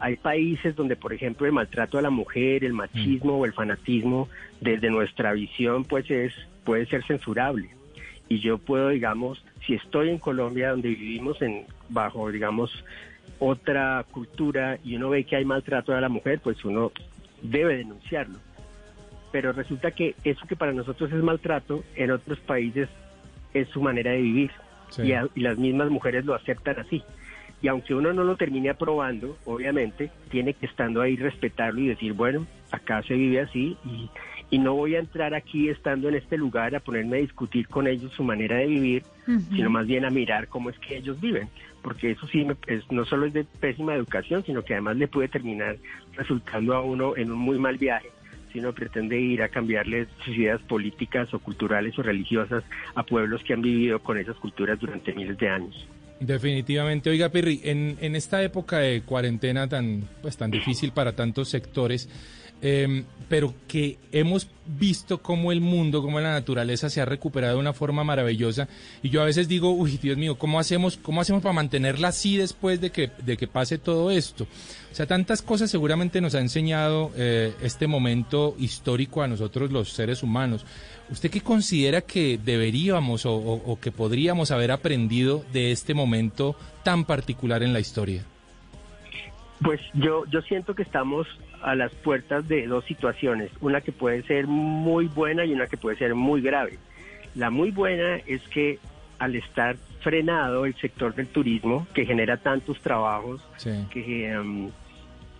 hay 0.00 0.16
países 0.16 0.76
donde, 0.76 0.96
por 0.96 1.12
ejemplo, 1.12 1.46
el 1.46 1.52
maltrato 1.52 1.98
a 1.98 2.02
la 2.02 2.10
mujer, 2.10 2.64
el 2.64 2.72
machismo 2.72 3.38
o 3.38 3.44
el 3.44 3.52
fanatismo, 3.52 4.28
desde 4.60 4.90
nuestra 4.90 5.32
visión, 5.32 5.84
pues 5.84 6.10
es 6.10 6.32
puede 6.64 6.86
ser 6.86 7.04
censurable. 7.04 7.70
Y 8.28 8.38
yo 8.38 8.58
puedo, 8.58 8.90
digamos, 8.90 9.44
si 9.66 9.74
estoy 9.74 10.10
en 10.10 10.18
Colombia, 10.18 10.70
donde 10.70 10.90
vivimos 10.90 11.42
en 11.42 11.64
bajo, 11.88 12.30
digamos, 12.30 12.84
otra 13.38 14.04
cultura 14.10 14.78
y 14.84 14.96
uno 14.96 15.10
ve 15.10 15.24
que 15.24 15.36
hay 15.36 15.44
maltrato 15.44 15.94
a 15.94 16.00
la 16.00 16.08
mujer, 16.08 16.40
pues 16.42 16.64
uno 16.64 16.92
debe 17.42 17.76
denunciarlo. 17.78 18.38
Pero 19.32 19.52
resulta 19.52 19.90
que 19.90 20.14
eso 20.24 20.46
que 20.46 20.56
para 20.56 20.72
nosotros 20.72 21.10
es 21.12 21.22
maltrato, 21.22 21.82
en 21.96 22.10
otros 22.10 22.38
países 22.40 22.88
es 23.54 23.68
su 23.68 23.80
manera 23.82 24.12
de 24.12 24.20
vivir. 24.22 24.50
Sí. 24.90 25.02
Y, 25.02 25.12
a- 25.12 25.28
y 25.34 25.40
las 25.40 25.56
mismas 25.58 25.90
mujeres 25.90 26.24
lo 26.24 26.34
aceptan 26.34 26.78
así. 26.78 27.02
Y 27.62 27.68
aunque 27.68 27.94
uno 27.94 28.12
no 28.12 28.24
lo 28.24 28.36
termine 28.36 28.70
aprobando, 28.70 29.38
obviamente, 29.44 30.10
tiene 30.30 30.52
que 30.54 30.66
estando 30.66 31.00
ahí 31.00 31.16
respetarlo 31.16 31.80
y 31.80 31.86
decir, 31.88 32.12
bueno, 32.12 32.46
acá 32.72 33.02
se 33.04 33.14
vive 33.14 33.40
así 33.40 33.76
y, 33.84 34.10
y 34.50 34.58
no 34.58 34.74
voy 34.74 34.96
a 34.96 34.98
entrar 34.98 35.32
aquí 35.34 35.68
estando 35.68 36.08
en 36.08 36.16
este 36.16 36.36
lugar 36.36 36.74
a 36.74 36.80
ponerme 36.80 37.18
a 37.18 37.20
discutir 37.20 37.68
con 37.68 37.86
ellos 37.86 38.12
su 38.12 38.24
manera 38.24 38.56
de 38.56 38.66
vivir, 38.66 39.04
sino 39.54 39.70
más 39.70 39.86
bien 39.86 40.04
a 40.04 40.10
mirar 40.10 40.48
cómo 40.48 40.70
es 40.70 40.78
que 40.80 40.96
ellos 40.96 41.20
viven, 41.20 41.48
porque 41.82 42.12
eso 42.12 42.26
sí 42.28 42.44
me- 42.44 42.56
es- 42.66 42.90
no 42.90 43.04
solo 43.04 43.26
es 43.26 43.32
de 43.32 43.44
pésima 43.44 43.94
educación, 43.94 44.44
sino 44.44 44.62
que 44.62 44.74
además 44.74 44.96
le 44.96 45.08
puede 45.08 45.28
terminar 45.28 45.76
resultando 46.16 46.74
a 46.74 46.82
uno 46.82 47.16
en 47.16 47.30
un 47.32 47.38
muy 47.38 47.58
mal 47.58 47.76
viaje 47.78 48.08
si 48.52 48.58
uno 48.58 48.72
pretende 48.74 49.18
ir 49.18 49.42
a 49.42 49.48
cambiarle 49.48 50.06
sus 50.24 50.36
ideas 50.36 50.60
políticas 50.62 51.32
o 51.32 51.38
culturales 51.38 51.98
o 51.98 52.02
religiosas 52.02 52.62
a 52.94 53.02
pueblos 53.02 53.42
que 53.44 53.54
han 53.54 53.62
vivido 53.62 53.98
con 54.00 54.18
esas 54.18 54.36
culturas 54.36 54.78
durante 54.78 55.14
miles 55.14 55.38
de 55.38 55.48
años. 55.48 55.88
Definitivamente. 56.20 57.10
Oiga, 57.10 57.30
Pirri, 57.30 57.60
en, 57.64 57.96
en 58.00 58.14
esta 58.14 58.42
época 58.42 58.78
de 58.78 59.02
cuarentena 59.02 59.68
tan, 59.68 60.04
pues, 60.20 60.36
tan 60.36 60.50
difícil 60.50 60.92
para 60.92 61.16
tantos 61.16 61.48
sectores, 61.48 62.08
eh, 62.62 63.04
pero 63.28 63.54
que 63.66 63.98
hemos 64.12 64.46
visto 64.66 65.22
cómo 65.22 65.52
el 65.52 65.60
mundo, 65.60 66.02
cómo 66.02 66.20
la 66.20 66.32
naturaleza 66.32 66.88
se 66.90 67.00
ha 67.00 67.04
recuperado 67.06 67.54
de 67.54 67.60
una 67.60 67.72
forma 67.72 68.04
maravillosa. 68.04 68.68
Y 69.02 69.08
yo 69.10 69.22
a 69.22 69.24
veces 69.24 69.48
digo, 69.48 69.70
uy, 69.72 69.98
Dios 70.02 70.16
mío, 70.18 70.36
¿cómo 70.36 70.60
hacemos, 70.60 70.96
cómo 70.98 71.20
hacemos 71.22 71.42
para 71.42 71.54
mantenerla 71.54 72.08
así 72.08 72.36
después 72.36 72.80
de 72.80 72.90
que, 72.90 73.10
de 73.24 73.36
que 73.38 73.48
pase 73.48 73.78
todo 73.78 74.10
esto? 74.10 74.46
O 74.90 74.94
sea, 74.94 75.06
tantas 75.06 75.40
cosas 75.40 75.70
seguramente 75.70 76.20
nos 76.20 76.34
ha 76.34 76.40
enseñado 76.40 77.10
eh, 77.16 77.54
este 77.62 77.86
momento 77.86 78.54
histórico 78.58 79.22
a 79.22 79.28
nosotros 79.28 79.72
los 79.72 79.88
seres 79.92 80.22
humanos. 80.22 80.64
¿Usted 81.10 81.30
qué 81.30 81.40
considera 81.40 82.02
que 82.02 82.38
deberíamos 82.42 83.24
o, 83.26 83.34
o- 83.34 83.72
o 83.72 83.80
que 83.80 83.90
podríamos 83.92 84.50
haber 84.50 84.70
aprendido 84.70 85.42
de 85.52 85.72
este 85.72 85.94
momento 85.94 86.54
tan 86.84 87.04
particular 87.06 87.62
en 87.62 87.72
la 87.72 87.80
historia? 87.80 88.24
Pues 89.62 89.80
yo, 89.94 90.24
yo 90.30 90.42
siento 90.42 90.74
que 90.74 90.82
estamos 90.82 91.26
a 91.62 91.74
las 91.74 91.92
puertas 91.92 92.46
de 92.48 92.66
dos 92.66 92.84
situaciones, 92.84 93.50
una 93.60 93.80
que 93.80 93.92
puede 93.92 94.22
ser 94.24 94.46
muy 94.46 95.06
buena 95.06 95.44
y 95.44 95.52
una 95.52 95.66
que 95.66 95.76
puede 95.76 95.96
ser 95.96 96.14
muy 96.14 96.40
grave. 96.40 96.78
La 97.34 97.50
muy 97.50 97.70
buena 97.70 98.16
es 98.26 98.42
que 98.48 98.78
al 99.18 99.36
estar 99.36 99.76
frenado 100.00 100.66
el 100.66 100.74
sector 100.76 101.14
del 101.14 101.28
turismo, 101.28 101.86
que 101.94 102.04
genera 102.04 102.36
tantos 102.36 102.80
trabajos, 102.80 103.40
que, 103.90 104.28
em, 104.28 104.70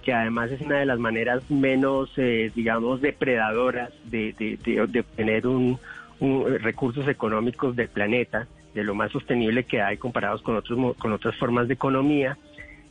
que 0.04 0.12
además 0.12 0.50
es 0.52 0.60
una 0.60 0.78
de 0.78 0.86
las 0.86 0.98
maneras 0.98 1.42
menos, 1.50 2.10
eh, 2.16 2.50
digamos, 2.54 3.00
depredadoras 3.00 3.90
de, 4.04 4.32
de, 4.38 4.56
de- 4.64 4.86
de 4.86 5.00
obtener 5.00 5.46
un, 5.46 5.78
un- 6.20 6.58
recursos 6.60 7.06
económicos 7.08 7.74
del 7.74 7.88
planeta, 7.88 8.46
de 8.74 8.84
lo 8.84 8.94
más 8.94 9.10
sostenible 9.12 9.64
que 9.64 9.82
hay 9.82 9.96
comparados 9.98 10.40
con, 10.42 10.56
otros, 10.56 10.96
con 10.96 11.12
otras 11.12 11.36
formas 11.36 11.68
de 11.68 11.74
economía, 11.74 12.38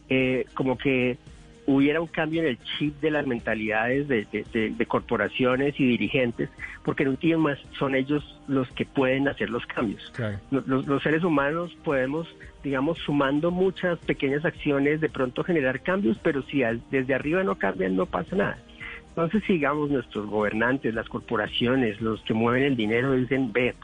eh, 0.09 0.45
como 0.53 0.77
que 0.77 1.17
hubiera 1.75 2.01
un 2.01 2.07
cambio 2.07 2.41
en 2.41 2.47
el 2.47 2.57
chip 2.59 2.99
de 3.01 3.11
las 3.11 3.25
mentalidades 3.27 4.07
de, 4.07 4.25
de- 4.31 4.45
de- 4.53 4.69
de 4.71 4.85
corporaciones 4.85 5.79
y 5.79 5.85
dirigentes, 5.85 6.49
porque 6.83 7.03
en 7.03 7.09
últimas 7.09 7.59
son 7.77 7.95
ellos 7.95 8.39
los 8.47 8.69
que 8.71 8.85
pueden 8.85 9.27
hacer 9.27 9.49
los 9.49 9.65
cambios. 9.65 10.11
Los, 10.51 10.67
los- 10.67 10.87
los 10.87 11.01
seres 11.03 11.23
humanos 11.23 11.75
podemos, 11.83 12.27
digamos, 12.63 12.97
sumando 12.99 13.51
muchas 13.51 13.97
pequeñas 13.99 14.45
acciones, 14.45 15.01
de 15.01 15.09
pronto 15.09 15.43
generar 15.43 15.81
cambios, 15.81 16.17
pero 16.21 16.41
si 16.43 16.63
al- 16.63 16.81
desde 16.91 17.13
arriba 17.13 17.43
no 17.43 17.55
cambian, 17.55 17.95
no 17.95 18.05
pasa 18.05 18.35
nada. 18.35 18.57
Entonces, 19.09 19.43
sigamos 19.45 19.89
nuestros 19.89 20.25
gobernantes, 20.27 20.93
las 20.93 21.09
corporaciones, 21.09 21.99
los 21.99 22.21
que 22.21 22.33
mueven 22.33 22.63
el 22.63 22.75
dinero, 22.77 23.11
dicen, 23.13 23.51
ve, 23.51 23.75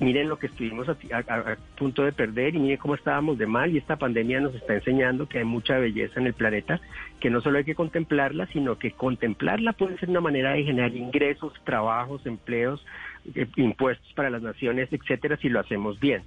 miren 0.00 0.28
lo 0.28 0.38
que 0.38 0.46
estuvimos 0.48 0.88
a, 0.88 0.96
a- 1.12 1.52
a 1.52 1.56
punto 1.76 2.02
de 2.02 2.12
perder 2.12 2.54
y 2.54 2.58
miren 2.58 2.78
cómo 2.78 2.94
estábamos 2.94 3.38
de 3.38 3.46
mal 3.46 3.70
y 3.72 3.78
esta 3.78 3.96
pandemia 3.96 4.40
nos 4.40 4.54
está 4.54 4.74
enseñando 4.74 5.28
que 5.28 5.38
hay 5.38 5.44
mucha 5.44 5.78
belleza 5.78 6.18
en 6.20 6.26
el 6.26 6.34
planeta, 6.34 6.80
que 7.20 7.30
no 7.30 7.40
solo 7.40 7.58
hay 7.58 7.64
que 7.64 7.74
contemplarla, 7.76 8.46
sino 8.48 8.76
que 8.78 8.90
contemplarla 8.90 9.72
puede 9.72 9.96
ser 9.98 10.10
una 10.10 10.20
manera 10.20 10.52
de 10.52 10.64
generar 10.64 10.94
ingresos, 10.96 11.52
trabajos, 11.64 12.26
empleos, 12.26 12.84
eh, 13.34 13.46
impuestos 13.56 14.12
para 14.14 14.30
las 14.30 14.42
naciones, 14.42 14.88
etcétera, 14.92 15.36
si 15.36 15.48
lo 15.48 15.60
hacemos 15.60 16.00
bien. 16.00 16.22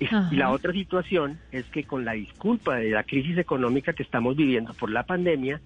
Y, 0.00 0.06
y 0.32 0.36
la 0.36 0.50
otra 0.50 0.72
situación 0.72 1.38
es 1.52 1.64
que 1.66 1.84
con 1.84 2.04
la 2.04 2.12
disculpa 2.12 2.76
de 2.76 2.90
la 2.90 3.04
crisis 3.04 3.38
económica 3.38 3.92
que 3.92 4.02
estamos 4.02 4.36
viviendo 4.36 4.74
por 4.74 4.90
la 4.90 5.04
pandemia, 5.04 5.60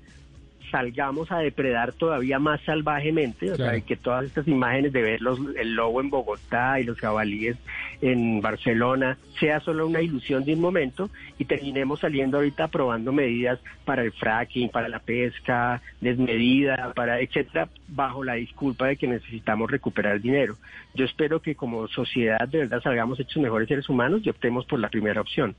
salgamos 0.71 1.31
a 1.33 1.39
depredar 1.39 1.93
todavía 1.93 2.39
más 2.39 2.61
salvajemente, 2.63 3.53
o 3.53 3.57
sea, 3.57 3.81
que 3.81 3.97
todas 3.97 4.25
estas 4.25 4.47
imágenes 4.49 4.93
de 4.93 5.03
ver 5.03 5.21
los, 5.21 5.39
el 5.57 5.75
lobo 5.75 6.01
en 6.01 6.11
Bogotá 6.11 6.81
y 6.81 6.85
los 6.85 6.99
jabalíes 6.99 7.57
en 8.01 8.41
Barcelona 8.41 9.19
sea 9.39 9.61
solo 9.61 9.87
una 9.87 10.01
ilusión 10.01 10.45
de 10.45 10.55
un 10.55 10.61
momento 10.61 11.11
y 11.39 11.45
terminemos 11.45 12.01
saliendo 12.01 12.39
ahorita 12.39 12.65
aprobando 12.65 13.13
medidas 13.13 13.61
para 13.85 14.03
el 14.03 14.13
fracking, 14.13 14.69
para 14.69 14.89
la 14.89 14.99
pesca 14.99 15.81
desmedida, 16.01 16.93
para 16.95 17.21
etcétera, 17.21 17.69
bajo 17.89 18.25
la 18.25 18.35
disculpa 18.35 18.87
de 18.87 18.97
que 18.97 19.07
necesitamos 19.07 19.71
recuperar 19.71 20.21
dinero. 20.21 20.57
Yo 20.95 21.05
espero 21.05 21.41
que 21.41 21.55
como 21.55 21.89
sociedad 21.89 22.49
de 22.49 22.59
verdad 22.59 22.83
salgamos 22.83 23.21
hechos 23.21 23.43
mejores 23.43 23.69
seres 23.69 23.89
humanos 23.89 24.23
y 24.25 24.31
optemos 24.31 24.67
por 24.67 24.79
la 24.81 24.89
primera 24.89 25.21
opción. 25.21 25.55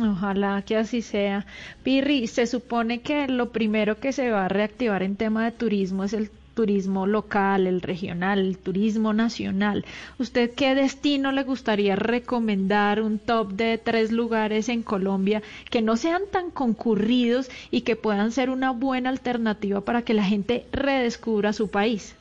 Ojalá 0.00 0.62
que 0.62 0.76
así 0.76 1.02
sea. 1.02 1.46
Pirri, 1.82 2.26
se 2.26 2.46
supone 2.46 3.00
que 3.00 3.28
lo 3.28 3.50
primero 3.50 3.98
que 3.98 4.12
se 4.12 4.30
va 4.30 4.44
a 4.44 4.48
reactivar 4.48 5.02
en 5.02 5.16
tema 5.16 5.44
de 5.44 5.52
turismo 5.52 6.04
es 6.04 6.12
el 6.12 6.30
turismo 6.54 7.06
local, 7.06 7.66
el 7.66 7.80
regional, 7.80 8.38
el 8.38 8.58
turismo 8.58 9.12
nacional. 9.12 9.84
¿Usted 10.18 10.52
qué 10.54 10.74
destino 10.74 11.32
le 11.32 11.42
gustaría 11.44 11.96
recomendar? 11.96 13.00
Un 13.02 13.18
top 13.18 13.52
de 13.52 13.78
tres 13.78 14.10
lugares 14.12 14.68
en 14.68 14.82
Colombia 14.82 15.42
que 15.70 15.82
no 15.82 15.96
sean 15.96 16.22
tan 16.30 16.50
concurridos 16.50 17.50
y 17.70 17.82
que 17.82 17.96
puedan 17.96 18.32
ser 18.32 18.50
una 18.50 18.70
buena 18.72 19.10
alternativa 19.10 19.80
para 19.80 20.02
que 20.02 20.14
la 20.14 20.24
gente 20.24 20.66
redescubra 20.72 21.52
su 21.52 21.68
país. 21.68 22.16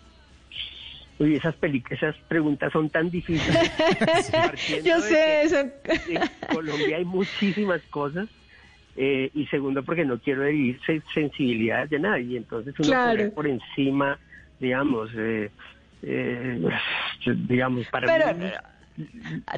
Uy, 1.23 1.35
esas, 1.35 1.55
peli- 1.55 1.83
esas 1.89 2.15
preguntas 2.27 2.71
son 2.73 2.89
tan 2.89 3.09
difíciles. 3.09 3.71
Yo 4.83 4.99
sé 4.99 5.43
eso. 5.43 5.57
En 6.09 6.21
Colombia 6.51 6.97
hay 6.97 7.05
muchísimas 7.05 7.81
cosas. 7.89 8.27
eh, 8.95 9.31
y 9.33 9.45
segundo, 9.47 9.81
porque 9.83 10.05
no 10.05 10.19
quiero 10.19 10.43
herir 10.43 10.79
se- 10.85 11.01
sensibilidades 11.13 11.89
de 11.89 11.99
nadie. 11.99 12.37
Entonces, 12.37 12.75
uno 12.77 12.89
Claro. 12.89 13.31
por 13.31 13.47
encima, 13.47 14.19
digamos, 14.59 15.09
eh, 15.17 15.49
eh, 16.03 16.61
digamos, 17.47 17.87
para 17.87 18.05
Pero, 18.07 18.35
mí, 18.37 18.51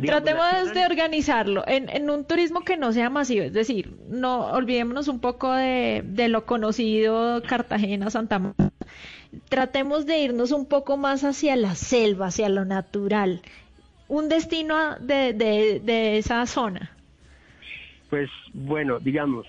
Tratemos 0.06 0.74
de 0.74 0.86
organizarlo 0.86 1.66
en, 1.68 1.90
en 1.90 2.10
un 2.10 2.26
turismo 2.26 2.62
que 2.62 2.78
no 2.78 2.94
sea 2.94 3.10
masivo, 3.10 3.44
es 3.44 3.52
decir, 3.52 3.92
no 4.08 4.46
olvidémonos 4.52 5.10
un 5.10 5.20
poco 5.20 5.52
de, 5.54 6.04
de 6.06 6.30
lo 6.30 6.46
conocido 6.46 7.44
Cartagena, 7.44 8.10
Santa 8.10 8.40
Marta. 8.40 8.72
Tratemos 9.50 10.06
de 10.06 10.20
irnos 10.20 10.52
un 10.52 10.66
poco 10.68 10.98
más 10.98 11.24
hacia 11.24 11.56
la 11.56 11.76
selva, 11.76 12.28
hacia 12.28 12.50
lo 12.50 12.66
natural. 12.66 13.42
Un 14.08 14.30
destino 14.30 14.98
de, 15.00 15.34
de, 15.34 15.80
de 15.84 16.18
esa 16.18 16.46
zona. 16.46 16.92
Pues 18.10 18.30
bueno, 18.54 19.00
digamos, 19.00 19.46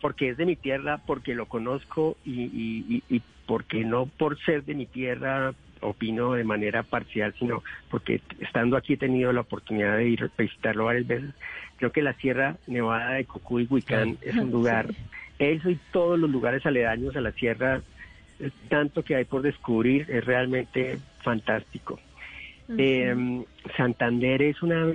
porque 0.00 0.30
es 0.30 0.36
de 0.36 0.46
mi 0.46 0.56
tierra, 0.56 1.00
porque 1.06 1.34
lo 1.34 1.46
conozco 1.46 2.16
y, 2.24 2.42
y, 2.42 3.02
y- 3.08 3.16
y 3.16 3.22
porque 3.46 3.84
no 3.84 4.06
por 4.06 4.36
ser 4.40 4.64
de 4.64 4.74
mi 4.74 4.86
tierra 4.86 5.54
opino 5.80 6.32
de 6.32 6.42
manera 6.42 6.82
parcial, 6.82 7.32
sino 7.38 7.62
porque 7.90 8.20
estando 8.40 8.76
aquí 8.76 8.94
he 8.94 8.96
tenido 8.96 9.32
la 9.32 9.42
oportunidad 9.42 9.96
de 9.98 10.08
ir 10.08 10.24
a 10.24 10.30
visitarlo 10.42 10.86
varias 10.86 11.06
veces. 11.06 11.30
Creo 11.76 11.92
que 11.92 12.02
la 12.02 12.14
Sierra 12.14 12.56
Nevada 12.66 13.12
de 13.12 13.24
Cocuy 13.24 13.68
Huicán 13.70 14.18
es 14.22 14.34
un 14.36 14.50
lugar, 14.50 14.86
eso 15.38 15.70
y 15.70 15.78
todos 15.92 16.18
los 16.18 16.28
lugares 16.30 16.66
aledaños 16.66 17.14
a 17.14 17.20
la 17.20 17.30
sierra, 17.32 17.82
tanto 18.68 19.02
que 19.02 19.16
hay 19.16 19.24
por 19.24 19.42
descubrir, 19.42 20.06
es 20.10 20.24
realmente 20.24 20.98
fantástico. 21.22 21.98
Eh, 22.76 23.44
Santander 23.76 24.42
es 24.42 24.62
una 24.62 24.92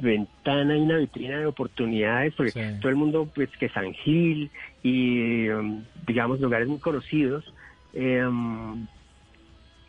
ventana 0.00 0.76
y 0.76 0.80
una 0.80 0.98
vitrina 0.98 1.38
de 1.38 1.46
oportunidades, 1.46 2.34
porque 2.34 2.76
todo 2.80 2.88
el 2.88 2.96
mundo, 2.96 3.28
pues 3.34 3.50
que 3.58 3.68
San 3.68 3.92
Gil 3.92 4.50
y, 4.82 5.48
um, 5.48 5.84
digamos, 6.06 6.40
lugares 6.40 6.68
muy 6.68 6.78
conocidos, 6.78 7.44
eh, 7.92 8.24
um, 8.24 8.86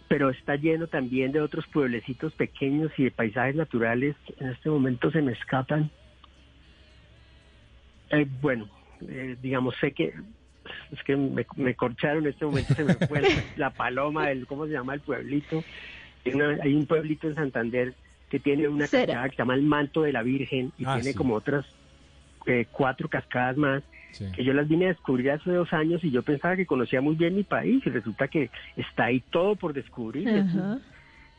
pero 0.07 0.29
está 0.29 0.55
lleno 0.55 0.87
también 0.87 1.31
de 1.31 1.41
otros 1.41 1.65
pueblecitos 1.67 2.33
pequeños 2.33 2.91
y 2.97 3.05
de 3.05 3.11
paisajes 3.11 3.55
naturales. 3.55 4.15
En 4.39 4.49
este 4.49 4.69
momento 4.69 5.11
se 5.11 5.21
me 5.21 5.31
escapan. 5.31 5.89
Eh, 8.11 8.27
bueno, 8.41 8.69
eh, 9.07 9.35
digamos, 9.41 9.75
sé 9.81 9.93
que 9.93 10.13
es 10.91 11.03
que 11.03 11.15
me, 11.15 11.45
me 11.55 11.73
corcharon 11.75 12.23
en 12.25 12.31
este 12.31 12.45
momento, 12.45 12.73
se 12.75 12.83
me 12.83 12.93
fue 12.95 13.21
la, 13.21 13.29
la 13.57 13.69
paloma, 13.71 14.31
el, 14.31 14.45
¿cómo 14.47 14.65
se 14.65 14.73
llama 14.73 14.93
el 14.93 15.01
pueblito? 15.01 15.63
Hay, 16.25 16.33
una- 16.33 16.57
hay 16.63 16.73
un 16.73 16.85
pueblito 16.85 17.27
en 17.27 17.35
Santander 17.35 17.93
que 18.29 18.39
tiene 18.39 18.67
una 18.67 18.87
Será. 18.87 19.05
cascada 19.05 19.29
que 19.29 19.35
se 19.35 19.41
llama 19.41 19.55
el 19.55 19.61
Manto 19.63 20.01
de 20.01 20.11
la 20.13 20.23
Virgen 20.23 20.71
y 20.77 20.85
Ah, 20.85 20.95
tiene 20.95 21.11
sí. 21.11 21.17
como 21.17 21.35
otras 21.35 21.65
eh, 22.47 22.65
cuatro 22.71 23.07
cascadas 23.09 23.57
más 23.57 23.83
que 24.33 24.45
yo 24.45 24.53
las 24.53 24.67
vine 24.69 24.85
a 24.85 24.89
descubrir 24.89 25.29
hace 25.31 25.51
dos 25.51 25.73
años 25.73 26.01
y 26.03 26.09
yo 26.09 26.23
pensaba 26.23 26.55
que 26.55 26.65
conocía 26.65 27.01
muy 27.01 27.15
bien 27.15 27.35
mi 27.35 27.43
país 27.43 27.85
y 27.85 27.89
resulta 27.89 28.29
que 28.29 28.49
está 28.77 29.05
ahí 29.05 29.21
todo 29.29 29.55
por 29.57 29.73
descubrir. 29.73 30.27
Es 30.27 30.53
un- 30.53 30.59
Ajá. 30.61 30.79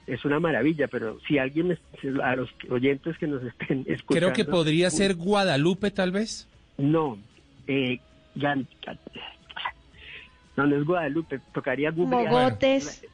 Es 0.07 0.25
una 0.25 0.39
maravilla, 0.39 0.87
pero 0.87 1.19
si 1.27 1.37
alguien, 1.39 1.69
me- 1.69 2.23
a 2.23 2.37
los 2.37 2.49
oyentes 2.71 3.17
que 3.19 3.27
nos 3.27 3.43
estén 3.43 3.81
escuchando... 3.89 4.07
Creo 4.31 4.33
que 4.35 4.45
podría 4.45 4.89
ser 4.91 5.15
Guadalupe, 5.17 5.91
tal 5.91 6.13
vez. 6.13 6.47
No, 6.79 7.19
eh, 7.67 7.99
no, 10.57 10.67
no 10.67 10.77
es 10.77 10.85
Guadalupe, 10.85 11.41
tocaría 11.53 11.91
googlear. 11.91 12.25
Mogotes. 12.31 13.05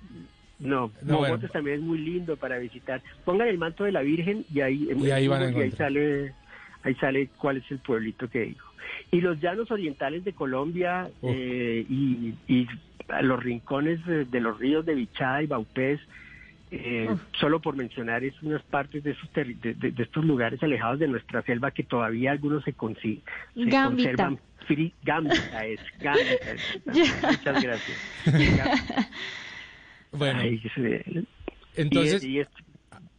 No, 0.59 0.93
No, 1.03 1.15
Mogotes 1.15 1.31
bueno. 1.41 1.49
también 1.53 1.77
es 1.77 1.83
muy 1.83 1.99
lindo 1.99 2.37
para 2.37 2.59
visitar. 2.59 3.03
Pongan 3.25 3.49
el 3.49 3.59
manto 3.59 3.85
de 3.85 3.93
la 3.93 4.03
Virgen 4.03 4.45
y 4.53 4.61
ahí, 4.61 4.89
Y 4.97 5.11
ahí 5.11 5.27
van 5.27 5.43
a 5.43 5.51
y 5.51 5.61
ahí 5.63 5.71
sale, 5.73 6.35
ahí 6.85 6.95
sale 6.97 7.29
cuál 7.39 7.57
es 7.57 7.71
el 7.71 7.79
pueblito 7.81 8.29
que 8.29 8.43
dijo. 8.43 8.69
Y 9.11 9.21
los 9.21 9.41
llanos 9.41 9.71
orientales 9.71 10.23
de 10.25 10.33
Colombia 10.35 11.11
eh, 11.23 11.85
y, 11.89 12.35
los 13.23 13.43
rincones 13.43 14.05
de, 14.07 14.25
de 14.25 14.41
los 14.41 14.59
ríos 14.59 14.87
de 14.87 14.95
Bichada 14.95 15.43
y 15.43 15.47
Baupés, 15.47 16.01
eh, 16.71 17.09
solo 17.39 17.61
por 17.61 17.77
mencionar 17.77 18.25
es 18.25 18.41
unas 18.43 18.63
partes 18.63 19.03
de, 19.05 19.11
esos 19.11 19.31
terri- 19.33 19.59
de, 19.61 19.75
de- 19.75 19.91
de 19.91 20.03
estos 20.03 20.25
lugares 20.25 20.63
alejados 20.63 20.99
de 21.01 21.09
nuestra 21.09 21.43
selva 21.43 21.71
que 21.73 21.83
todavía 21.83 22.31
algunos 22.31 22.65
se, 22.65 22.75
consi- 22.75 23.21
se 23.55 23.69
conservan. 23.71 24.39
Gambita 25.03 25.65
es, 25.67 25.81
Gambita 26.01 26.53
es. 26.53 26.63
Muchas 27.23 27.63
gracias. 27.63 27.99
Bueno, 30.13 30.41
Ay, 30.41 30.61
entonces... 31.77 32.23
Y- 32.25 32.29
y 32.29 32.41
es- 32.41 32.49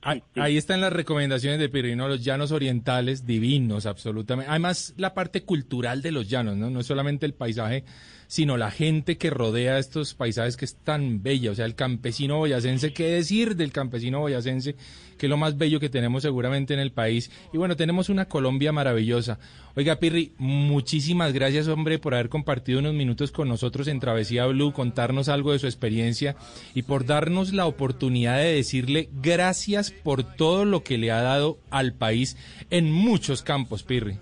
Ahí, 0.06 0.22
ahí 0.36 0.58
están 0.58 0.82
las 0.82 0.92
recomendaciones 0.92 1.60
de 1.62 1.70
Pirrino, 1.70 2.10
los 2.10 2.22
llanos 2.26 2.52
orientales, 2.52 3.26
divinos, 3.26 3.86
absolutamente. 3.86 4.50
Además, 4.52 4.94
la 4.98 5.14
parte 5.14 5.44
cultural 5.44 6.02
de 6.02 6.12
los 6.12 6.28
llanos, 6.30 6.58
¿no? 6.58 6.70
No 6.70 6.82
es 6.82 6.86
solamente 6.88 7.26
el 7.26 7.34
paisaje, 7.34 7.86
sino 8.28 8.58
la 8.58 8.72
gente 8.72 9.18
que 9.18 9.30
rodea 9.30 9.80
estos 9.80 10.14
paisajes 10.14 10.58
que 10.58 10.66
es 10.66 10.76
tan 10.76 11.24
bella. 11.24 11.52
O 11.52 11.56
sea, 11.56 11.66
el 11.66 11.76
campesino 11.76 12.38
boyacense, 12.38 12.94
¿qué 12.94 13.06
decir 13.08 13.56
del 13.56 13.72
campesino 13.72 14.20
boyacense? 14.20 14.76
Que 15.18 15.28
es 15.28 15.30
lo 15.30 15.38
más 15.38 15.58
bello 15.58 15.80
que 15.80 15.90
tenemos 15.90 16.24
seguramente 16.24 16.74
en 16.74 16.80
el 16.80 16.92
país. 16.92 17.32
Y 17.54 17.58
bueno, 17.58 17.76
tenemos 17.76 18.10
una 18.10 18.26
Colombia 18.26 18.72
maravillosa. 18.72 19.40
Oiga, 19.76 20.00
Pirri, 20.00 20.34
muchísimas 20.38 21.34
gracias, 21.34 21.68
hombre, 21.68 22.00
por 22.00 22.14
haber 22.14 22.30
compartido 22.30 22.80
unos 22.80 22.94
minutos 22.94 23.32
con 23.32 23.48
nosotros 23.48 23.88
en 23.88 24.00
Travesía 24.00 24.46
Blue, 24.46 24.74
contarnos 24.74 25.30
algo 25.30 25.52
de 25.52 25.60
su 25.60 25.66
experiencia 25.66 26.36
y 26.76 26.84
por 26.84 27.06
darnos 27.06 27.54
la 27.54 27.66
oportunidad 27.66 28.38
de 28.38 28.54
decirle 28.54 29.10
gracias 29.22 29.92
por 29.92 30.24
todo 30.24 30.66
lo 30.66 30.84
que 30.84 30.98
le 30.98 31.12
ha 31.12 31.22
dado 31.22 31.58
al 31.70 31.94
país 31.94 32.38
en 32.70 32.92
muchos 32.92 33.42
campos, 33.42 33.84
Pirri. 33.84 34.18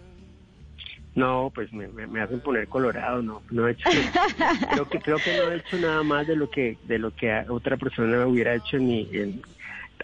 No, 1.13 1.51
pues 1.53 1.71
me, 1.73 1.87
me- 1.89 2.07
me 2.07 2.21
hacen 2.21 2.39
poner 2.39 2.67
colorado, 2.69 3.21
no, 3.21 3.43
no 3.51 3.67
he 3.67 3.71
hecho, 3.71 3.89
creo 4.71 4.85
que 4.89 4.99
creo 4.99 5.19
que 5.19 5.33
no 5.33 5.51
he 5.51 5.57
hecho 5.57 5.77
nada 5.77 6.03
más 6.03 6.25
de 6.25 6.35
lo 6.37 6.49
que 6.49 6.77
de 6.83 6.99
lo 6.99 7.11
que 7.11 7.31
otra 7.49 7.75
persona 7.77 8.25
hubiera 8.25 8.55
hecho 8.55 8.77
ni 8.77 9.09
en- 9.11 9.41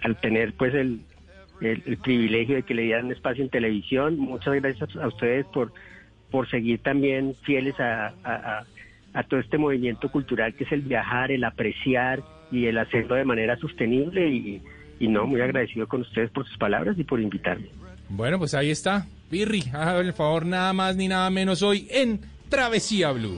al 0.04 0.18
tener 0.18 0.54
pues 0.54 0.74
el, 0.76 1.00
el, 1.62 1.82
el 1.86 1.98
privilegio 1.98 2.56
de 2.56 2.64
que 2.64 2.74
le 2.74 2.84
dieran 2.84 3.10
espacio 3.12 3.44
en 3.44 3.50
televisión. 3.50 4.18
Muchas 4.20 4.54
gracias 4.56 4.96
a 4.98 5.08
ustedes 5.08 5.46
por 5.48 5.72
por 6.30 6.50
seguir 6.50 6.80
también 6.82 7.36
fieles 7.44 7.80
a, 7.80 8.08
a, 8.08 8.14
a- 8.34 8.68
a 9.14 9.24
todo 9.24 9.40
este 9.40 9.58
movimiento 9.58 10.10
cultural 10.10 10.54
que 10.56 10.66
es 10.66 10.72
el 10.74 10.82
viajar, 10.82 11.32
el 11.32 11.44
apreciar 11.46 12.22
y 12.52 12.66
el 12.66 12.78
hacerlo 12.78 13.16
de 13.16 13.24
manera 13.26 13.58
sostenible 13.58 14.28
y, 14.30 14.62
y 15.00 15.08
no, 15.08 15.26
muy 15.26 15.40
agradecido 15.42 15.88
con 15.88 16.02
ustedes 16.02 16.30
por 16.32 16.46
sus 16.46 16.58
palabras 16.58 17.00
y 17.00 17.04
por 17.06 17.20
invitarme. 17.22 17.70
Bueno, 18.10 18.38
pues 18.38 18.54
ahí 18.54 18.70
está. 18.72 19.08
Pirri, 19.30 19.64
haga 19.74 20.00
el 20.00 20.14
favor 20.14 20.46
nada 20.46 20.72
más 20.72 20.96
ni 20.96 21.08
nada 21.10 21.30
menos 21.30 21.62
hoy 21.62 21.88
en 21.92 22.22
Travesía 22.50 23.12
Blue. 23.12 23.38